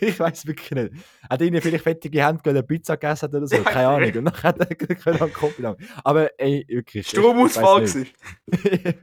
Ich 0.00 0.18
weiß 0.18 0.46
wirklich 0.46 0.70
nicht. 0.70 0.92
Hat 1.28 1.40
ihnen 1.42 1.60
vielleicht 1.60 1.84
fettige 1.84 2.24
Hände, 2.26 2.40
weil 2.44 2.56
er 2.56 2.62
Pizza 2.62 2.96
gegessen 2.96 3.34
oder 3.34 3.46
so? 3.46 3.56
Keine 3.62 3.88
Ahnung. 3.88 4.12
Und 4.14 4.24
dann 4.26 4.42
hat 4.42 4.58
er 4.60 5.20
am 5.22 5.32
Kopf 5.32 5.58
lang. 5.58 5.76
Aber 6.02 6.28
ey, 6.38 6.64
wirklich. 6.68 7.06
ich- 7.06 7.10
Stromausfall 7.10 7.82
nicht. 7.82 8.14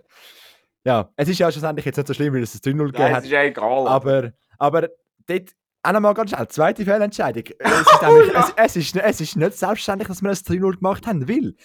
ja, 0.84 1.10
es 1.16 1.30
ist 1.30 1.40
ja 1.40 1.52
schlussendlich 1.52 1.86
jetzt 1.86 1.98
nicht 1.98 2.08
so 2.08 2.14
schlimm, 2.14 2.34
weil 2.34 2.44
es 2.44 2.56
ein 2.56 2.60
3-0 2.60 2.86
gegeben 2.88 3.04
hat. 3.04 3.18
es 3.20 3.26
ist 3.26 3.32
ja 3.32 3.44
egal. 3.44 3.88
Aber, 3.88 4.34
aber 4.58 4.90
dort 5.28 5.50
auch 5.84 5.92
noch 5.94 6.00
mal 6.00 6.14
ganz 6.14 6.32
schnell, 6.32 6.48
zweite 6.48 6.86
Fehlentscheidung. 6.86 7.44
Es 7.60 7.82
ist, 7.82 8.02
nämlich, 8.02 8.36
es, 8.36 8.54
es, 8.56 8.76
ist, 8.76 8.96
es 8.96 9.22
ist 9.22 9.36
nicht 9.36 9.58
selbstverständlich, 9.58 10.08
dass 10.08 10.22
wir 10.22 10.30
ein 10.30 10.36
3-0 10.36 10.78
gemacht 10.78 11.08
haben, 11.08 11.28
weil 11.28 11.56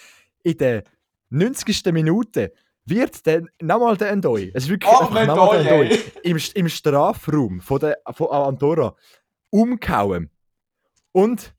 in 0.43 0.59
der 0.59 0.85
90. 1.31 1.93
Minute 1.93 2.53
wird 2.85 3.27
dann 3.27 3.49
nochmal 3.61 3.97
der 3.97 4.11
Endoi, 4.11 4.53
es 4.55 4.65
ist 4.65 4.71
wirklich 4.71 4.91
Oh, 4.91 5.05
nochmal 5.05 5.27
der 5.27 5.73
Endoi, 5.73 5.99
im, 6.23 6.39
im 6.55 6.69
Strafraum 6.69 7.61
von, 7.61 7.81
der, 7.81 7.99
von 8.13 8.29
Andorra 8.29 8.95
umgehauen. 9.51 10.31
Und 11.13 11.56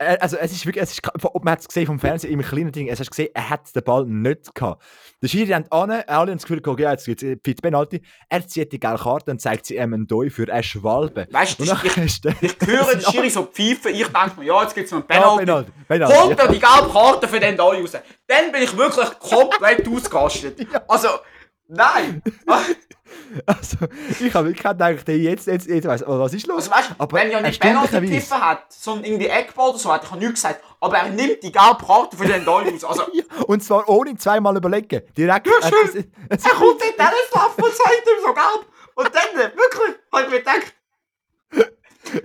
also 0.00 0.38
es 0.38 0.52
ist 0.52 0.64
wirklich, 0.64 0.82
es 0.82 0.92
ist, 0.92 1.02
ob 1.22 1.44
man 1.44 1.52
hat 1.52 1.60
es 1.60 1.68
gesehen 1.68 1.86
vom 1.86 1.98
Fernsehen 1.98 2.32
im 2.32 2.40
kleinen 2.40 2.72
Ding, 2.72 2.88
es 2.88 3.00
hast 3.00 3.10
gesehen, 3.10 3.28
er 3.34 3.50
hat 3.50 3.74
den 3.76 3.84
Ball 3.84 4.06
nicht 4.06 4.54
gehabt. 4.54 4.82
Der 5.22 5.28
Schiri 5.28 5.48
hat 5.48 5.70
an, 5.70 5.90
alle 5.90 6.02
haben 6.08 6.38
das 6.38 6.46
Gefühl, 6.46 6.62
ja, 6.78 6.92
jetzt 6.92 7.04
gibt 7.04 7.22
es 7.22 7.54
Penalty. 7.60 8.00
Er 8.30 8.46
zieht 8.46 8.72
die 8.72 8.80
gelbe 8.80 8.98
Karte 8.98 9.30
und 9.30 9.40
zeigt 9.40 9.66
sie 9.66 9.76
ihm 9.76 9.92
einen 9.92 10.06
Doi 10.06 10.30
für 10.30 10.50
eine 10.50 10.62
Schwalbe. 10.62 11.28
Weißt 11.30 11.60
du, 11.60 11.64
ich, 11.64 12.20
der 12.22 12.34
ich 12.40 12.56
höre 12.66 12.94
den 12.94 13.00
Schiri 13.12 13.28
so 13.28 13.44
pfeifen, 13.44 13.94
ich 13.94 14.06
denke 14.06 14.38
mir, 14.40 14.46
ja, 14.46 14.62
jetzt 14.62 14.74
gibt 14.74 14.86
es 14.86 14.92
einen 14.94 15.04
Ja, 15.10 15.16
Penalty. 15.20 15.44
Penalty. 15.44 15.72
Penalty. 15.86 16.14
Holt 16.16 16.38
er 16.38 16.48
die 16.48 16.60
gelbe 16.60 16.92
Karte 16.92 17.28
für 17.28 17.40
den 17.40 17.56
da 17.56 17.64
raus. 17.64 17.92
Dann 18.26 18.52
bin 18.52 18.62
ich 18.62 18.74
wirklich 18.76 19.18
komplett 19.18 19.86
ausgerastet. 19.92 20.66
Also, 20.88 21.08
nein. 21.68 22.22
Also, 23.46 23.76
ich 24.20 24.34
habe 24.34 24.48
wirklich 24.48 24.62
gedacht, 24.62 25.04
hey, 25.06 25.16
jetzt, 25.16 25.46
jetzt, 25.46 25.66
jetzt 25.68 25.86
weiss, 25.86 26.06
oh, 26.06 26.18
was 26.18 26.32
ist 26.34 26.46
los? 26.46 26.68
Also 26.68 26.70
weißt 26.70 26.90
du, 26.90 26.94
Aber 26.98 27.16
wenn 27.18 27.30
er 27.30 27.40
nicht 27.42 27.60
Penalty 27.60 28.00
gepfiffen 28.00 28.40
hat, 28.40 28.72
sondern 28.72 29.04
irgendwie 29.04 29.26
Eckball 29.28 29.70
oder 29.70 29.78
so, 29.78 29.92
hätte 29.94 30.06
ich 30.06 30.16
nichts 30.16 30.34
gesagt. 30.34 30.60
Aber 30.80 30.96
er 30.98 31.08
nimmt 31.08 31.42
die 31.42 31.52
gelbe 31.52 31.84
Karte 31.86 32.16
für 32.16 32.24
den 32.26 32.44
da 32.44 32.50
raus. 32.52 32.84
Also, 32.84 33.02
Ja, 33.12 33.22
und 33.46 33.62
zwar 33.62 33.88
ohne 33.88 34.16
zweimal 34.16 34.56
überlegen. 34.56 35.02
Direkt. 35.16 35.46
Ja, 35.46 35.52
äh, 35.60 35.70
schön. 35.70 36.04
es- 36.28 36.44
er 36.44 36.50
kommt 36.52 36.82
in 36.82 36.92
diesen 36.92 37.32
Saft 37.32 37.62
und 37.62 37.72
zeigt 37.74 38.06
ihm 38.06 38.22
so 38.24 38.32
gelb. 38.32 38.66
Und 38.96 39.10
dann, 39.14 39.40
äh, 39.40 39.56
wirklich, 39.56 39.96
habe 40.12 40.24
ich 40.24 40.30
mir 40.30 40.38
gedacht, 40.38 40.74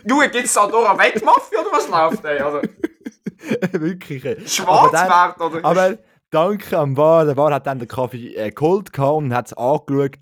Junge, 0.07 0.29
gibt 0.29 0.45
es 0.45 0.53
da 0.53 0.67
durch 0.67 0.89
eine 0.89 0.97
Wettmafia 0.99 1.59
oder 1.59 1.71
was 1.71 1.87
läuft, 1.87 2.25
ey? 2.25 2.39
Also, 2.39 2.61
wirklich. 3.73 4.25
äh. 4.25 4.47
Schwarzwert 4.47 5.39
oder? 5.39 5.63
aber 5.63 5.97
danke 6.35 6.77
am 6.77 6.97
War. 6.97 7.25
Der 7.25 7.37
War 7.37 7.53
hat 7.53 7.65
dann 7.65 7.79
den 7.79 7.87
Kaffee 7.87 8.35
äh, 8.35 8.51
geholt 8.51 8.97
und 8.99 9.33
hat 9.33 9.47
es 9.47 9.53
angeschaut. 9.53 10.17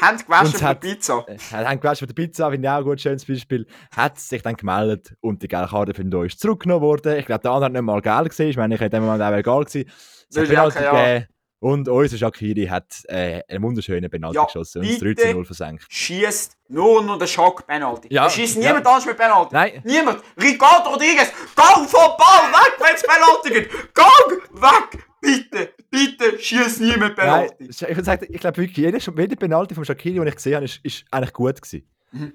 Hand 0.00 0.26
gewaschen 0.26 0.54
für 0.54 0.64
hat- 0.66 0.82
die 0.82 0.88
Pizza. 0.94 1.24
Äh, 1.26 1.38
hat 1.38 1.80
gewaschen 1.80 2.06
für 2.08 2.14
die 2.14 2.22
Pizza, 2.26 2.50
finde 2.50 2.66
ich 2.68 2.72
auch 2.72 2.78
ein 2.78 2.84
gut, 2.84 3.00
schönes 3.00 3.24
Beispiel. 3.24 3.66
Hat 3.94 4.18
sich 4.18 4.42
dann 4.42 4.54
gemeldet 4.56 5.14
und 5.20 5.42
die 5.42 5.48
gelbe 5.48 5.68
Karte 5.68 5.94
für 5.94 6.04
den 6.04 6.24
ist 6.24 6.40
zurückgenommen 6.40 6.82
worden. 6.82 7.16
Ich 7.18 7.26
glaube, 7.26 7.42
der 7.42 7.50
andere 7.50 7.66
hat 7.66 7.72
nicht 7.72 7.82
mal 7.82 8.00
gelb 8.02 8.28
gesehen. 8.30 8.48
Ich 8.50 8.56
meine, 8.56 8.74
ich 8.74 8.80
hätte 8.80 8.96
dem 8.96 9.04
Moment 9.04 9.22
auch 9.22 9.32
egal 9.36 9.64
gewesen. 9.64 9.90
Es 10.30 10.36
hat 10.36 10.48
ja 10.48 10.54
Penalty 10.68 10.82
Ja. 10.82 10.90
gegeben. 11.04 11.26
Und 11.60 11.88
unser 11.88 12.16
Shakiri 12.16 12.66
hat 12.66 12.84
äh, 13.08 13.40
einen 13.48 13.64
wunderschönen 13.64 14.08
Penalty 14.08 14.36
Ja, 14.36 14.44
geschossen 14.44 14.80
und 14.80 14.88
das 14.90 14.98
3 15.00 15.04
bitte. 15.06 15.22
zu 15.22 15.32
0 15.32 15.44
versenkt. 15.44 15.86
Schießt 15.88 16.52
nur 16.68 17.02
noch 17.02 17.18
den 17.18 17.26
Schock-Penalty. 17.26 18.08
Ja, 18.14 18.24
Ja, 18.24 18.30
schießt 18.30 18.58
ja. 18.58 18.68
niemand 18.68 18.86
anders 18.86 19.06
mit 19.06 19.16
Penalty. 19.16 19.54
Nein. 19.54 19.80
Niemand. 19.84 20.20
Ricardo 20.40 20.90
Rodriguez, 20.90 21.32
gang 21.56 21.88
vom 21.88 22.12
Ball 22.16 22.52
weg, 22.52 22.74
wenn 22.78 22.94
es 22.94 23.02
Penalty 23.02 23.50
gibt. 23.68 23.92
Gang 23.92 24.62
weg. 24.62 25.04
Bitte, 25.20 25.72
bitte, 25.90 26.38
schieß 26.38 26.80
nie 26.80 26.96
Nein, 26.96 27.14
Penalty. 27.14 27.64
ich 27.68 27.80
würde 27.82 28.04
sagen, 28.04 28.26
ich 28.28 28.40
glaube 28.40 28.56
wirklich, 28.58 28.76
jeder, 28.76 28.98
jeder 28.98 29.36
Penalty 29.36 29.74
von 29.74 29.84
Shakiri, 29.84 30.14
den 30.14 30.26
ich 30.28 30.36
gesehen 30.36 30.54
habe, 30.56 30.64
ist, 30.64 30.80
ist 30.84 31.04
eigentlich 31.10 31.32
gut 31.32 31.60
gewesen. 31.60 31.88
Mhm. 32.12 32.32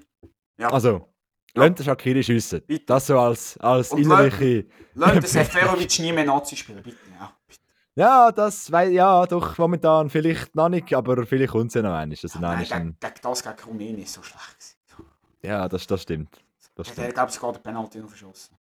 Ja. 0.58 0.68
Also, 0.70 1.08
Ja. 1.56 1.64
lasst 1.66 1.78
den 1.78 1.84
Shakiri 1.84 2.22
schiessen. 2.22 2.62
Bitte. 2.66 2.84
Das 2.86 3.06
so 3.06 3.18
als, 3.18 3.56
als 3.58 3.90
Und 3.92 4.02
innerliche... 4.02 4.66
Lass 4.94 5.12
den 5.12 5.22
Seferovic 5.22 5.98
nie 6.00 6.12
mehr 6.12 6.24
Nazi 6.24 6.56
spielen, 6.56 6.82
bitte. 6.82 6.96
Ja, 7.18 7.32
bitte. 7.46 7.60
Ja, 7.96 8.32
das, 8.32 8.70
wei- 8.72 8.88
ja, 8.90 9.24
doch, 9.26 9.56
momentan 9.56 10.10
vielleicht 10.10 10.54
noch 10.56 10.68
nicht, 10.68 10.92
aber 10.94 11.24
vielleicht 11.26 11.52
kommt 11.52 11.68
es 11.68 11.74
ja 11.74 11.82
noch 11.82 11.94
einmal. 11.94 12.16
Also, 12.22 12.38
nein, 12.40 12.50
Nein, 12.54 12.62
ist 12.62 12.72
ein, 12.72 12.82
gegen, 12.82 12.96
gegen 13.00 13.14
das 13.22 13.42
gegen 13.42 13.68
Rumänien 13.68 13.98
ist 14.02 14.12
so 14.14 14.22
schlecht 14.22 14.76
gewesen. 14.88 15.10
ja, 15.42 15.68
das, 15.68 15.86
das 15.86 16.02
stimmt. 16.02 16.44
Das 16.74 16.88
Der 16.88 16.92
stimmt. 16.94 17.14
glaube 17.14 17.28
ich, 17.30 17.34
sogar 17.36 17.52
den 17.52 17.62
Penalty 17.62 17.98
noch 17.98 18.08
verschossen. 18.08 18.56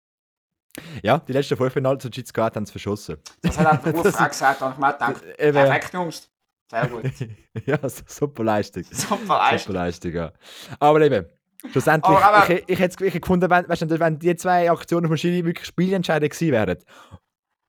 Ja, 1.02 1.18
die 1.18 1.32
letzten 1.32 1.56
fünf 1.56 1.74
Penalty 1.74 2.10
zu 2.10 2.14
Schweiz 2.14 2.32
gehabt 2.32 2.56
haben 2.56 2.64
sie 2.66 2.72
verschossen. 2.72 3.16
Das 3.42 3.58
hat 3.58 3.66
auch 3.66 3.76
der 3.84 3.92
Ruf 3.94 4.02
gesagt, 4.04 4.60
habe 4.60 4.72
ich 4.74 4.78
mir 4.78 4.92
gedacht, 4.92 5.22
Eben. 5.38 5.52
perfekt, 5.52 5.92
Jungs. 5.94 6.28
Sehr 6.70 6.86
gut. 6.88 7.02
ja, 7.66 7.78
super 8.06 8.44
Leistung. 8.44 8.82
Super 8.90 9.36
Leistung. 9.38 9.58
Super 9.58 9.72
Leistung, 9.74 10.12
ja. 10.12 10.32
Aber 10.80 11.00
eben, 11.02 11.26
schlussendlich, 11.70 12.16
Aber- 12.16 12.24
aber- 12.24 12.50
ich, 12.50 12.64
ich, 12.66 12.78
hätte 12.78 13.04
hätte 13.04 13.20
gefunden, 13.20 13.50
wenn, 13.50 13.68
weißt 13.68 13.82
du, 13.82 14.00
wenn 14.00 14.18
die 14.18 14.34
zwei 14.36 14.70
Aktionen 14.70 15.08
von 15.08 15.18
Schiri 15.18 15.44
wirklich 15.44 15.66
spielentscheidend 15.66 16.32
gewesen 16.32 16.52
wären, 16.52 16.78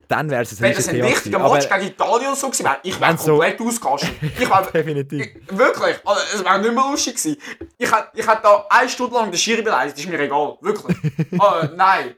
dann 0.08 0.30
wäre 0.30 0.42
es 0.42 0.52
ein 0.52 0.60
Wenn 0.60 0.74
das 0.74 0.88
riesiges 0.88 1.04
ein 1.04 1.10
wichtiger. 1.12 1.38
Match 1.38 1.68
gegen 1.68 1.86
Italien 1.86 2.34
so 2.34 2.46
gewesen 2.48 2.64
wäre, 2.64 2.76
ich 2.82 2.98
wäre 3.00 3.10
Wenn's 3.10 3.24
so- 3.24 3.32
komplett 3.38 3.60
ausgerastet. 3.60 4.10
Ich 4.22 4.40
wäre 4.50 4.70
definitiv. 4.72 5.20
Ich- 5.26 5.58
Wirklich, 5.58 5.96
also, 6.04 6.20
es 6.34 6.44
wäre 6.44 6.58
nicht 6.60 6.74
mehr 6.74 6.84
lustig 6.90 7.16
gewesen. 7.16 7.36
Ich 7.78 7.90
hätte 7.92 8.08
ich 8.14 8.24
da 8.24 8.66
eine 8.70 8.88
Stunde 8.88 9.14
lang 9.14 9.30
den 9.30 9.38
Schiri 9.38 9.60
beleidigt, 9.62 9.98
ist 9.98 10.08
mir 10.08 10.18
egal. 10.20 10.56
Wirklich. 10.62 10.96
oh, 11.38 11.52
nein. 11.76 12.14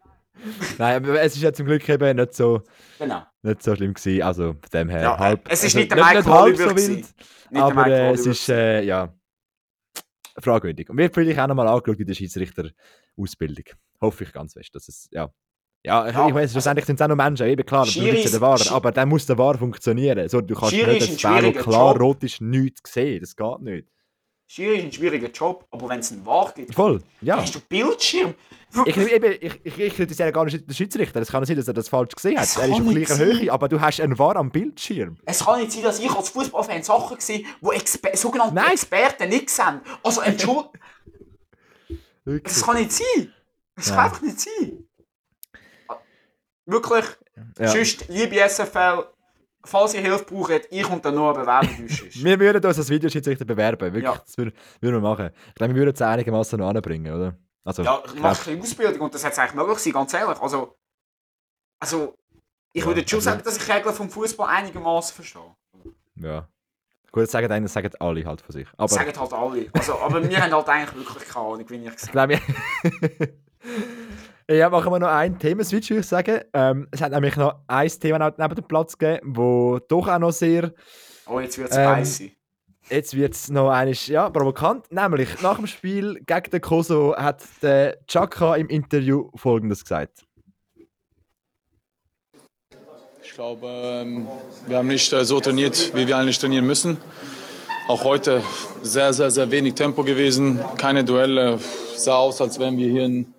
Nein, 0.79 0.97
aber 1.05 1.21
es 1.21 1.35
ist 1.37 1.43
ja 1.43 1.53
zum 1.53 1.67
Glück 1.67 1.89
eben 1.89 2.17
nicht 2.17 2.35
so, 2.35 2.63
Genau. 2.99 3.23
nicht 3.43 3.63
so 3.63 3.75
schlimm 3.75 3.95
gewesen. 3.95 4.23
Also 4.23 4.53
von 4.53 4.71
dem 4.73 4.89
her 4.89 5.03
Ja, 5.03 5.19
halb. 5.19 5.41
es 5.51 5.61
ist 5.65 5.77
also, 5.77 5.79
nicht 5.79 5.91
der 5.93 6.05
Mike 6.05 6.25
halb 6.25 6.57
so 6.57 6.77
wild, 6.77 7.07
aber 7.55 7.87
äh, 7.87 8.11
es 8.13 8.27
ist 8.27 8.49
äh, 8.49 8.83
ja 8.83 9.13
fragwürdig. 10.39 10.91
Und 10.91 10.99
wird 10.99 11.15
vielleicht 11.15 11.39
auch 11.39 11.47
nochmal 11.47 11.69
angeschaut 11.69 11.99
in 12.01 12.07
der 12.07 12.15
Schiedsrichter-Ausbildung. 12.15 13.65
Hoffe 14.01 14.25
ich 14.25 14.33
ganz 14.33 14.53
fest, 14.53 14.75
dass 14.75 14.89
es 14.89 15.09
ja. 15.13 15.31
Ja, 15.85 16.09
ich, 16.09 16.15
Ja, 16.15 16.29
ich 16.29 16.35
weiß, 16.35 16.51
schlussendlich 16.53 16.85
sind 16.85 16.97
es 16.97 17.03
auch 17.03 17.09
nur 17.09 17.17
Menschen, 17.17 17.47
eben 17.47 17.65
klar, 17.65 17.87
du 17.87 17.93
bist 17.93 18.25
ja 18.25 18.31
der 18.31 18.41
War, 18.41 18.61
aber 18.73 18.91
dann 18.93 19.09
muss 19.09 19.25
der 19.27 19.39
War 19.39 19.57
funktionieren. 19.57 20.29
So, 20.29 20.41
du 20.41 20.55
kannst 20.55 20.75
Schiri 20.75 20.95
nicht 20.95 21.13
wo 21.25 21.29
schwieriger 21.29 21.63
klar 21.63 21.93
Job. 21.93 22.03
rot 22.03 22.25
ist, 22.25 22.41
nichts 22.41 22.93
sehen. 22.93 23.21
Das 23.21 23.37
geht 23.37 23.61
nicht. 23.61 23.89
Schiri 24.49 24.79
ist 24.79 24.85
ein 24.85 24.93
schwieriger 24.93 25.29
Job, 25.31 25.67
aber 25.73 25.89
wenn 25.89 25.99
es 26.01 26.13
einen 26.13 26.25
Wahr 26.25 26.53
gibt, 26.55 26.73
Voll, 26.75 27.03
ja. 27.21 27.37
hast 27.39 27.55
du 27.55 27.61
Bildschirm. 27.61 28.35
Ich, 28.85 28.97
eben, 28.97 29.33
ich, 29.41 29.61
ich, 29.65 29.79
ich 29.79 29.95
kritisiere 29.97 30.31
gar 30.33 30.45
nicht 30.45 30.69
den 30.69 30.75
Schiedsrichter. 30.75 31.21
Es 31.21 31.31
kann 31.31 31.45
sein, 31.45 31.57
dass 31.57 31.67
er 31.67 31.75
das 31.75 31.89
falsch 31.89 32.15
gesehen 32.15 32.37
hat. 32.39 32.45
Es 32.45 32.57
Er 32.57 32.67
ist 32.67 32.73
auf 32.75 32.81
nicht 32.81 32.95
gleicher 33.07 33.15
sein. 33.17 33.27
Höhe, 33.41 33.53
aber 33.53 33.69
du 33.69 33.81
hast 33.81 34.01
einen 34.01 34.19
War 34.19 34.37
am 34.37 34.51
Bildschirm. 34.51 35.17
Es 35.25 35.45
kann 35.45 35.61
nicht 35.61 35.73
sein, 35.73 35.83
dass 35.83 35.99
ich 35.99 36.11
als 36.11 36.29
Fußballfan 36.29 36.83
Sachen 36.83 37.19
sehe, 37.19 37.45
die 37.61 37.69
Exper 37.75 38.17
sogenannte 38.17 38.55
Nein. 38.55 38.73
Experten 38.73 39.29
nicht 39.31 39.51
sehen. 39.51 39.81
Also, 40.03 40.21
Entschuldigung, 40.21 40.71
das 42.25 42.63
kann 42.63 42.77
nicht 42.77 42.93
sein. 42.93 43.33
Das 43.75 43.89
kann 43.89 43.99
einfach 43.99 44.23
nicht 44.23 44.41
sein. 44.41 44.85
Wirklich, 46.67 47.05
Ja. 47.59 47.69
sonst, 47.69 48.07
liebe 48.09 48.37
SFL, 48.49 49.07
falls 49.67 49.95
ihr 49.95 50.01
Hilfe 50.01 50.25
braucht, 50.25 50.67
ich 50.71 50.89
und 50.89 51.05
dann 51.05 51.15
nur 51.15 51.31
eine 51.31 51.41
Bewerbung 51.41 51.89
sonst. 51.89 52.15
Wir 52.25 52.39
würden 52.41 52.65
uns 52.65 52.79
als 52.79 52.89
Videoschiedsrichter 52.89 53.45
bewerben. 53.45 53.81
Wirklich, 53.93 54.05
Ja. 54.05 54.17
das 54.25 54.37
würden, 54.39 54.53
würden 54.81 54.95
wir 54.97 55.01
machen. 55.01 55.31
Ich 55.49 55.55
glaube, 55.55 55.75
wir 55.75 55.83
würden 55.83 55.95
es 55.95 56.01
einigermaßen 56.03 56.59
noch 56.59 56.69
anbringen, 56.69 57.13
oder? 57.15 57.37
Also, 57.65 57.83
Ja, 57.83 58.03
ich 58.07 58.15
mache 58.21 58.51
eine 58.51 58.61
Ausbildung 58.63 59.01
und 59.03 59.15
das 59.15 59.25
hätte 59.25 59.41
eigentlich 59.43 59.55
möglich 59.55 59.79
sein, 59.79 59.93
ganz 59.93 60.15
ehrlich. 60.15 60.41
Also, 60.41 60.77
also 61.81 62.15
ich 62.73 62.83
Ja, 62.83 62.87
würde 62.87 63.01
schon 63.09 63.19
also- 63.19 63.31
sagen, 63.31 63.43
dass 63.45 63.57
ich 63.57 63.75
Regeln 63.75 63.95
vom 63.95 64.09
Fußball 64.11 64.49
einigermaßen 64.49 65.15
verstehe. 65.15 65.55
Ja. 66.17 66.49
Gut, 67.13 67.23
das 67.25 67.31
sagen, 67.31 67.49
das 67.63 67.73
sagen 67.73 67.91
alle 67.99 68.25
halt 68.25 68.41
von 68.43 68.53
sich. 68.53 68.65
Das 68.67 68.75
Aber 68.79 68.89
sagen 68.89 69.19
halt 69.19 69.33
alle. 69.33 69.69
Also, 69.73 69.99
aber 69.99 70.29
wir 70.29 70.41
haben 70.43 70.53
halt 70.53 70.69
eigentlich 70.69 71.07
wirklich 71.09 71.29
keine 71.29 71.47
Ahnung, 71.47 71.65
wie 71.71 71.77
ich 71.77 71.97
gesagt 71.97 72.13
glaube, 72.13 72.39
ja, 74.51 74.71
machen 74.71 74.93
wir 74.93 74.99
noch 74.99 75.09
ein 75.09 75.39
Themenswitch, 75.39 75.91
würde 75.91 76.01
ich 76.01 76.07
sagen. 76.07 76.41
Ähm, 76.53 76.89
es 76.91 77.01
hat 77.01 77.13
nämlich 77.13 77.37
noch 77.37 77.61
ein 77.67 77.89
Thema 77.89 78.33
neben 78.37 78.55
dem 78.55 78.65
Platz 78.69 78.97
gegeben, 78.97 79.37
wo 79.37 79.79
doch 79.89 80.09
auch 80.09 80.19
noch 80.19 80.33
sehr 80.33 80.73
Oh, 81.27 81.41
jetzt 81.41 81.59
wird 81.59 81.71
es 81.71 81.77
Ähm, 81.77 82.05
spicy. 82.05 82.37
Jetzt 82.89 83.17
wird 83.17 83.35
es 83.35 83.51
noch 83.51 83.71
eines, 83.71 84.07
ja, 84.07 84.31
provokant. 84.31 84.93
Nämlich, 84.93 85.43
nach 85.43 85.57
dem 85.57 85.67
Spiel 85.67 86.23
gegen 86.25 86.51
den 86.53 86.61
Kosovo 86.61 87.17
hat 87.17 87.43
der 87.61 87.99
Chaka 88.07 88.55
im 88.55 88.69
Interview 88.69 89.29
folgendes 89.35 89.83
gesagt. 89.83 90.23
Ich 93.25 93.35
glaube, 93.35 93.67
ähm, 93.67 94.29
wir 94.69 94.79
haben 94.79 94.87
nicht 94.87 95.13
äh, 95.13 95.25
so 95.25 95.41
trainiert, 95.41 95.93
wie 95.97 96.07
wir 96.07 96.17
eigentlich 96.17 96.39
trainieren 96.39 96.65
müssen. 96.65 96.97
Auch 97.89 98.05
heute 98.05 98.41
sehr, 98.83 99.13
sehr, 99.13 99.33
sehr 99.33 99.51
wenig 99.51 99.75
Tempo 99.75 100.05
gewesen, 100.05 100.61
keine 100.77 101.03
Duelle. 101.03 101.59
Sah 101.97 102.17
aus, 102.17 102.41
als 102.41 102.59
wären 102.61 102.79
wir 102.79 102.89
hier 102.89 103.05
ein, 103.05 103.35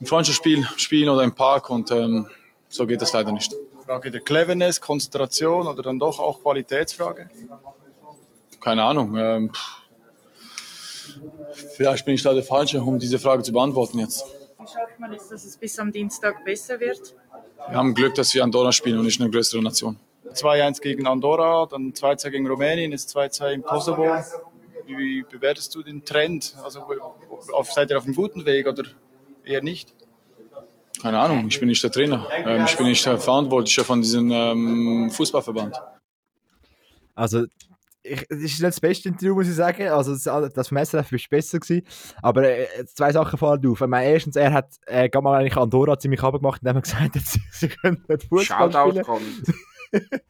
ein 0.00 0.06
Freundschaftsspiel 0.06 0.66
spielen 0.76 1.08
oder 1.08 1.22
im 1.22 1.34
Park 1.34 1.70
und 1.70 1.90
ähm, 1.90 2.26
so 2.68 2.86
geht 2.86 3.02
das 3.02 3.12
leider 3.12 3.32
nicht. 3.32 3.54
Frage 3.84 4.10
der 4.10 4.20
Cleverness, 4.20 4.80
Konzentration 4.80 5.66
oder 5.66 5.82
dann 5.82 5.98
doch 5.98 6.20
auch 6.20 6.40
Qualitätsfrage? 6.42 7.28
Keine 8.60 8.84
Ahnung. 8.84 9.16
Ähm, 9.16 9.50
vielleicht 11.76 12.04
bin 12.04 12.14
ich 12.14 12.22
da 12.22 12.32
der 12.32 12.44
Falsche, 12.44 12.80
um 12.80 12.98
diese 12.98 13.18
Frage 13.18 13.42
zu 13.42 13.52
beantworten 13.52 13.98
jetzt. 13.98 14.24
Wie 14.58 14.66
schafft 14.66 15.00
man 15.00 15.12
es, 15.12 15.28
dass 15.28 15.44
es 15.44 15.56
bis 15.56 15.78
am 15.78 15.90
Dienstag 15.90 16.44
besser 16.44 16.78
wird? 16.78 17.14
Wir 17.68 17.76
haben 17.76 17.94
Glück, 17.94 18.14
dass 18.14 18.32
wir 18.32 18.44
Andorra 18.44 18.72
spielen 18.72 18.98
und 18.98 19.06
nicht 19.06 19.20
eine 19.20 19.30
größere 19.30 19.62
Nation. 19.62 19.98
2-1 20.32 20.80
gegen 20.80 21.06
Andorra, 21.06 21.66
dann 21.66 21.92
2-2 21.92 22.30
gegen 22.30 22.46
Rumänien, 22.46 22.92
jetzt 22.92 23.14
2-2 23.16 23.52
im 23.54 23.62
Kosovo. 23.62 24.06
Wie 24.86 25.24
bewertest 25.28 25.74
du 25.74 25.82
den 25.82 26.04
Trend? 26.04 26.54
Also 26.62 26.84
auf, 27.52 27.72
seid 27.72 27.90
ihr 27.90 27.98
auf 27.98 28.04
einem 28.04 28.14
guten 28.14 28.44
Weg 28.44 28.66
oder 28.66 28.84
eher 29.44 29.62
nicht? 29.62 29.94
Keine 31.00 31.18
Ahnung, 31.18 31.46
ich 31.48 31.58
bin 31.58 31.68
nicht 31.68 31.82
der 31.82 31.90
Trainer. 31.90 32.26
Ähm, 32.44 32.64
ich 32.66 32.76
bin 32.76 32.86
nicht 32.86 33.04
der 33.06 33.18
Verantwortliche 33.18 33.84
von 33.84 34.02
diesem 34.02 34.30
ähm, 34.30 35.10
Fußballverband. 35.10 35.80
Also, 37.14 37.44
ich, 38.02 38.26
das 38.28 38.38
ist 38.38 38.60
nicht 38.60 38.62
das 38.62 38.80
beste 38.80 39.08
Interview, 39.08 39.34
muss 39.34 39.48
ich 39.48 39.54
sagen. 39.54 39.88
Also, 39.88 40.12
das, 40.12 40.52
das 40.52 40.68
vom 40.68 40.78
SRF 40.78 41.12
war 41.12 41.18
besser 41.30 41.58
gewesen. 41.58 41.86
Aber 42.22 42.42
äh, 42.44 42.84
zwei 42.86 43.12
Sachen 43.12 43.38
fallen 43.38 43.66
auf. 43.66 43.80
Ich 43.80 43.86
meine, 43.86 44.10
erstens, 44.10 44.36
er 44.36 44.52
hat 44.52 44.74
äh, 44.86 45.08
gerade 45.08 45.24
mal 45.24 45.40
eigentlich 45.40 45.56
Andorra 45.56 45.98
ziemlich 45.98 46.22
abgemacht, 46.22 46.60
indem 46.62 46.76
er 46.76 46.82
gesagt 46.82 47.14
hat, 47.16 47.22
sie, 47.22 47.40
sie 47.52 47.68
können 47.68 48.04
nicht 48.08 48.24
Fußball 48.24 48.70
spielen. 48.70 49.04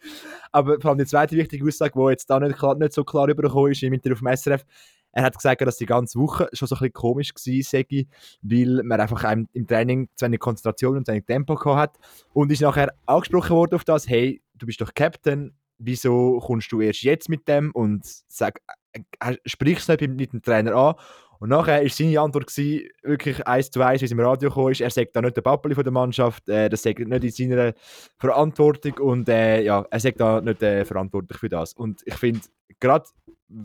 Aber 0.53 0.81
vor 0.81 0.91
allem 0.91 0.99
die 0.99 1.07
zweite 1.07 1.37
wichtige 1.37 1.67
Aussage, 1.67 1.93
die 1.95 2.11
jetzt 2.11 2.31
da 2.31 2.41
nicht, 2.41 2.59
klar, 2.59 2.77
nicht 2.77 2.93
so 2.93 3.05
klar 3.05 3.29
übergekommen 3.29 3.73
ist 3.73 3.83
im 3.83 3.93
Interview 3.93 4.17
vom 4.17 4.35
SRF, 4.35 4.65
er 5.13 5.25
hat 5.25 5.35
gesagt, 5.35 5.61
dass 5.63 5.77
die 5.77 5.87
ganze 5.87 6.19
Woche 6.19 6.49
schon 6.53 6.69
so 6.69 6.75
ein 6.77 6.79
bisschen 6.79 6.93
komisch 6.93 7.33
war, 7.35 8.07
weil 8.43 8.83
man 8.85 9.01
einfach 9.01 9.33
im 9.53 9.67
Training 9.67 10.09
zu 10.15 10.27
wenig 10.27 10.41
Konzentration 10.41 10.97
und 10.97 11.07
zu 11.07 11.13
wenig 11.13 11.27
Tempo 11.27 11.77
hat. 11.77 11.99
Und 12.33 12.53
ist 12.53 12.63
nachher 12.63 12.93
angesprochen 13.07 13.57
worden 13.57 13.75
auf 13.75 13.85
das, 13.85 14.09
hey, 14.09 14.43
du 14.55 14.67
bist 14.67 14.81
doch 14.81 14.95
Captain, 14.95 15.55
wieso 15.79 16.39
kommst 16.41 16.71
du 16.73 16.81
erst 16.81 17.03
jetzt 17.03 17.29
mit 17.29 17.49
dem 17.49 17.71
und 17.73 18.05
sag, 18.29 18.61
äh, 18.93 19.01
äh 19.21 19.37
sprichst 19.47 19.89
du 19.89 19.93
nicht 19.93 20.11
mit 20.11 20.33
dem 20.33 20.43
Trainer 20.43 20.75
an 20.75 20.95
und 21.41 21.49
nachher 21.49 21.83
war 21.83 21.89
seine 21.89 22.21
Antwort 22.21 22.49
gewesen, 22.49 22.87
wirklich 23.03 23.47
eins 23.47 23.71
zu 23.71 23.81
eins, 23.81 24.03
wie 24.03 24.05
es 24.05 24.11
im 24.11 24.21
Radio 24.21 24.51
kam, 24.51 24.73
er 24.79 24.91
sagt 24.91 25.17
da 25.17 25.23
nicht 25.23 25.37
der 25.37 25.43
Pappeli 25.43 25.75
der 25.75 25.91
Mannschaft, 25.91 26.47
äh, 26.51 26.69
das 26.69 26.83
sagt 26.83 26.99
nicht 26.99 27.25
in 27.25 27.31
seiner 27.31 27.73
Verantwortung 28.19 28.93
und 28.99 29.29
äh, 29.29 29.63
ja, 29.63 29.87
er 29.91 30.01
sagt 30.01 30.21
da 30.21 30.43
nicht 30.43 30.63
äh, 30.63 30.85
verantwortlich 30.85 31.39
für 31.39 31.49
das. 31.49 31.73
Und 31.73 32.03
ich 32.05 32.15
finde, 32.15 32.41
gerade 32.79 33.07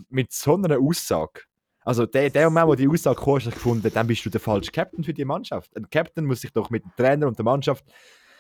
mit 0.09 0.31
so 0.31 0.55
einer 0.55 0.79
Aussage, 0.79 1.41
also 1.85 2.07
der, 2.07 2.31
der 2.31 2.49
Moment, 2.49 2.67
wo 2.67 2.75
die 2.75 2.87
Aussage 2.87 3.21
kam, 3.21 3.35
hast 3.35 3.45
du 3.45 3.51
gefunden, 3.51 3.91
dann 3.93 4.07
bist 4.07 4.25
du 4.25 4.29
der 4.31 4.41
falsche 4.41 4.71
Captain 4.71 5.03
für 5.03 5.13
die 5.13 5.23
Mannschaft. 5.23 5.75
Ein 5.77 5.87
Captain 5.89 6.25
muss 6.25 6.41
sich 6.41 6.51
doch 6.51 6.71
mit 6.71 6.83
dem 6.83 6.91
Trainer 6.97 7.27
und 7.27 7.37
der 7.37 7.45
Mannschaft 7.45 7.85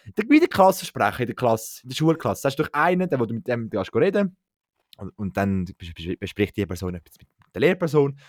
in 0.05 0.13
der 0.15 0.47
Klasse 0.47 0.85
sprechen, 0.85 1.21
in 1.21 1.27
der 1.27 1.35
Klasse, 1.35 1.81
in 1.83 1.89
der 1.89 1.95
Schulklasse. 1.95 2.41
Das 2.43 2.53
ist 2.53 2.59
doch 2.59 2.69
einer, 2.73 3.05
der, 3.05 3.19
wo 3.19 3.25
du 3.25 3.35
mit 3.35 3.47
dem 3.47 3.69
du 3.69 3.79
reden 3.79 4.35
und, 4.97 5.17
und 5.17 5.37
dann 5.37 5.65
bespricht 6.19 6.57
die 6.57 6.65
Person 6.65 6.95
etwas 6.95 7.17
mit 7.19 7.27
der 7.53 7.61
Lehrperson 7.61 8.19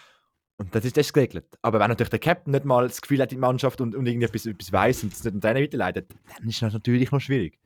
und 0.58 0.74
das 0.74 0.84
ist 0.84 0.96
das 0.96 1.12
geregelt. 1.12 1.46
Aber 1.62 1.78
wenn 1.80 1.88
natürlich 1.88 2.10
der 2.10 2.18
Captain 2.18 2.52
nicht 2.52 2.64
mal 2.64 2.86
das 2.86 3.00
Gefühl 3.00 3.20
hat 3.20 3.32
in 3.32 3.40
der 3.40 3.48
Mannschaft 3.48 3.80
und, 3.80 3.94
und 3.94 4.06
irgendwie 4.06 4.26
etwas, 4.26 4.72
weiss 4.72 5.02
und 5.02 5.12
es 5.12 5.24
nicht 5.24 5.34
an 5.34 5.40
Trainer 5.40 5.60
weiterleitet, 5.60 6.14
dann 6.38 6.48
ist 6.48 6.60
das 6.62 6.72
natürlich 6.72 7.10
noch 7.10 7.20
schwierig. 7.20 7.58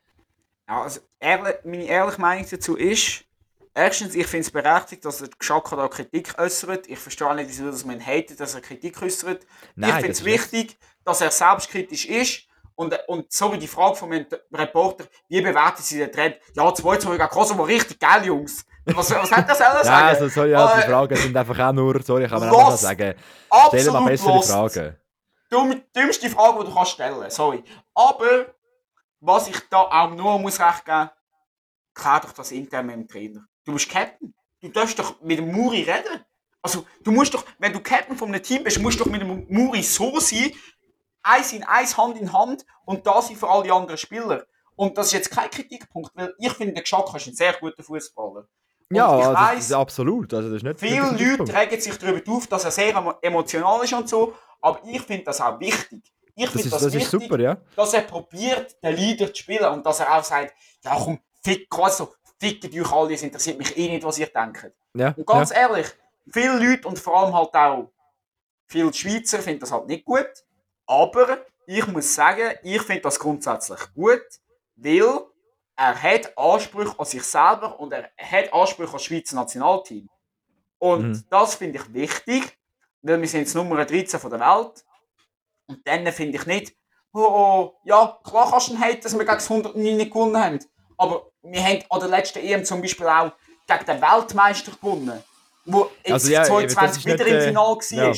Ja, 0.68 0.82
also 0.82 1.00
ehrlich, 1.18 1.56
meine 1.64 1.84
ehrliche 1.84 2.20
Meinung 2.20 2.46
dazu 2.48 2.76
ist, 2.76 3.24
erstens, 3.74 4.14
ich 4.14 4.26
finde 4.26 4.46
es 4.46 4.50
berechtigt, 4.50 5.04
dass 5.04 5.18
der 5.18 5.28
Geschaka 5.38 5.76
da 5.76 5.88
Kritik 5.88 6.38
äußert. 6.38 6.86
Ich 6.88 6.98
verstehe 6.98 7.34
nicht, 7.34 7.48
wieso 7.48 7.70
dass 7.70 7.84
man 7.84 8.04
hatet, 8.04 8.40
dass 8.40 8.54
er 8.54 8.60
Kritik 8.60 9.00
äußert. 9.02 9.46
Nein, 9.74 9.90
ich 9.90 9.96
finde 9.96 10.12
es 10.12 10.24
wichtig, 10.24 10.78
dass 11.04 11.20
er 11.20 11.30
selbstkritisch 11.30 12.06
ist. 12.06 12.46
Und, 12.74 12.98
und 13.08 13.30
so 13.30 13.52
wie 13.52 13.58
die 13.58 13.68
Frage 13.68 13.94
von 13.94 14.10
einem 14.10 14.26
Reporter, 14.52 15.04
wie 15.28 15.42
bewerten 15.42 15.82
Sie 15.82 15.98
den 15.98 16.10
Trend? 16.10 16.36
Ja, 16.54 16.64
2-2 16.64 17.10
gegen 17.10 17.28
Kosovo, 17.28 17.62
richtig 17.64 18.00
geil, 18.00 18.24
Jungs. 18.24 18.64
Was, 18.86 19.10
was 19.10 19.30
hat 19.30 19.50
das 19.50 19.60
alles 19.60 19.82
sagen? 19.86 20.00
ja, 20.00 20.06
also, 20.06 20.28
sorry, 20.28 20.50
ja, 20.50 20.76
die 20.76 20.80
äh, 20.80 20.88
Fragen 20.88 21.16
sind 21.16 21.36
einfach 21.36 21.58
auch 21.58 21.72
nur, 21.72 22.02
sorry, 22.02 22.24
ich 22.24 22.30
kann 22.30 22.40
mir 22.40 22.50
auch 22.50 22.74
sagen. 22.76 23.14
Stell 23.68 23.90
mal 23.90 24.04
bessere 24.06 24.32
lost. 24.32 24.50
Fragen. 24.50 24.96
Dumm, 25.50 25.82
dümmste 25.94 26.30
Frage, 26.30 26.60
die 26.60 26.70
du 26.70 26.74
kannst 26.74 26.92
stellen, 26.92 27.30
sorry. 27.30 27.62
Aber, 27.94 28.46
was 29.20 29.48
ich 29.48 29.60
da 29.68 29.82
auch 29.82 30.10
nur 30.14 30.38
muss 30.38 30.58
recht 30.58 30.84
geben, 30.84 31.10
klär 31.94 32.20
doch 32.20 32.32
das 32.32 32.52
intern 32.52 32.86
mit 32.86 32.94
dem 32.96 33.08
Trainer. 33.08 33.44
Du 33.70 33.74
bist 33.74 33.88
Captain. 33.88 34.34
Du 34.60 34.68
darfst 34.68 34.98
doch 34.98 35.20
mit 35.20 35.38
dem 35.38 35.52
Muri 35.52 35.82
reden. 35.82 36.24
Also, 36.60 36.84
du 37.04 37.12
musst 37.12 37.32
doch, 37.32 37.44
wenn 37.58 37.72
du 37.72 37.80
Captain 37.80 38.16
von 38.16 38.28
einem 38.28 38.42
Team 38.42 38.64
bist, 38.64 38.80
musst 38.80 38.98
du 38.98 39.04
doch 39.04 39.10
mit 39.10 39.22
dem 39.22 39.46
Muri 39.48 39.82
so 39.82 40.18
sein, 40.18 40.52
eins 41.22 41.52
in 41.52 41.62
eins, 41.62 41.96
Hand 41.96 42.18
in 42.20 42.32
Hand 42.32 42.66
und 42.84 43.06
das 43.06 43.28
sind 43.28 43.38
für 43.38 43.48
alle 43.48 43.72
anderen 43.72 43.96
Spieler. 43.96 44.44
Und 44.74 44.98
das 44.98 45.06
ist 45.06 45.12
jetzt 45.12 45.30
kein 45.30 45.48
Kritikpunkt, 45.48 46.10
weil 46.14 46.34
ich 46.38 46.52
finde, 46.52 46.74
der 46.74 46.82
Geschak 46.82 47.14
ist 47.14 47.28
ein 47.28 47.34
sehr 47.34 47.52
guter 47.54 47.82
Fußballer. 47.82 48.48
Ja, 48.90 49.18
ich 49.18 49.26
also, 49.26 49.40
weiss, 49.40 49.72
absolut. 49.72 50.34
Also, 50.34 50.48
das 50.48 50.56
ist 50.56 50.62
nicht 50.64 50.80
viele 50.80 51.36
Leute 51.36 51.54
regen 51.54 51.80
sich 51.80 51.96
darüber 51.96 52.32
auf, 52.32 52.46
dass 52.48 52.64
er 52.64 52.72
sehr 52.72 53.18
emotional 53.22 53.84
ist 53.84 53.92
und 53.92 54.08
so, 54.08 54.34
aber 54.60 54.80
ich 54.84 55.00
finde 55.02 55.24
das 55.24 55.40
auch 55.40 55.60
wichtig. 55.60 56.02
Ich 56.34 56.50
finde 56.50 56.70
das, 56.70 56.82
das, 56.82 56.92
wichtig, 56.92 57.08
super, 57.08 57.38
ja. 57.38 57.56
dass 57.76 57.94
er 57.94 58.02
probiert, 58.02 58.82
den 58.82 58.96
Leader 58.96 59.32
zu 59.32 59.42
spielen 59.42 59.64
und 59.66 59.86
dass 59.86 60.00
er 60.00 60.18
auch 60.18 60.24
sagt, 60.24 60.54
ja 60.84 60.96
komm, 60.96 61.20
fick, 61.42 61.68
quasi 61.70 61.98
so, 61.98 62.12
fickt 62.40 62.64
euch 62.64 62.92
alle, 62.92 63.14
es 63.14 63.22
interessiert 63.22 63.58
mich 63.58 63.76
eh 63.76 63.88
nicht, 63.88 64.04
was 64.04 64.18
ihr 64.18 64.26
denkt. 64.26 64.72
Ja, 64.94 65.14
und 65.16 65.26
ganz 65.26 65.50
ja. 65.50 65.68
ehrlich, 65.68 65.86
viele 66.32 66.58
Leute 66.58 66.88
und 66.88 66.98
vor 66.98 67.18
allem 67.18 67.34
halt 67.34 67.54
auch 67.54 67.90
viele 68.66 68.92
Schweizer 68.92 69.38
finden 69.38 69.60
das 69.60 69.72
halt 69.72 69.86
nicht 69.86 70.04
gut, 70.04 70.30
aber 70.86 71.44
ich 71.66 71.86
muss 71.86 72.14
sagen, 72.14 72.56
ich 72.62 72.82
finde 72.82 73.02
das 73.02 73.18
grundsätzlich 73.18 73.80
gut, 73.94 74.24
weil 74.76 75.20
er 75.76 76.02
hat 76.02 76.36
Ansprüche 76.36 76.98
an 76.98 77.04
sich 77.04 77.22
selber 77.22 77.78
und 77.78 77.92
er 77.92 78.10
hat 78.18 78.52
Ansprüche 78.52 78.88
an 78.88 78.94
das 78.94 79.04
Schweizer 79.04 79.36
Nationalteam. 79.36 80.08
Und 80.78 81.08
mhm. 81.08 81.24
das 81.30 81.54
finde 81.54 81.78
ich 81.78 81.94
wichtig, 81.94 82.58
weil 83.02 83.20
wir 83.20 83.28
sind 83.28 83.40
jetzt 83.40 83.54
Nummer 83.54 83.84
13 83.84 84.18
von 84.18 84.30
der 84.30 84.40
Welt. 84.40 84.84
Und 85.66 85.86
dann 85.86 86.06
finde 86.12 86.38
ich 86.38 86.46
nicht, 86.46 86.76
oh, 87.12 87.20
oh, 87.20 87.80
ja, 87.84 88.18
klar 88.24 88.50
kannst 88.50 88.70
du 88.70 88.78
haten, 88.78 89.00
dass 89.02 89.12
wir 89.12 89.20
gegen 89.20 89.32
das 89.32 89.50
109 89.50 89.96
nicht 89.96 90.10
gewonnen 90.10 90.36
haben. 90.36 90.58
Aber 91.00 91.30
wir 91.42 91.64
haben 91.64 91.82
an 91.88 92.00
der 92.00 92.08
letzten 92.10 92.40
EM 92.40 92.62
zum 92.62 92.82
Beispiel 92.82 93.06
auch 93.06 93.32
gegen 93.66 93.86
den 93.86 94.02
Weltmeister 94.02 94.72
gewonnen, 94.72 95.24
wo 95.64 95.90
jetzt 96.04 96.12
also, 96.12 96.30
ja, 96.30 96.44
22 96.44 97.06
wieder 97.06 97.24
nicht, 97.24 97.32
im 97.32 97.40
Finale 97.40 97.76
war. 97.76 97.82
Ja. 97.90 98.12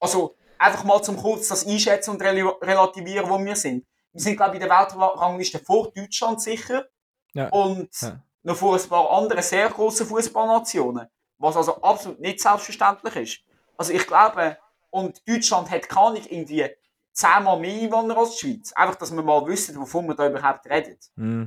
Also 0.00 0.34
einfach 0.58 0.82
mal 0.82 1.00
zum 1.00 1.16
kurz 1.16 1.46
das 1.46 1.64
einschätzen 1.64 2.10
und 2.10 2.20
relativieren, 2.20 3.30
wo 3.30 3.38
wir 3.38 3.54
sind. 3.54 3.86
Wir 4.12 4.20
sind, 4.20 4.36
glaube 4.36 4.56
ich, 4.56 4.62
in 4.62 4.68
der 4.68 4.76
Weltrangliste 4.76 5.60
vor 5.60 5.92
Deutschland 5.92 6.42
sicher. 6.42 6.86
Ja. 7.34 7.50
Und 7.50 7.90
ja. 8.00 8.20
noch 8.42 8.56
vor 8.56 8.74
ein 8.74 8.88
paar 8.88 9.12
anderen 9.12 9.42
sehr 9.42 9.68
grossen 9.68 10.04
Fußballnationen. 10.04 11.06
Was 11.38 11.56
also 11.56 11.80
absolut 11.82 12.18
nicht 12.18 12.40
selbstverständlich 12.40 13.14
ist. 13.14 13.38
Also 13.76 13.92
ich 13.92 14.06
glaube, 14.08 14.58
und 14.90 15.22
Deutschland 15.28 15.70
hat 15.70 15.88
gar 15.88 16.12
nicht 16.12 16.32
irgendwie 16.32 16.68
zehnmal 17.12 17.60
mehr 17.60 17.82
Einwohner 17.82 18.18
als 18.18 18.36
die 18.36 18.38
Schweiz. 18.38 18.72
Einfach, 18.72 18.96
dass 18.96 19.14
wir 19.14 19.22
mal 19.22 19.46
wissen, 19.46 19.78
wovon 19.78 20.08
wir 20.08 20.16
da 20.16 20.28
überhaupt 20.28 20.66
reden. 20.66 20.98
Mm. 21.14 21.44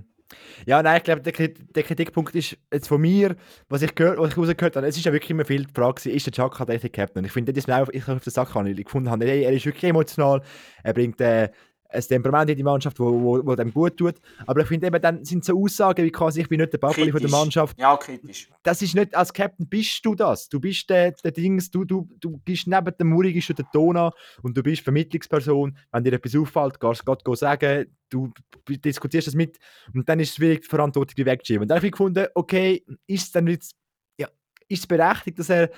Ja, 0.65 0.83
nein, 0.83 0.97
ich 0.97 1.03
glaube, 1.03 1.21
der, 1.21 1.83
Kritikpunkt 1.83 2.35
ist 2.35 2.57
jetzt 2.73 2.87
von 2.87 2.99
mir, 3.01 3.35
was 3.69 3.81
ich, 3.81 3.95
gehört, 3.95 4.19
was 4.19 4.31
ich 4.31 4.37
rausgehört 4.37 4.75
habe, 4.75 4.87
es 4.87 4.97
ist 4.97 5.05
ja 5.05 5.13
wirklich 5.13 5.31
immer 5.31 5.45
viel 5.45 5.65
die 5.65 5.73
Frage, 5.73 6.09
ist 6.09 6.25
der 6.25 6.33
Chaka 6.33 6.65
der 6.65 6.79
Captain? 6.79 7.25
Ich 7.25 7.31
finde, 7.31 7.53
das 7.53 7.61
ist 7.61 7.67
mir 7.67 7.75
einfach, 7.75 7.93
ich 7.93 8.07
auf 8.07 8.23
der 8.23 8.33
Sache 8.33 8.69
ich 8.69 8.83
gefunden 8.83 9.09
habe, 9.09 9.25
er 9.25 9.51
ist 9.51 9.65
wirklich 9.65 9.85
emotional, 9.85 10.41
er 10.83 10.93
bringt 10.93 11.21
äh, 11.21 11.49
ein 11.89 12.01
Temperament 12.01 12.49
in 12.49 12.57
die 12.57 12.63
Mannschaft, 12.63 12.99
wo, 12.99 13.11
wo, 13.11 13.45
wo 13.45 13.55
dem 13.55 13.73
gut 13.73 13.97
tut. 13.97 14.15
Aber 14.45 14.61
ich 14.61 14.67
finde 14.67 14.87
eben, 14.87 15.01
dann 15.01 15.23
sind 15.23 15.45
so 15.45 15.61
Aussagen 15.61 16.05
wie 16.05 16.11
quasi, 16.11 16.41
ich 16.41 16.49
bin 16.49 16.59
nicht 16.59 16.73
der 16.73 16.77
Pappeli 16.77 17.11
von 17.11 17.21
der 17.21 17.29
Mannschaft. 17.29 17.79
Ja, 17.79 17.95
kritisch. 17.95 18.49
Das 18.63 18.81
ist 18.81 18.95
nicht, 18.95 19.15
als 19.15 19.33
Captain 19.33 19.67
bist 19.67 20.05
du 20.05 20.15
das. 20.15 20.49
Du 20.49 20.59
bist 20.59 20.89
der, 20.89 21.11
der 21.11 21.31
Dings, 21.31 21.71
du, 21.71 21.85
du, 21.85 22.09
du 22.19 22.41
gehst 22.45 22.67
neben 22.67 22.97
dem 22.97 23.09
Muri, 23.09 23.33
gehst 23.33 23.49
du 23.49 23.53
den 23.53 23.65
Ton 23.71 23.97
an 23.97 24.11
und 24.41 24.57
du 24.57 24.63
bist 24.63 24.83
Vermittlungsperson. 24.83 25.77
Wenn 25.91 26.03
dir 26.03 26.13
etwas 26.13 26.35
auffällt, 26.35 26.79
gehst 26.79 27.01
du 27.05 27.15
Gott 27.23 27.37
sagen, 27.37 27.85
du 28.09 28.31
diskutierst 28.67 29.27
das 29.27 29.35
mit 29.35 29.57
und 29.93 30.07
dann 30.07 30.19
ist 30.19 30.29
es 30.29 30.35
schwierig, 30.35 30.61
die 30.61 30.67
Verantwortung 30.67 31.25
wegzuschieben. 31.25 31.63
Und 31.63 31.67
dann 31.69 31.77
habe 31.77 31.87
ich 31.87 31.91
gefunden, 31.91 32.27
okay, 32.35 32.83
ist 33.05 33.23
es 33.23 33.31
dann 33.31 33.47
jetzt, 33.47 33.75
ja, 34.17 34.27
ist 34.67 34.79
es 34.79 34.87
berechtigt, 34.87 35.39
dass 35.39 35.49
er 35.49 35.69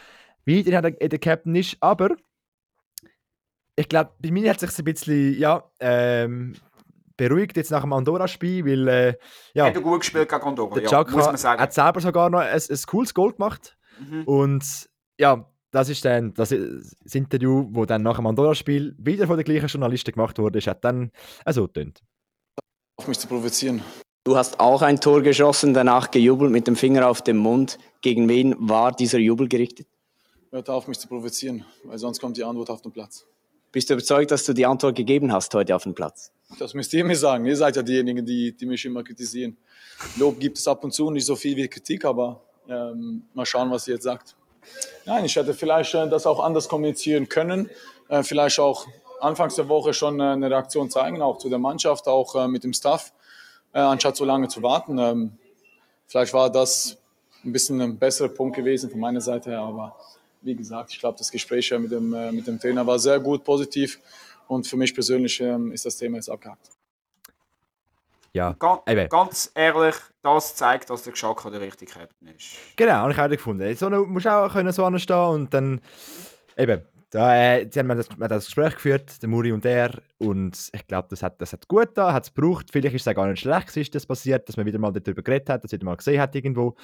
wieder 0.45 0.82
der, 0.82 0.91
der 0.91 1.20
Captain 1.20 1.55
ist, 1.55 1.78
aber 1.80 2.16
ich 3.80 3.88
glaube, 3.88 4.11
bei 4.19 4.30
mir 4.32 4.49
hat 4.49 4.59
sich 4.59 4.77
ein 4.77 4.84
bisschen 4.84 5.39
ja, 5.39 5.63
ähm, 5.80 6.53
beruhigt 7.15 7.55
jetzt 7.55 7.71
nach 7.71 7.82
dem 7.82 7.93
Andorra-Spiel, 7.93 8.65
weil 8.65 8.88
äh, 8.89 9.13
ja, 9.53 9.67
hat 9.67 9.75
er 9.75 9.82
gut 9.82 10.01
gespielt 10.01 10.27
gegen 10.27 10.41
Andorra, 10.41 10.75
der 10.75 10.89
ja, 10.89 11.03
muss 11.03 11.25
man 11.25 11.38
sagen. 11.38 11.61
hat 11.61 11.73
selber 11.73 12.01
sogar 12.01 12.30
noch 12.30 12.39
ein, 12.39 12.59
ein 12.59 12.80
cooles 12.88 13.13
Goal 13.13 13.32
gemacht. 13.32 13.77
Mhm. 13.99 14.23
Und 14.25 14.89
ja, 15.17 15.49
das 15.71 15.88
ist 15.88 16.03
dann 16.03 16.34
das, 16.34 16.49
das 16.49 17.15
Interview, 17.15 17.69
wo 17.71 17.86
dann 17.86 18.03
nach 18.03 18.17
dem 18.17 18.27
Andorra-Spiel 18.27 18.95
wieder 18.97 19.27
von 19.27 19.38
den 19.38 19.45
gleichen 19.45 19.67
Journalisten 19.67 20.11
gemacht 20.11 20.38
wurde, 20.39 20.59
ist, 20.59 20.67
hat 20.67 20.84
dann 20.84 21.11
so 21.47 21.67
getönt. 21.67 22.01
Auf 22.97 23.07
mich 23.07 23.19
zu 23.19 23.27
provozieren. 23.30 23.82
Du 24.25 24.36
hast 24.36 24.59
auch 24.59 24.82
ein 24.82 24.99
Tor 24.99 25.21
geschossen, 25.21 25.73
danach 25.73 26.11
gejubelt 26.11 26.51
mit 26.51 26.67
dem 26.67 26.75
Finger 26.75 27.07
auf 27.07 27.21
dem 27.21 27.38
Mund. 27.38 27.77
Gegen 28.01 28.27
wen 28.27 28.55
war 28.59 28.91
dieser 28.91 29.19
Jubel 29.19 29.47
gerichtet? 29.47 29.88
Hört 30.51 30.69
auf, 30.69 30.89
mich 30.89 30.99
zu 30.99 31.07
provozieren, 31.07 31.63
weil 31.86 31.97
sonst 31.97 32.19
kommt 32.19 32.36
die 32.36 32.43
Antwort 32.43 32.69
auf 32.69 32.82
den 32.82 32.91
Platz. 32.91 33.25
Bist 33.72 33.89
du 33.89 33.93
überzeugt, 33.93 34.32
dass 34.32 34.43
du 34.45 34.53
die 34.53 34.65
Antwort 34.65 34.95
gegeben 34.95 35.32
hast 35.32 35.53
heute 35.53 35.76
auf 35.76 35.84
dem 35.84 35.93
Platz? 35.93 36.32
Das 36.57 36.74
müsst 36.74 36.91
ihr 36.93 37.05
mir 37.05 37.15
sagen. 37.15 37.45
Ihr 37.45 37.55
seid 37.55 37.76
ja 37.76 37.84
diejenigen, 37.84 38.26
die, 38.26 38.55
die 38.55 38.65
mich 38.65 38.84
immer 38.86 39.03
kritisieren. 39.03 39.57
Lob 40.17 40.39
gibt 40.39 40.57
es 40.57 40.67
ab 40.67 40.84
und 40.84 40.91
zu, 40.91 41.11
nicht 41.11 41.26
so 41.26 41.36
viel 41.36 41.55
wie 41.55 41.67
Kritik, 41.67 42.05
aber 42.05 42.41
ähm, 42.67 43.24
mal 43.34 43.45
schauen, 43.45 43.70
was 43.70 43.88
ihr 43.88 43.95
jetzt 43.95 44.05
sagt. 44.05 44.36
Nein, 45.05 45.26
ich 45.26 45.36
hätte 45.36 45.53
vielleicht 45.53 45.93
äh, 45.93 46.09
das 46.09 46.26
auch 46.26 46.39
anders 46.39 46.67
kommunizieren 46.67 47.30
können. 47.30 47.70
Äh, 48.07 48.24
vielleicht 48.24 48.59
auch 48.59 48.88
anfangs 49.20 49.55
der 49.55 49.70
Woche 49.70 49.93
schon 49.93 50.20
äh, 50.20 50.24
eine 50.24 50.49
Reaktion 50.49 50.89
zeigen, 50.89 51.22
auch 51.22 51.38
zu 51.38 51.49
der 51.49 51.59
Mannschaft, 51.59 52.07
auch 52.07 52.36
äh, 52.36 52.47
mit 52.47 52.63
dem 52.63 52.74
Staff, 52.74 53.13
äh, 53.74 53.80
anstatt 53.80 54.15
so 54.15 54.26
lange 54.26 54.47
zu 54.47 54.63
warten. 54.63 54.97
Ähm, 54.97 55.38
vielleicht 56.07 56.34
war 56.34 56.49
das 56.49 56.97
ein 57.43 57.53
bisschen 57.53 57.80
ein 57.82 57.99
besserer 57.99 58.30
Punkt 58.30 58.55
gewesen 58.55 58.89
von 58.89 58.99
meiner 58.99 59.22
Seite 59.22 59.51
her, 59.51 59.59
aber 59.59 59.95
wie 60.41 60.55
gesagt, 60.55 60.91
ich 60.91 60.99
glaube, 60.99 61.17
das 61.17 61.31
Gespräch 61.31 61.71
mit 61.77 61.91
dem, 61.91 62.13
äh, 62.13 62.31
mit 62.31 62.47
dem 62.47 62.59
Trainer 62.59 62.85
war 62.85 62.99
sehr 62.99 63.19
gut, 63.19 63.43
positiv 63.43 63.99
und 64.47 64.67
für 64.67 64.77
mich 64.77 64.93
persönlich 64.93 65.39
ähm, 65.41 65.71
ist 65.71 65.85
das 65.85 65.97
Thema 65.97 66.17
jetzt 66.17 66.29
abgehakt. 66.29 66.69
Ja, 68.33 68.55
Ga 68.59 68.81
eben. 68.87 69.09
ganz 69.09 69.51
ehrlich, 69.55 69.95
das 70.21 70.55
zeigt, 70.55 70.89
dass 70.89 71.03
der 71.03 71.13
Geschacke 71.13 71.49
der 71.49 71.61
richtige 71.61 71.91
Captain 71.91 72.27
ist. 72.27 72.51
Genau, 72.75 72.93
habe 72.93 73.11
ich 73.11 73.19
auch 73.19 73.29
gefunden. 73.29 73.75
So 73.75 73.87
eine, 73.87 73.99
musst 74.01 74.27
auch 74.27 74.51
können 74.51 74.71
so 74.71 74.85
anstehen 74.85 75.17
und 75.17 75.53
dann 75.53 75.81
eben, 76.55 76.83
da, 77.09 77.35
äh, 77.35 77.67
sie 77.71 77.79
haben 77.79 77.89
das, 77.89 78.07
wir 78.09 78.23
haben 78.23 78.29
das 78.29 78.45
Gespräch 78.45 78.75
geführt, 78.75 79.21
der 79.21 79.29
Muri 79.29 79.51
und 79.51 79.65
er, 79.65 79.99
und 80.19 80.69
ich 80.71 80.87
glaube, 80.87 81.07
das 81.09 81.23
hat, 81.23 81.41
das 81.41 81.53
hat 81.53 81.67
gut 81.67 81.89
da, 81.95 82.13
hat 82.13 82.25
es 82.25 82.33
gebraucht. 82.33 82.67
Vielleicht 82.71 82.95
ist 82.95 83.01
es 83.01 83.07
auch 83.07 83.15
gar 83.15 83.27
nicht 83.27 83.39
schlecht, 83.39 83.75
dass 83.75 83.89
das 83.89 84.05
passiert, 84.05 84.47
dass 84.47 84.57
man 84.57 84.65
wieder 84.67 84.77
mal 84.77 84.91
darüber 84.91 85.23
geredet 85.23 85.49
hat, 85.49 85.63
dass 85.63 85.71
man 85.71 85.79
wieder 85.79 85.85
mal 85.85 85.95
gesehen 85.95 86.21
hat 86.21 86.35
irgendwo. 86.35 86.75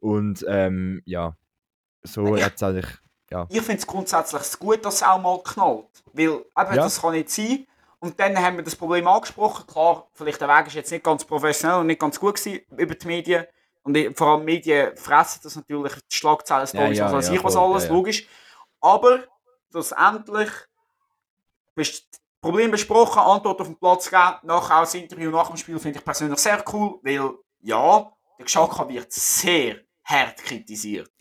Und 0.00 0.44
ähm, 0.46 1.00
ja, 1.06 1.36
so 2.02 2.36
Ich- 2.36 2.44
eigentlich, 2.44 2.86
ja. 3.30 3.46
Ich 3.48 3.62
finde 3.62 3.80
es 3.80 3.86
grundsätzlich 3.86 4.58
gut, 4.58 4.84
dass 4.84 4.96
es 4.96 5.02
auch 5.02 5.20
mal 5.20 5.42
knallt. 5.42 5.86
Weil 6.12 6.28
eben, 6.28 6.44
Ja. 6.56 6.74
das 6.74 7.00
kann 7.00 7.12
nicht 7.12 7.30
sein. 7.30 7.66
Und 8.00 8.18
dann 8.18 8.36
haben 8.36 8.56
wir 8.56 8.64
das 8.64 8.74
Problem 8.74 9.06
angesprochen. 9.06 9.64
Klar, 9.66 10.08
vielleicht 10.12 10.40
der 10.40 10.48
Weg 10.48 10.66
ist 10.66 10.74
jetzt 10.74 10.90
nicht 10.90 11.04
ganz 11.04 11.24
professionell 11.24 11.78
und 11.80 11.86
nicht 11.86 12.00
ganz 12.00 12.18
gut 12.18 12.34
gewesen 12.34 12.60
über 12.76 12.94
die 12.94 13.06
Medien. 13.06 13.46
Und 13.84 13.96
vor 14.18 14.28
allem 14.28 14.44
Medien 14.44 14.96
fressen 14.96 15.40
das 15.42 15.56
natürlich, 15.56 15.92
die 15.94 16.16
Schlagzeilen, 16.16 16.66
Stories, 16.66 16.98
ja, 16.98 17.06
was 17.06 17.12
weiß 17.12 17.28
ja, 17.28 17.34
ich 17.34 17.44
was 17.44 17.56
alles, 17.56 17.84
ja, 17.84 17.88
ja. 17.90 17.94
logisch. 17.94 18.28
Aber 18.80 19.20
schlussendlich 19.70 20.50
Problem 22.40 22.72
besprochen, 22.72 23.20
Antwort 23.20 23.60
auf 23.60 23.66
den 23.68 23.78
Platz 23.78 24.10
gegeben, 24.10 24.38
nachher 24.42 24.76
auch 24.78 24.80
das 24.80 24.94
Interview 24.94 25.30
nach 25.30 25.46
dem 25.48 25.56
Spiel 25.56 25.78
finde 25.78 25.98
ich 26.00 26.04
persönlich 26.04 26.38
sehr 26.40 26.62
cool, 26.72 26.98
weil 27.02 27.30
ja, 27.60 28.12
der 28.36 28.44
Geschacke 28.44 28.88
wird 28.88 29.12
sehr 29.12 29.76
hart 30.04 30.38
kritisiert 30.38 31.12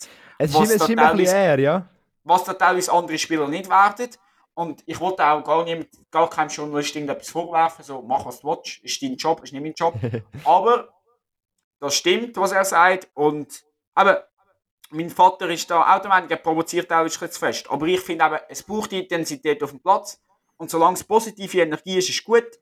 Es 0.44 0.54
ist 0.54 0.60
es 0.62 0.82
ist 0.82 0.89
immer 0.89 1.12
ein 1.12 1.18
bisschen 1.18 1.36
eher, 1.38 1.60
ja. 1.60 1.86
was 2.24 2.44
da 2.44 2.54
teilweise 2.54 2.92
andere 2.92 3.18
Spieler 3.18 3.48
nicht 3.48 3.70
werden. 3.70 4.10
Und 4.54 4.84
ich 4.86 5.00
wollte 5.00 5.26
auch 5.26 5.44
gar, 5.44 5.64
niemand, 5.64 5.88
gar 6.12 6.30
keinem 6.30 6.50
Journalist 6.50 6.96
irgendetwas 6.96 7.30
vorwerfen, 7.30 7.86
so 7.86 8.02
mach 8.02 8.26
was 8.26 8.42
du 8.42 8.48
willst, 8.48 8.84
ist 8.84 9.02
dein 9.02 9.16
Job, 9.16 9.44
ist 9.44 9.54
nicht 9.54 9.62
mein 9.62 9.74
Job. 9.74 9.96
Aber 10.44 10.89
das 11.80 11.96
stimmt, 11.96 12.38
was 12.38 12.52
er 12.52 12.66
sagt. 12.66 13.10
Und 13.14 13.64
aber 13.94 14.28
mein 14.92 15.10
Vater 15.10 15.50
ist 15.50 15.70
da 15.70 16.02
Meinung, 16.08 16.30
er 16.30 16.38
provoziert 16.38 16.92
auch 16.92 16.98
ein 17.04 17.10
zu 17.10 17.28
fest. 17.28 17.70
Aber 17.70 17.88
ich 17.88 18.02
finde 18.02 18.26
eben, 18.26 18.39
es 18.50 18.64
braucht 18.64 18.92
die 18.92 19.00
Intensität 19.00 19.62
auf 19.64 19.72
dem 19.72 19.80
Platz. 19.80 20.22
Und 20.58 20.70
solange 20.70 20.94
es 20.94 21.04
positive 21.04 21.62
Energie 21.62 21.98
ist, 21.98 22.10
ist 22.10 22.24
gut. 22.24 22.60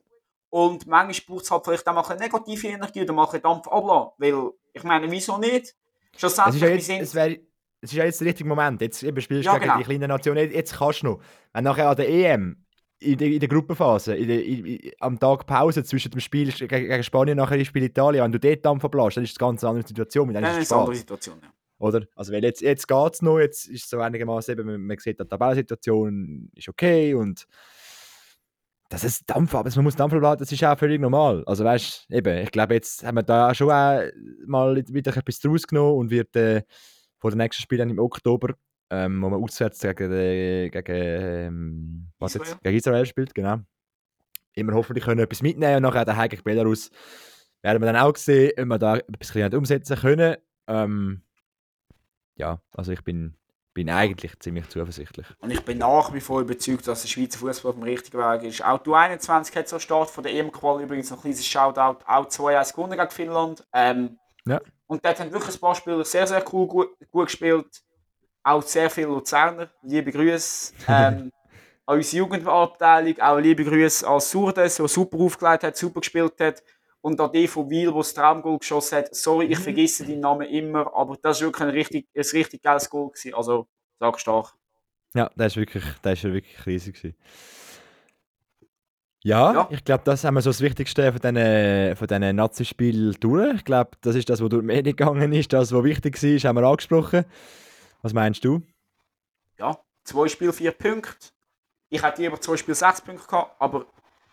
Und 0.50 0.88
manchmal 0.88 1.26
braucht 1.28 1.46
es 1.46 1.52
halt 1.52 1.66
vielleicht 1.66 1.88
auch 1.88 1.94
mal 1.94 2.06
eine 2.06 2.20
negative 2.20 2.68
Energie 2.68 3.02
oder 3.02 3.14
mal 3.14 3.28
ein 3.30 3.42
Dampf 3.42 3.68
ablassen. 3.68 4.12
Weil, 4.18 4.52
ich 4.74 4.84
meine, 4.84 5.12
wieso 5.12 5.38
nicht? 5.38 5.76
Schlussendlich, 6.18 6.62
wir 6.62 6.82
sind- 6.82 7.49
es, 7.82 7.90
es 7.90 7.92
ist 7.92 7.98
ja 7.98 8.06
jetzt 8.06 8.20
der 8.22 8.28
richtige 8.28 8.48
Moment. 8.48 8.82
Jetzt 8.82 9.04
eben 9.04 9.22
spielst 9.22 9.46
du 9.46 9.52
Ja, 9.52 9.58
gegen 9.58 9.66
genau. 9.66 9.78
die 9.78 9.84
kleine 9.84 10.08
Nation. 10.08 10.38
Jetzt, 10.38 10.78
kannst 10.78 11.02
du 11.04 11.08
noch. 11.08 11.20
Wenn 11.54 11.64
nachher 11.64 11.90
an 11.90 11.96
der 11.96 12.10
EM, 12.10 12.66
in 13.00 13.18
der, 13.18 13.28
in 13.30 13.40
der 13.40 13.50
Gruppenphase, 13.50 14.16
in 14.16 14.28
der, 14.28 14.44
in, 14.44 14.92
am 15.00 15.18
Tag 15.20 15.46
Pause 15.46 15.84
zwischen 15.84 16.12
dem 16.12 16.20
Spiel 16.20 16.52
gegen, 16.52 16.68
gegen 16.68 17.04
Spanien 17.04 17.38
nachher 17.38 17.58
im 17.58 17.66
Spiel 17.66 17.84
Italien, 17.84 18.24
wenn 18.24 18.32
du 18.32 18.40
dort 18.40 18.66
Dampf 18.66 18.84
ablässt, 18.84 19.18
dann 19.18 19.24
ist 19.24 19.34
das 19.34 19.40
ganz 19.40 19.64
eine 19.64 19.70
andere 19.70 19.88
Situation. 19.88 20.34
Dann 20.34 20.44
Dann 20.44 20.52
ist 20.52 20.58
es 20.58 20.64
es 20.66 20.72
eine 20.72 20.82
andere. 20.82 20.96
Situation. 20.96 21.40
Ja. 21.42 21.50
Oder? 21.80 22.06
Also, 22.16 22.34
weil 22.34 22.44
jetzt, 22.44 22.62
jetzt 22.62 22.88
geht 22.88 23.14
es 23.14 23.22
noch, 23.22 23.40
jetzt 23.40 23.68
ist 23.68 23.86
es 23.86 23.90
so 23.90 24.00
einigermaßen 24.00 24.52
eben, 24.52 24.66
man, 24.66 24.82
man 24.82 24.98
sieht, 24.98 25.20
die 25.20 25.26
Tabellensituation 25.26 26.52
ist 26.54 26.68
okay 26.68 27.14
und 27.14 27.48
das 28.90 29.04
ist 29.04 29.30
Dampf, 29.30 29.54
aber 29.56 29.70
man 29.74 29.84
muss 29.84 29.96
Dampf 29.96 30.14
abladen, 30.14 30.40
das 30.40 30.52
ist 30.52 30.64
auch 30.64 30.78
völlig 30.78 31.00
normal. 31.00 31.44
Also 31.46 31.64
weißt 31.64 32.08
du, 32.10 32.16
eben, 32.16 32.40
ich 32.40 32.52
glaube, 32.52 32.74
jetzt 32.74 33.06
haben 33.06 33.16
wir 33.16 33.24
da 33.24 33.54
schon 33.54 33.72
auch 33.72 34.02
mal 34.46 34.76
wieder 34.88 35.16
etwas 35.16 35.40
draus 35.40 35.68
genommen 35.68 36.00
und 36.00 36.10
wird 36.10 36.36
äh, 36.36 36.64
vor 37.20 37.32
den 37.32 37.38
nächsten 37.38 37.62
Spielen 37.62 37.90
im 37.90 38.00
Oktober, 38.00 38.56
ähm, 38.90 39.22
wo 39.22 39.30
man 39.30 39.44
auswärts 39.44 39.82
gegen, 39.82 40.12
äh, 40.12 40.70
gegen, 40.70 40.96
ähm, 40.96 42.12
was 42.18 42.36
Israel. 42.36 42.50
jetzt, 42.50 42.64
gegen 42.64 42.78
Israel 42.78 43.06
spielt, 43.06 43.36
genau. 43.36 43.60
Immer 44.54 44.74
hoffentlich 44.74 45.06
können 45.06 45.20
etwas 45.20 45.42
mitnehmen 45.42 45.78
und 45.78 45.84
nachher 45.84 46.06
daheim 46.06 46.30
gegen 46.30 46.44
Belarus 46.44 46.90
werden 47.62 47.82
wir 47.82 47.92
dann 47.92 47.98
auch 47.98 48.16
sehen, 48.16 48.52
ob 48.58 48.66
wir 48.66 48.80
da 48.80 48.98
etwas 48.98 49.32
kleines 49.32 49.58
umsetzen 49.58 49.98
können. 49.98 50.38
Ähm, 50.68 51.22
ja, 52.36 52.62
also 52.74 52.92
ich 52.92 53.04
bin, 53.04 53.36
bin 53.74 53.90
eigentlich 53.90 54.40
ziemlich 54.40 54.68
zuversichtlich. 54.70 55.28
Und 55.40 55.52
ich 55.52 55.64
bin 55.64 55.78
nach 55.78 56.14
wie 56.14 56.22
vor 56.22 56.42
überzeugt, 56.42 56.88
dass 56.88 57.02
der 57.02 57.10
Schweizer 57.10 57.40
Fußball 57.40 57.72
auf 57.72 57.76
dem 57.76 57.84
richtigen 57.84 58.18
Weg 58.18 58.44
ist. 58.44 58.64
Auch 58.64 58.80
die 58.80 58.92
21 58.92 59.56
hat 59.56 59.68
so 59.68 59.78
Start 59.78 60.10
von 60.10 60.24
der 60.24 60.34
EM-Quali 60.34 60.84
übrigens 60.86 61.10
noch 61.12 61.18
ein 61.18 61.22
kleines 61.22 61.46
Shoutout. 61.46 62.04
Auch 62.06 62.28
2-1 62.28 62.74
gewonnen 62.74 62.98
gegen 62.98 63.12
Finnland. 63.12 63.68
Ähm, 63.74 64.18
Ja. 64.50 64.62
Und 64.88 65.06
dort 65.06 65.20
haben 65.20 65.32
wirklich 65.32 65.56
ein 65.56 65.60
paar 65.60 65.76
Spieler 65.76 66.04
sehr, 66.04 66.26
sehr 66.26 66.44
cool 66.52 66.68
gut, 66.68 66.90
gut 67.12 67.28
gespielt. 67.28 67.68
Auch 68.42 68.64
sehr 68.64 68.90
viele 68.90 69.08
Luzerner. 69.08 69.70
Liebe 69.84 70.12
Grüße. 70.12 70.74
Ähm, 70.88 71.32
an 71.86 71.98
unsere 71.98 72.18
Jugendabteilung. 72.18 73.20
Auch 73.20 73.38
liebe 73.38 73.64
Grüße 73.64 74.08
an 74.08 74.20
Surdes, 74.20 74.78
der 74.78 74.88
super 74.88 75.20
aufgelegt 75.20 75.64
hat, 75.64 75.78
super 75.78 76.00
gespielt 76.00 76.34
hat. 76.40 76.64
Und 77.02 77.22
an 77.22 77.32
die 77.32 77.48
von 77.48 77.70
Wiel, 77.70 77.92
der 77.92 77.98
das 77.98 78.14
Traumgoal 78.14 78.58
geschossen 78.58 78.98
hat. 78.98 79.16
Sorry, 79.16 79.46
ich 79.46 79.60
vergesse 79.60 80.06
deinen 80.06 80.22
Namen 80.22 80.48
immer, 80.48 80.92
aber 80.96 81.16
das 81.22 81.40
war 81.40 81.48
wirklich 81.48 81.68
ein 81.68 81.70
richtig, 81.70 82.08
ein 82.16 82.22
richtig 82.22 82.64
geiles 82.64 82.90
Goal. 82.90 83.12
Gewesen. 83.12 83.36
Also, 83.36 83.68
sag 84.00 84.20
stark. 84.20 84.54
Ja, 85.14 85.30
das 85.36 85.54
ist 85.54 85.58
wirklich, 85.58 85.84
das 86.02 86.24
wirklich 86.24 86.66
riesig. 86.66 86.96
Gewesen. 86.96 87.16
Ja, 89.24 89.54
Ja. 89.54 89.68
ich 89.70 89.84
glaube, 89.84 90.04
das 90.06 90.24
haben 90.24 90.36
wir 90.36 90.42
so 90.42 90.50
das 90.50 90.62
Wichtigste 90.62 91.12
von 91.12 91.20
diesen, 91.22 91.96
von 91.98 92.08
diesen 92.08 92.36
Nazi-Spielen 92.36 93.16
durch. 93.20 93.56
Ich 93.56 93.66
glaube, 93.66 93.92
das 94.02 94.16
ist 94.16 94.30
das, 94.30 94.42
was 94.42 94.50
durch 94.50 94.62
die 94.62 94.68
Medien 94.68 94.96
gegangen 94.96 95.34
ist, 95.34 95.52
das, 95.52 95.72
was 95.74 95.84
wichtig 95.84 96.22
war, 96.24 96.50
haben 96.50 96.56
wir 96.62 96.68
angesprochen. 96.68 97.26
Was 98.02 98.14
meinst 98.14 98.44
du? 98.46 98.62
ja, 99.58 99.78
zwei 100.06 100.28
Spiele, 100.30 100.54
vier 100.54 100.72
Punkte. 100.72 101.14
Ich 101.90 102.02
hätte 102.02 102.22
lieber 102.22 102.40
zwei 102.40 102.56
Spiele, 102.56 102.76
sechs 102.76 103.02
Punkte 103.02 103.28
gehabt, 103.28 103.56
aber 103.60 103.86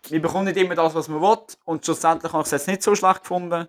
wir 0.07 0.21
bekommen 0.21 0.45
nicht 0.45 0.55
immer 0.57 0.75
das, 0.75 0.95
was 0.95 1.09
man 1.09 1.21
will. 1.21 1.37
Und 1.65 1.83
schlussendlich 1.83 2.31
habe 2.31 2.41
ich 2.43 2.45
es 2.45 2.51
jetzt 2.51 2.67
nicht 2.67 2.81
so 2.81 2.95
schlecht 2.95 3.21
gefunden. 3.23 3.67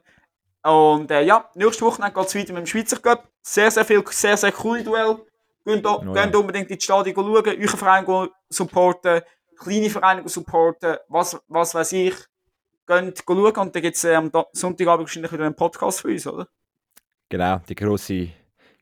Und 0.62 1.10
äh, 1.10 1.22
ja, 1.22 1.48
nächste 1.54 1.84
Woche 1.84 2.00
geht 2.02 2.16
es 2.26 2.34
weiter 2.36 2.52
mit 2.52 2.62
dem 2.62 2.66
Schweizer 2.66 2.98
Cup. 2.98 3.28
Sehr, 3.42 3.70
sehr 3.72 3.84
viel, 3.84 4.04
sehr, 4.10 4.36
sehr 4.36 4.52
coole 4.52 4.84
Duell. 4.84 5.16
Geht, 5.64 5.84
Oh 5.84 6.02
ja. 6.14 6.30
unbedingt 6.38 6.70
ins 6.70 6.84
Stadion 6.84 7.14
schauen, 7.14 7.46
euren 7.46 7.68
Verein 7.68 8.28
supporten, 8.48 9.20
kleine 9.59 9.90
Vereine 9.90 10.22
gehen 10.22 10.28
supporten, 10.28 10.96
was, 11.09 11.38
was 11.48 11.74
weiß 11.74 11.92
ich. 11.92 12.14
Geht 12.86 13.22
schauen 13.26 13.44
und 13.44 13.74
dann 13.74 13.82
gibt 13.82 13.96
es 13.96 14.04
am 14.06 14.30
Da- 14.30 14.46
Sonntagabend 14.52 15.06
wahrscheinlich 15.06 15.32
wieder 15.32 15.44
einen 15.44 15.54
Podcast 15.54 16.00
für 16.00 16.09
uns, 16.09 16.26
oder? 16.26 16.48
Genau, 17.28 17.61
die 17.68 17.74
grosse 17.74 18.30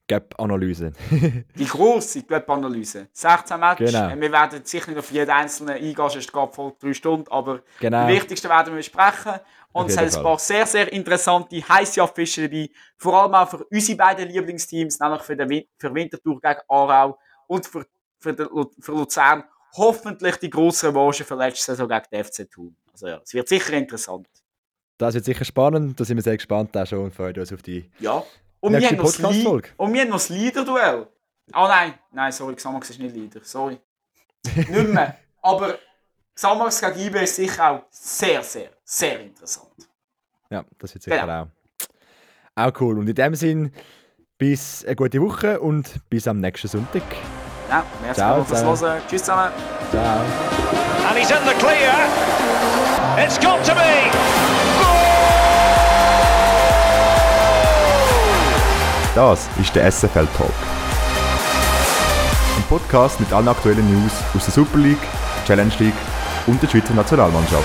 Gap-Analyse. 0.06 0.92
Die 1.56 1.66
grosse 1.66 2.22
Cup-Analyse. 2.22 3.08
16 3.12 3.58
Matches. 3.58 3.92
Genau. 3.92 4.20
Wir 4.20 4.32
werden 4.32 4.64
sicher 4.64 4.90
nicht 4.90 4.98
auf 4.98 5.10
jeden 5.10 5.30
einzelnen 5.30 5.74
eingehen, 5.74 5.96
sonst 5.96 6.32
geht 6.32 6.54
voll 6.54 6.72
drei 6.78 6.94
Stunden, 6.94 7.28
aber 7.28 7.62
genau. 7.80 8.06
die 8.06 8.14
wichtigsten 8.14 8.48
werden 8.48 8.72
wir 8.72 8.76
besprechen. 8.76 9.40
Und 9.72 9.90
es 9.90 9.96
Fall. 9.96 10.04
ein 10.06 10.22
paar 10.22 10.38
sehr, 10.38 10.64
sehr 10.64 10.92
interessante, 10.92 11.56
heiße 11.56 12.00
Affischen 12.00 12.44
dabei. 12.44 12.70
Vor 12.96 13.20
allem 13.20 13.34
auch 13.34 13.50
für 13.50 13.64
unsere 13.64 13.98
beiden 13.98 14.28
Lieblingsteams, 14.28 15.00
nämlich 15.00 15.22
für, 15.22 15.36
den 15.36 15.48
Win 15.48 15.64
für 15.76 15.92
Winterthur 15.92 16.40
gegen 16.40 16.60
Aarau 16.68 17.18
und 17.48 17.66
für, 17.66 17.84
für, 18.18 18.32
den, 18.32 18.48
für 18.78 18.92
Luzern. 18.92 19.44
Hoffentlich 19.76 20.36
die 20.36 20.50
grosse 20.50 20.88
Revanche 20.88 21.24
für 21.24 21.34
letzte 21.34 21.72
Saison 21.72 21.88
gegen 21.88 22.04
den 22.12 22.24
FC 22.24 22.50
Thun. 22.50 22.76
Also 22.92 23.08
ja, 23.08 23.20
es 23.22 23.34
wird 23.34 23.48
sicher 23.48 23.72
interessant. 23.74 24.28
Das 24.98 25.14
wird 25.14 25.24
sicher 25.26 25.44
spannend, 25.44 26.00
da 26.00 26.04
sind 26.04 26.16
wir 26.16 26.22
sehr 26.22 26.36
gespannt 26.36 26.74
auch 26.76 26.86
schon 26.86 27.00
und 27.04 27.14
freuen 27.14 27.38
uns 27.38 27.52
auf 27.52 27.62
die 27.62 27.90
Ja. 27.98 28.22
Und 28.60 28.72
wir, 28.72 28.78
Nächste 28.80 28.96
haben 28.96 29.02
noch 29.02 29.04
das 29.04 29.18
Li- 29.18 29.22
Podcast-Folge. 29.24 29.68
und 29.76 29.92
wir 29.92 30.00
haben 30.00 30.08
noch 30.08 30.16
das 30.16 30.28
Leader-Duell. 30.30 31.06
Ah 31.52 31.68
nein, 31.68 31.94
nein, 32.12 32.32
sorry, 32.32 32.54
Xamax 32.54 32.90
ist 32.90 32.98
nicht 32.98 33.14
Leader, 33.14 33.40
sorry. 33.42 33.78
nicht 34.56 34.68
mehr. 34.88 35.18
Aber 35.42 35.78
Xamax 36.34 36.80
gegen 36.80 36.98
IB 36.98 37.22
ist 37.24 37.36
sicher 37.36 37.70
auch 37.70 37.82
sehr, 37.90 38.42
sehr, 38.42 38.70
sehr 38.84 39.20
interessant. 39.20 39.70
Ja, 40.50 40.64
das 40.78 40.94
wird 40.94 41.02
sicher 41.04 41.20
Genau. 41.20 41.42
auch. 41.42 41.48
Auch 42.68 42.80
cool. 42.80 42.98
Und 42.98 43.08
in 43.08 43.14
dem 43.14 43.34
Sinn 43.34 43.72
Bis 44.38 44.84
eine 44.84 44.96
gute 44.96 45.20
Woche 45.20 45.60
und 45.60 46.00
bis 46.10 46.26
am 46.28 46.40
nächsten 46.40 46.68
Sonntag. 46.68 47.02
Ja, 47.68 47.82
merci 48.02 48.20
Ciao 48.20 48.44
fürs. 48.44 48.62
Hören. 48.62 49.00
Tschüss 49.08 49.22
zusammen. 49.22 49.50
Ciao. 49.90 50.20
And 51.08 51.18
he's 51.18 51.30
in 51.30 51.38
the 51.46 51.54
clear. 51.54 51.92
It's 53.16 53.38
got 53.38 53.64
to 53.64 53.74
be. 53.74 54.10
Das 59.14 59.48
ist 59.58 59.74
der 59.74 59.90
SFL 59.90 60.26
Talk. 60.36 60.52
Ein 62.56 62.62
Podcast 62.68 63.18
mit 63.18 63.32
allen 63.32 63.48
aktuellen 63.48 63.90
News 63.90 64.12
aus 64.36 64.44
der 64.44 64.52
Super 64.52 64.78
League, 64.78 64.98
Challenge 65.46 65.72
League 65.78 65.94
und 66.46 66.62
der 66.62 66.68
Schweizer 66.68 66.92
Nationalmannschaft. 66.94 67.64